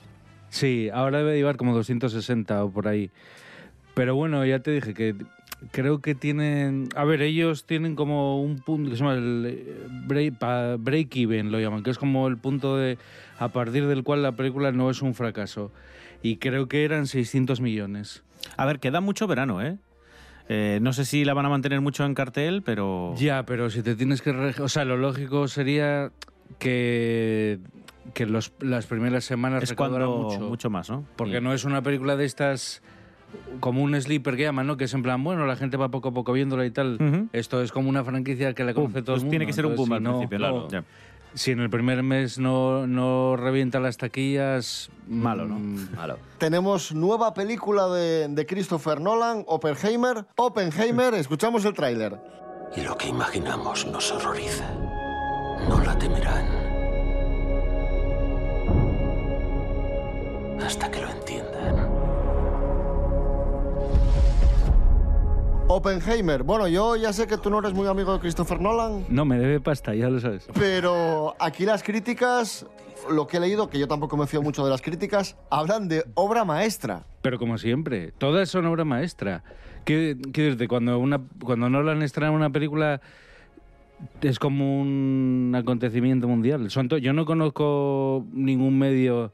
Sí, 0.49 0.89
ahora 0.93 1.19
debe 1.19 1.37
llevar 1.37 1.57
como 1.57 1.73
260 1.73 2.65
o 2.65 2.71
por 2.71 2.87
ahí. 2.87 3.11
Pero 3.95 4.13
bueno, 4.15 4.45
ya 4.45 4.59
te 4.59 4.71
dije 4.71 4.93
que 4.93 5.15
creo 5.71 5.99
que 5.99 6.13
tienen... 6.15 6.89
A 6.95 7.05
ver, 7.05 7.21
ellos 7.21 7.65
tienen 7.65 7.95
como 7.95 8.41
un 8.41 8.59
punto 8.59 8.89
que 8.89 8.97
se 8.97 9.03
llama 9.03 9.15
el 9.15 9.45
eh, 9.47 9.87
break, 10.05 10.35
break-even, 10.79 11.51
lo 11.51 11.59
llaman, 11.59 11.81
que 11.81 11.89
es 11.89 11.97
como 11.97 12.27
el 12.27 12.37
punto 12.37 12.77
de 12.77 12.97
a 13.39 13.47
partir 13.49 13.87
del 13.87 14.03
cual 14.03 14.21
la 14.21 14.33
película 14.33 14.71
no 14.71 14.89
es 14.89 15.01
un 15.01 15.13
fracaso. 15.15 15.71
Y 16.21 16.37
creo 16.37 16.67
que 16.67 16.83
eran 16.83 17.07
600 17.07 17.61
millones. 17.61 18.23
A 18.57 18.65
ver, 18.65 18.79
queda 18.79 19.01
mucho 19.01 19.27
verano, 19.27 19.61
¿eh? 19.61 19.77
Eh, 20.47 20.79
no 20.81 20.93
sé 20.93 21.05
si 21.05 21.25
la 21.25 21.33
van 21.33 21.45
a 21.45 21.49
mantener 21.49 21.81
mucho 21.81 22.05
en 22.05 22.13
cartel, 22.13 22.61
pero... 22.61 23.15
Ya, 23.17 23.43
pero 23.45 23.69
si 23.69 23.81
te 23.81 23.95
tienes 23.95 24.21
que... 24.21 24.31
O 24.31 24.69
sea, 24.69 24.85
lo 24.85 24.97
lógico 24.97 25.47
sería 25.47 26.11
que, 26.59 27.59
que 28.13 28.25
los, 28.25 28.51
las 28.59 28.85
primeras 28.85 29.23
semanas 29.25 29.63
Es 29.63 29.73
cuando 29.73 30.17
mucho. 30.17 30.39
mucho 30.41 30.69
más, 30.69 30.89
¿no? 30.89 31.05
Porque 31.15 31.41
no 31.41 31.53
es 31.53 31.63
una 31.65 31.81
película 31.81 32.15
de 32.15 32.25
estas 32.25 32.83
como 33.59 33.81
un 33.83 33.99
sleeper 34.01 34.35
que 34.35 34.43
llaman, 34.43 34.67
¿no? 34.67 34.77
Que 34.77 34.85
es 34.85 34.93
en 34.93 35.03
plan, 35.03 35.23
bueno, 35.23 35.45
la 35.45 35.55
gente 35.55 35.77
va 35.77 35.89
poco 35.89 36.09
a 36.09 36.13
poco 36.13 36.33
viéndola 36.33 36.65
y 36.65 36.71
tal. 36.71 37.27
Esto 37.33 37.61
es 37.61 37.71
como 37.71 37.89
una 37.89 38.03
franquicia 38.03 38.53
que 38.53 38.63
la 38.63 38.73
conoce 38.73 39.01
todo 39.01 39.15
el 39.15 39.21
pues 39.21 39.23
mundo. 39.23 39.29
tiene 39.31 39.45
que 39.45 39.53
ser 39.53 39.65
un 39.65 39.75
boom 39.75 39.87
si 39.89 39.93
al 39.93 40.03
no- 40.03 40.09
principio, 40.11 40.37
claro. 40.37 40.67
Ya. 40.69 40.83
Si 41.33 41.51
en 41.51 41.59
el 41.59 41.69
primer 41.69 42.01
mes 42.01 42.39
no, 42.39 42.87
no 42.87 43.35
revienta 43.35 43.81
las 43.81 43.97
taquillas... 43.97 44.89
Malo, 45.09 45.45
¿no? 45.45 45.59
Malo. 45.93 46.17
Tenemos 46.37 46.93
nueva 46.95 47.33
película 47.33 47.87
de, 47.89 48.29
de 48.29 48.45
Christopher 48.45 49.01
Nolan, 49.01 49.43
Oppenheimer. 49.45 50.25
Oppenheimer, 50.37 51.13
escuchamos 51.15 51.65
el 51.65 51.73
tráiler. 51.73 52.17
Y 52.77 52.81
lo 52.81 52.97
que 52.97 53.09
imaginamos 53.09 53.85
nos 53.85 54.09
horroriza. 54.13 54.63
No 55.67 55.81
la 55.83 55.97
temerán. 55.99 56.45
Hasta 60.65 60.89
que 60.89 61.01
lo 61.01 61.09
entiendan. 61.09 61.24
Oppenheimer. 65.67 66.43
Bueno, 66.43 66.67
yo 66.67 66.95
ya 66.95 67.11
sé 67.11 67.25
que 67.27 67.37
tú 67.37 67.49
no 67.49 67.59
eres 67.59 67.73
muy 67.73 67.87
amigo 67.87 68.13
de 68.13 68.19
Christopher 68.19 68.61
Nolan, 68.61 69.05
No, 69.09 69.25
me 69.25 69.39
debe 69.39 69.59
pasta, 69.59 69.95
ya 69.95 70.09
lo 70.09 70.19
sabes. 70.19 70.47
pero 70.53 71.35
aquí 71.39 71.65
las 71.65 71.81
críticas, 71.81 72.67
lo 73.09 73.25
que 73.25 73.37
he 73.37 73.39
leído, 73.39 73.67
que 73.69 73.79
yo 73.79 73.87
tampoco 73.87 74.15
me 74.15 74.27
fío 74.27 74.41
mucho 74.43 74.63
de 74.63 74.69
las 74.69 74.81
críticas, 74.81 75.35
hablan 75.49 75.87
de 75.87 76.05
obra 76.13 76.45
maestra. 76.45 77.03
Pero 77.21 77.39
como 77.39 77.57
siempre, 77.57 78.11
todas 78.17 78.47
son 78.49 78.65
obra 78.67 78.85
maestra. 78.85 79.43
¿Qué, 79.85 80.17
qué 80.33 80.43
decirte? 80.43 80.67
Cuando, 80.67 80.99
una, 80.99 81.21
cuando 81.43 81.69
Nolan 81.69 82.01
estrena 82.03 82.31
una 82.31 82.51
película 82.51 83.01
es 84.21 84.37
como 84.39 84.79
un 84.81 85.51
acontecimiento 85.55 86.27
mundial. 86.27 86.69
Son 86.69 86.89
yo 86.89 87.13
no 87.13 87.25
conozco 87.25 88.23
ningún 88.33 88.77
medio 88.77 89.31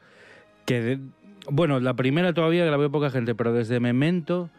que... 0.66 0.82
de- 0.82 1.00
bueno, 1.50 1.80
la 1.80 1.96
primera 1.96 2.34
todavía 2.34 2.64
que 2.66 2.72
la 2.72 2.78
veo 2.78 2.92
poca 2.92 3.10
gente, 3.10 3.34
pero 3.36 3.52
desde 3.52 3.80
Memento 3.80 4.50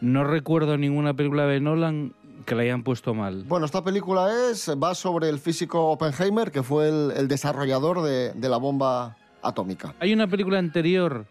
no 0.00 0.24
recuerdo 0.24 0.76
ninguna 0.78 1.14
película 1.14 1.46
de 1.46 1.60
Nolan 1.60 2.12
que 2.44 2.54
la 2.54 2.62
hayan 2.62 2.82
puesto 2.84 3.12
mal. 3.14 3.44
Bueno, 3.48 3.66
esta 3.66 3.82
película 3.82 4.28
es, 4.50 4.70
va 4.80 4.94
sobre 4.94 5.28
el 5.28 5.38
físico 5.38 5.90
Oppenheimer, 5.90 6.50
que 6.52 6.62
fue 6.62 6.88
el, 6.88 7.12
el 7.16 7.28
desarrollador 7.28 8.02
de, 8.02 8.32
de 8.34 8.48
la 8.48 8.56
bomba 8.58 9.16
atómica. 9.42 9.94
Hay 10.00 10.12
una 10.12 10.26
película 10.28 10.58
anterior, 10.58 11.26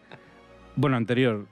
bueno, 0.74 0.96
anterior, 0.96 1.46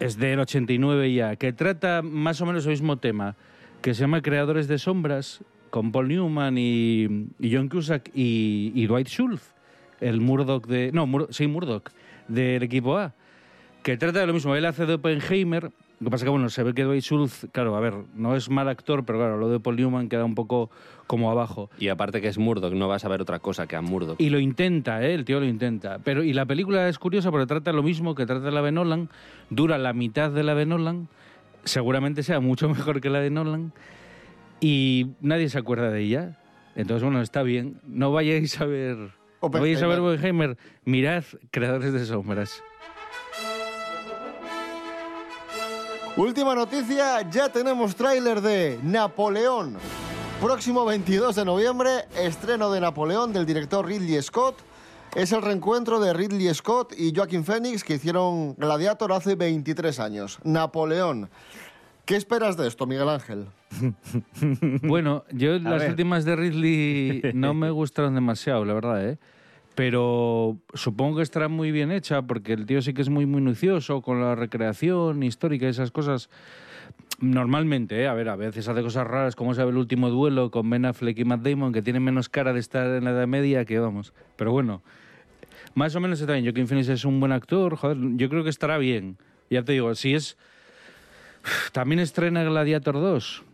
es 0.00 0.18
del 0.18 0.40
89 0.40 1.12
ya, 1.14 1.36
que 1.36 1.52
trata 1.52 2.02
más 2.02 2.40
o 2.40 2.46
menos 2.46 2.64
el 2.66 2.72
mismo 2.72 2.98
tema, 2.98 3.36
que 3.80 3.94
se 3.94 4.02
llama 4.02 4.20
Creadores 4.20 4.68
de 4.68 4.78
Sombras, 4.78 5.40
con 5.70 5.90
Paul 5.92 6.08
Newman 6.08 6.56
y, 6.58 7.28
y 7.40 7.54
John 7.54 7.68
Cusack 7.68 8.10
y, 8.14 8.72
y 8.74 8.86
Dwight 8.86 9.08
Schultz, 9.08 9.54
el 10.00 10.20
Murdoch 10.20 10.66
de... 10.66 10.90
No, 10.92 11.06
Mur- 11.06 11.28
sí, 11.30 11.46
Murdoch, 11.46 11.90
del 12.28 12.62
equipo 12.62 12.96
A, 12.98 13.14
que 13.82 13.96
trata 13.96 14.20
de 14.20 14.26
lo 14.26 14.34
mismo. 14.34 14.54
Él 14.54 14.66
hace 14.66 14.86
de 14.86 14.94
Oppenheimer, 14.94 15.70
lo 16.04 16.10
que 16.10 16.16
pasa 16.16 16.26
que, 16.26 16.30
bueno, 16.30 16.50
se 16.50 16.62
ve 16.62 16.74
que 16.74 16.84
Dwight 16.84 17.02
Schultz, 17.02 17.46
claro, 17.50 17.74
a 17.76 17.80
ver, 17.80 17.94
no 18.14 18.36
es 18.36 18.50
mal 18.50 18.68
actor, 18.68 19.06
pero 19.06 19.20
claro, 19.20 19.38
lo 19.38 19.48
de 19.48 19.58
Paul 19.58 19.76
Newman 19.76 20.10
queda 20.10 20.26
un 20.26 20.34
poco 20.34 20.70
como 21.06 21.30
abajo. 21.30 21.70
Y 21.78 21.88
aparte 21.88 22.20
que 22.20 22.28
es 22.28 22.36
Murdoch, 22.36 22.74
no 22.74 22.88
vas 22.88 23.06
a 23.06 23.08
ver 23.08 23.22
otra 23.22 23.38
cosa 23.38 23.66
que 23.66 23.74
a 23.74 23.80
Murdoch. 23.80 24.20
Y 24.20 24.28
lo 24.28 24.38
intenta, 24.38 25.02
¿eh? 25.02 25.14
el 25.14 25.24
tío 25.24 25.40
lo 25.40 25.46
intenta. 25.46 26.00
Pero, 26.04 26.22
y 26.22 26.34
la 26.34 26.44
película 26.44 26.90
es 26.90 26.98
curiosa 26.98 27.30
porque 27.30 27.46
trata 27.46 27.72
lo 27.72 27.82
mismo 27.82 28.14
que 28.14 28.26
trata 28.26 28.50
la 28.50 28.60
de 28.60 28.70
Nolan, 28.70 29.08
dura 29.48 29.78
la 29.78 29.94
mitad 29.94 30.30
de 30.30 30.42
la 30.42 30.54
de 30.54 30.66
Nolan, 30.66 31.08
seguramente 31.64 32.22
sea 32.22 32.38
mucho 32.38 32.68
mejor 32.74 33.00
que 33.00 33.08
la 33.08 33.20
de 33.20 33.30
Nolan, 33.30 33.72
y 34.60 35.06
nadie 35.22 35.48
se 35.48 35.56
acuerda 35.56 35.90
de 35.90 36.02
ella. 36.02 36.38
Entonces, 36.76 37.02
bueno, 37.02 37.22
está 37.22 37.42
bien. 37.42 37.80
No 37.86 38.12
vayáis 38.12 38.60
a 38.60 38.66
ver. 38.66 38.98
No 39.40 39.48
vayáis 39.48 39.80
a 39.80 39.86
ver 39.86 40.00
Oppenheimer. 40.00 40.58
Mirad 40.84 41.24
Creadores 41.50 41.94
de 41.94 42.04
Sombras. 42.04 42.62
Última 46.16 46.54
noticia, 46.54 47.28
ya 47.28 47.48
tenemos 47.48 47.96
tráiler 47.96 48.40
de 48.40 48.78
Napoleón. 48.84 49.76
Próximo 50.40 50.84
22 50.84 51.34
de 51.34 51.44
noviembre, 51.44 51.90
estreno 52.16 52.70
de 52.70 52.80
Napoleón 52.80 53.32
del 53.32 53.44
director 53.46 53.84
Ridley 53.84 54.22
Scott. 54.22 54.56
Es 55.16 55.32
el 55.32 55.42
reencuentro 55.42 55.98
de 56.00 56.12
Ridley 56.12 56.52
Scott 56.54 56.92
y 56.96 57.12
Joaquin 57.14 57.44
Phoenix 57.44 57.82
que 57.82 57.94
hicieron 57.94 58.54
Gladiator 58.54 59.12
hace 59.12 59.34
23 59.34 59.98
años. 60.00 60.38
Napoleón. 60.44 61.30
¿Qué 62.04 62.16
esperas 62.16 62.56
de 62.56 62.68
esto, 62.68 62.86
Miguel 62.86 63.08
Ángel? 63.08 63.46
Bueno, 64.82 65.24
yo 65.32 65.58
las 65.58 65.80
ver. 65.80 65.90
últimas 65.90 66.24
de 66.24 66.36
Ridley 66.36 67.22
no 67.34 67.54
me 67.54 67.70
gustaron 67.72 68.14
demasiado, 68.14 68.64
la 68.64 68.74
verdad, 68.74 69.08
¿eh? 69.08 69.18
Pero 69.74 70.58
supongo 70.72 71.16
que 71.16 71.22
estará 71.22 71.48
muy 71.48 71.72
bien 71.72 71.90
hecha 71.90 72.22
porque 72.22 72.52
el 72.52 72.66
tío 72.66 72.80
sí 72.80 72.94
que 72.94 73.02
es 73.02 73.08
muy 73.08 73.26
minucioso 73.26 74.02
con 74.02 74.20
la 74.20 74.34
recreación 74.34 75.22
histórica 75.22 75.66
y 75.66 75.70
esas 75.70 75.90
cosas. 75.90 76.30
Normalmente, 77.20 78.02
¿eh? 78.02 78.08
A 78.08 78.14
ver, 78.14 78.28
a 78.28 78.36
veces 78.36 78.68
hace 78.68 78.82
cosas 78.82 79.06
raras 79.06 79.36
como 79.36 79.54
sabe 79.54 79.70
el 79.70 79.76
último 79.76 80.10
duelo 80.10 80.50
con 80.50 80.68
Ben 80.68 80.84
Affleck 80.84 81.18
y 81.18 81.24
Matt 81.24 81.42
Damon 81.42 81.72
que 81.72 81.82
tienen 81.82 82.02
menos 82.02 82.28
cara 82.28 82.52
de 82.52 82.60
estar 82.60 82.86
en 82.86 83.04
la 83.04 83.10
Edad 83.10 83.26
Media 83.26 83.64
que 83.64 83.78
vamos. 83.78 84.12
Pero 84.36 84.52
bueno, 84.52 84.82
más 85.74 85.94
o 85.96 86.00
menos 86.00 86.20
está 86.20 86.34
bien. 86.34 86.44
Joaquin 86.44 86.68
Phoenix 86.68 86.88
es 86.88 87.04
un 87.04 87.18
buen 87.20 87.32
actor, 87.32 87.76
joder, 87.76 87.98
yo 88.16 88.28
creo 88.28 88.44
que 88.44 88.50
estará 88.50 88.78
bien. 88.78 89.16
Ya 89.50 89.62
te 89.64 89.72
digo, 89.72 89.94
si 89.94 90.14
es... 90.14 90.36
También 91.72 91.98
estrena 91.98 92.42
Gladiator 92.44 92.94
2. 92.94 93.44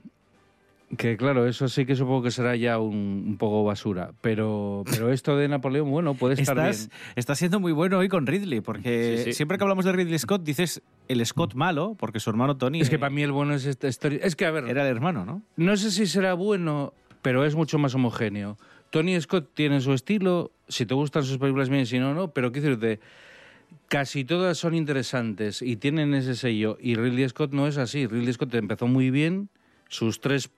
Que 0.96 1.16
claro, 1.16 1.46
eso 1.46 1.68
sí 1.68 1.86
que 1.86 1.94
supongo 1.94 2.22
que 2.22 2.30
será 2.32 2.56
ya 2.56 2.78
un, 2.80 3.24
un 3.28 3.36
poco 3.38 3.62
basura. 3.64 4.10
Pero, 4.20 4.82
pero 4.90 5.12
esto 5.12 5.36
de 5.36 5.46
Napoleón, 5.46 5.88
bueno, 5.90 6.14
puede 6.14 6.34
estar 6.34 6.58
Estás, 6.58 6.88
bien. 6.88 6.98
estás 7.14 7.38
siendo 7.38 7.60
muy 7.60 7.70
bueno 7.70 7.98
hoy 7.98 8.08
con 8.08 8.26
Ridley, 8.26 8.60
porque 8.60 9.18
Sí, 9.18 9.24
sí. 9.26 9.32
siempre 9.34 9.56
que 9.56 9.62
hablamos 9.62 9.84
de 9.84 9.92
Ridley 9.92 10.18
Scott 10.18 10.42
dices 10.42 10.82
el 11.06 11.24
Scott 11.24 11.54
malo, 11.54 11.94
porque 11.96 12.18
su 12.18 12.28
hermano 12.30 12.56
Tony 12.56 12.80
Es 12.80 12.90
que 12.90 12.98
para 12.98 13.10
mí 13.10 13.22
el 13.22 13.30
bueno 13.30 13.54
es 13.54 13.66
esta 13.66 13.86
historia. 13.86 14.18
Es 14.22 14.34
que, 14.34 14.46
a 14.46 14.50
ver. 14.50 14.64
era 14.68 14.82
el 14.82 14.88
hermano, 14.96 15.24
¿no? 15.24 15.42
No 15.56 15.76
sé 15.76 15.92
si 15.92 16.06
será 16.06 16.34
bueno, 16.34 16.92
pero 17.22 17.44
es 17.44 17.54
mucho 17.54 17.78
más 17.78 17.94
homogéneo. 17.94 18.56
Tony 18.90 19.20
Scott 19.20 19.50
tiene 19.54 19.80
su 19.80 19.92
estilo, 19.92 20.50
si 20.66 20.86
te 20.86 20.94
gustan 20.94 21.22
sus 21.22 21.38
películas 21.38 21.68
bien, 21.68 21.86
si 21.86 22.00
no, 22.00 22.14
no, 22.14 22.32
pero 22.32 22.50
quiero 22.50 22.76
decirte, 22.76 22.98
casi 23.86 24.24
todas 24.24 24.58
son 24.58 24.74
interesantes 24.74 25.62
y 25.62 25.76
tienen 25.76 26.14
ese 26.14 26.34
sello. 26.34 26.76
Y 26.80 26.96
Ridley 26.96 27.28
Scott 27.28 27.52
no 27.52 27.68
es 27.68 27.78
así. 27.78 28.08
Ridley 28.08 28.32
Scott 28.32 28.52
empezó 28.54 28.88
muy 28.88 29.10
bien, 29.12 29.48
sus 29.88 30.20
tres, 30.20 30.50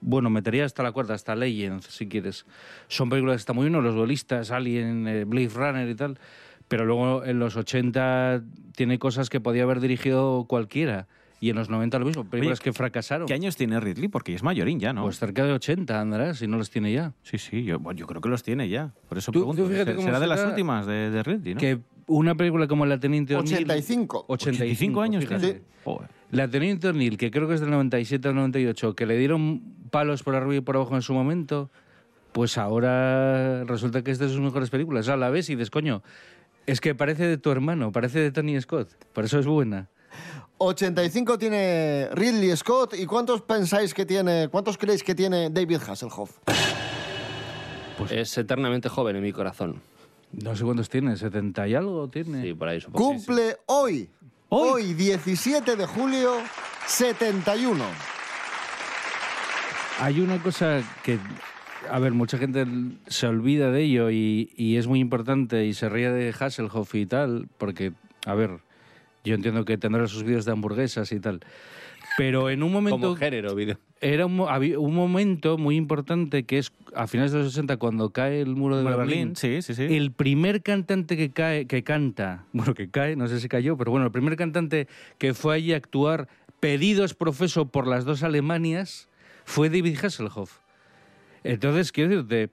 bueno, 0.00 0.30
metería 0.30 0.64
hasta 0.64 0.82
la 0.82 0.92
cuarta, 0.92 1.14
hasta 1.14 1.34
Legends, 1.34 1.86
si 1.86 2.06
quieres. 2.08 2.46
Son 2.88 3.08
películas 3.08 3.34
que 3.36 3.40
están 3.40 3.56
muy 3.56 3.68
bien, 3.68 3.82
Los 3.82 3.94
Duelistas, 3.94 4.50
Alien, 4.50 5.06
eh, 5.08 5.24
Blade 5.24 5.48
Runner 5.48 5.88
y 5.88 5.94
tal. 5.94 6.18
Pero 6.68 6.84
luego 6.84 7.24
en 7.24 7.38
los 7.38 7.56
80 7.56 8.42
tiene 8.76 8.98
cosas 8.98 9.30
que 9.30 9.40
podía 9.40 9.62
haber 9.62 9.80
dirigido 9.80 10.44
cualquiera. 10.48 11.08
Y 11.40 11.50
en 11.50 11.56
los 11.56 11.70
90 11.70 11.98
lo 12.00 12.04
mismo, 12.04 12.24
películas 12.24 12.58
que 12.58 12.72
fracasaron. 12.72 13.28
¿Qué 13.28 13.34
años 13.34 13.56
tiene 13.56 13.78
Ridley? 13.78 14.08
Porque 14.08 14.34
es 14.34 14.42
mayorín 14.42 14.80
ya, 14.80 14.92
¿no? 14.92 15.02
Pues 15.04 15.18
cerca 15.20 15.44
de 15.44 15.52
80 15.52 16.00
andará, 16.00 16.34
si 16.34 16.48
no 16.48 16.56
los 16.58 16.68
tiene 16.68 16.92
ya. 16.92 17.12
Sí, 17.22 17.38
sí, 17.38 17.62
yo, 17.62 17.78
bueno, 17.78 17.96
yo 17.98 18.06
creo 18.08 18.20
que 18.20 18.28
los 18.28 18.42
tiene 18.42 18.68
ya. 18.68 18.92
Por 19.08 19.18
eso 19.18 19.30
Tú- 19.30 19.38
pregunto. 19.40 19.62
tú 19.62 19.68
¿Será 19.68 19.94
cómo 19.94 20.18
de 20.18 20.26
las 20.26 20.40
será 20.40 20.50
últimas 20.50 20.84
de, 20.86 21.10
de 21.10 21.22
Ridley, 21.22 21.54
no? 21.54 21.60
Que 21.60 21.78
una 22.08 22.34
película 22.34 22.66
como 22.66 22.86
La 22.86 22.98
Teniente 22.98 23.36
O'Neill... 23.36 23.54
85. 23.64 24.24
85 24.28 25.00
años 25.00 25.24
fíjate. 25.24 25.44
tiene. 25.44 25.60
Joder. 25.84 26.08
La 26.32 26.48
Teniente 26.48 26.88
O'Neill, 26.88 27.16
que 27.16 27.30
creo 27.30 27.46
que 27.46 27.54
es 27.54 27.60
del 27.60 27.70
97 27.70 28.28
al 28.28 28.34
98, 28.34 28.94
que 28.96 29.06
le 29.06 29.16
dieron 29.16 29.62
palos 29.88 30.22
por 30.22 30.34
arriba 30.34 30.54
y 30.54 30.60
por 30.60 30.76
abajo 30.76 30.94
en 30.94 31.02
su 31.02 31.14
momento, 31.14 31.70
pues 32.32 32.58
ahora 32.58 33.64
resulta 33.64 34.02
que 34.02 34.10
es 34.10 34.18
de 34.18 34.28
sus 34.28 34.40
mejores 34.40 34.70
películas. 34.70 35.06
O 35.06 35.06
sea, 35.06 35.16
la 35.16 35.30
ves 35.30 35.50
y 35.50 35.54
dices, 35.54 35.70
coño, 35.70 36.02
es 36.66 36.80
que 36.80 36.94
parece 36.94 37.26
de 37.26 37.38
tu 37.38 37.50
hermano, 37.50 37.92
parece 37.92 38.20
de 38.20 38.30
Tony 38.30 38.60
Scott. 38.60 38.90
Por 39.12 39.24
eso 39.24 39.38
es 39.38 39.46
buena. 39.46 39.88
85 40.58 41.38
tiene 41.38 42.08
Ridley 42.12 42.54
Scott. 42.56 42.94
¿Y 42.94 43.06
cuántos 43.06 43.42
pensáis 43.42 43.94
que 43.94 44.04
tiene, 44.04 44.48
cuántos 44.48 44.76
creéis 44.76 45.02
que 45.02 45.14
tiene 45.14 45.50
David 45.50 45.80
Hasselhoff? 45.86 46.38
Es 48.10 48.36
eternamente 48.38 48.88
joven 48.88 49.16
en 49.16 49.22
mi 49.22 49.32
corazón. 49.32 49.80
No 50.32 50.54
sé 50.54 50.64
cuántos 50.64 50.88
tiene, 50.88 51.16
70 51.16 51.68
y 51.68 51.74
algo 51.74 52.08
tiene. 52.08 52.42
Sí, 52.42 52.54
por 52.54 52.68
ahí 52.68 52.80
supongo. 52.80 53.06
Cumple 53.06 53.56
hoy, 53.66 54.10
hoy, 54.50 54.94
17 54.94 55.74
de 55.74 55.86
julio, 55.86 56.34
71. 56.86 57.84
Hay 60.00 60.20
una 60.20 60.38
cosa 60.40 60.82
que, 61.02 61.18
a 61.90 61.98
ver, 61.98 62.12
mucha 62.12 62.38
gente 62.38 62.64
se 63.08 63.26
olvida 63.26 63.72
de 63.72 63.82
ello 63.82 64.10
y, 64.10 64.52
y 64.56 64.76
es 64.76 64.86
muy 64.86 65.00
importante 65.00 65.66
y 65.66 65.74
se 65.74 65.88
ríe 65.88 66.10
de 66.10 66.32
Hasselhoff 66.38 66.94
y 66.94 67.04
tal, 67.04 67.48
porque, 67.58 67.92
a 68.24 68.34
ver, 68.34 68.60
yo 69.24 69.34
entiendo 69.34 69.64
que 69.64 69.76
tendrá 69.76 70.06
sus 70.06 70.22
vídeos 70.22 70.44
de 70.44 70.52
hamburguesas 70.52 71.10
y 71.10 71.18
tal, 71.18 71.40
pero 72.16 72.48
en 72.48 72.62
un 72.62 72.72
momento... 72.72 73.00
Como 73.00 73.16
género, 73.16 73.54
video. 73.56 73.78
Era 74.00 74.26
un, 74.26 74.94
momento 74.94 75.58
muy 75.58 75.74
importante 75.74 76.44
que 76.44 76.58
es 76.58 76.72
a 76.94 77.08
finales 77.08 77.32
de 77.32 77.38
los 77.38 77.48
60 77.48 77.76
cuando 77.78 78.10
cae 78.10 78.40
el 78.40 78.54
muro 78.54 78.76
de 78.76 78.84
Muro 78.84 78.94
de 78.94 78.98
Berlín. 78.98 79.18
Berlín, 79.18 79.36
sí, 79.36 79.62
sí, 79.62 79.74
sí. 79.74 79.96
El 79.96 80.12
primer 80.12 80.62
cantante 80.62 81.16
que 81.16 81.30
cae, 81.30 81.66
que 81.66 81.82
canta, 81.82 82.44
bueno, 82.52 82.74
que 82.74 82.88
cae, 82.88 83.16
no 83.16 83.26
sé 83.26 83.40
si 83.40 83.48
cayó, 83.48 83.76
pero 83.76 83.90
bueno, 83.90 84.06
el 84.06 84.12
primer 84.12 84.36
cantante 84.36 84.86
que 85.18 85.34
fue 85.34 85.56
allí 85.56 85.72
a 85.72 85.76
actuar 85.76 86.28
pedidos 86.60 87.14
profeso 87.14 87.66
por 87.66 87.88
las 87.88 88.04
dos 88.04 88.22
Alemanias 88.22 89.07
fue 89.48 89.70
David 89.70 89.96
Hasselhoff. 90.04 90.58
Entonces, 91.42 91.90
quiero 91.90 92.10
decirte, 92.10 92.50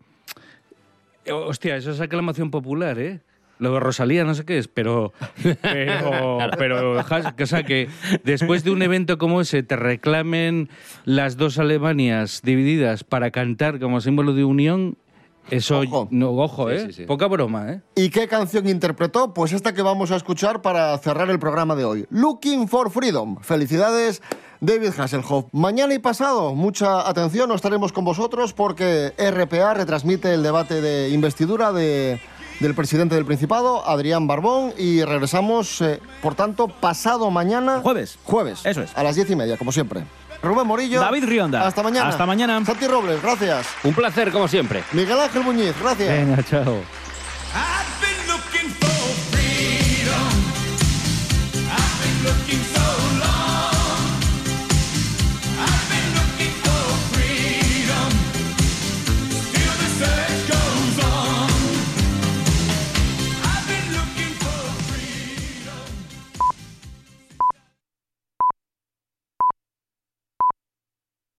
hostia, 1.32 1.76
eso 1.76 1.92
es 1.92 2.00
aclamación 2.00 2.52
popular, 2.52 2.98
¿eh? 3.00 3.22
Lo 3.58 3.74
de 3.74 3.80
Rosalía 3.80 4.26
no 4.26 4.34
sé 4.36 4.44
qué 4.44 4.58
es, 4.58 4.68
pero 4.68 5.14
pero 5.62 6.38
pero 6.58 7.00
Has- 7.00 7.34
o 7.42 7.46
sea 7.46 7.64
que 7.64 7.88
después 8.26 8.64
de 8.66 8.72
un 8.72 8.82
evento 8.82 9.18
como 9.18 9.40
ese 9.40 9.64
te 9.64 9.78
reclamen 9.78 10.70
las 11.06 11.38
dos 11.38 11.58
Alemanias 11.58 12.42
divididas 12.44 13.04
para 13.06 13.32
cantar 13.32 13.80
como 13.80 14.02
símbolo 14.02 14.34
de 14.34 14.44
unión, 14.44 14.98
eso 15.52 15.84
no 16.12 16.32
ojo, 16.32 16.70
Sí, 16.70 16.76
¿eh? 16.76 16.80
sí, 16.88 16.94
sí. 16.94 17.06
Poca 17.06 17.28
broma, 17.28 17.72
¿eh? 17.72 17.82
¿Y 17.96 18.10
qué 18.10 18.28
canción 18.28 18.68
interpretó? 18.68 19.34
Pues 19.34 19.54
esta 19.54 19.74
que 19.74 19.82
vamos 19.82 20.12
a 20.12 20.18
escuchar 20.18 20.62
para 20.62 20.98
cerrar 20.98 21.30
el 21.30 21.40
programa 21.40 21.76
de 21.76 21.86
hoy. 21.86 22.06
Looking 22.10 22.68
for 22.68 22.92
Freedom. 22.92 23.38
Felicidades, 23.40 24.22
David 24.62 24.92
Hasselhoff. 24.98 25.46
Mañana 25.52 25.94
y 25.94 26.00
pasado, 26.00 26.56
mucha 26.56 27.08
atención, 27.08 27.50
no 27.50 27.56
estaremos 27.56 27.92
con 27.92 28.06
vosotros 28.06 28.54
porque 28.54 29.14
RPA 29.18 29.74
retransmite 29.74 30.34
el 30.34 30.44
debate 30.44 30.82
de 30.82 31.10
investidura 31.10 31.72
de- 31.72 32.20
del 32.60 32.74
presidente 32.74 33.16
del 33.16 33.26
Principado, 33.26 33.88
Adrián 33.88 34.28
Barbón, 34.28 34.74
y 34.78 35.04
regresamos, 35.04 35.82
eh, 35.82 36.00
por 36.22 36.36
tanto, 36.36 36.70
pasado 36.70 37.30
mañana. 37.30 37.82
Jueves. 37.82 38.18
Jueves. 38.24 38.62
Eso 38.66 38.82
es. 38.82 38.96
A 38.98 39.04
las 39.04 39.16
diez 39.16 39.30
y 39.30 39.36
media, 39.36 39.58
como 39.58 39.72
siempre. 39.74 40.04
Rubén 40.42 40.66
Morillo. 40.68 41.00
David 41.02 41.26
Rionda. 41.26 41.68
Hasta 41.68 41.84
mañana. 41.84 42.10
Hasta 42.10 42.26
mañana. 42.26 42.64
Santi 42.66 42.88
Robles, 42.88 43.22
gracias. 43.22 43.68
Un 43.84 43.94
placer, 43.94 44.32
como 44.32 44.48
siempre. 44.48 44.84
Miguel 44.94 45.20
Ángel 45.20 45.44
Muñiz, 45.44 45.74
gracias. 45.82 46.08
Venga, 46.10 46.44
chao. 46.44 46.76
I've 47.54 48.02
been 48.02 48.16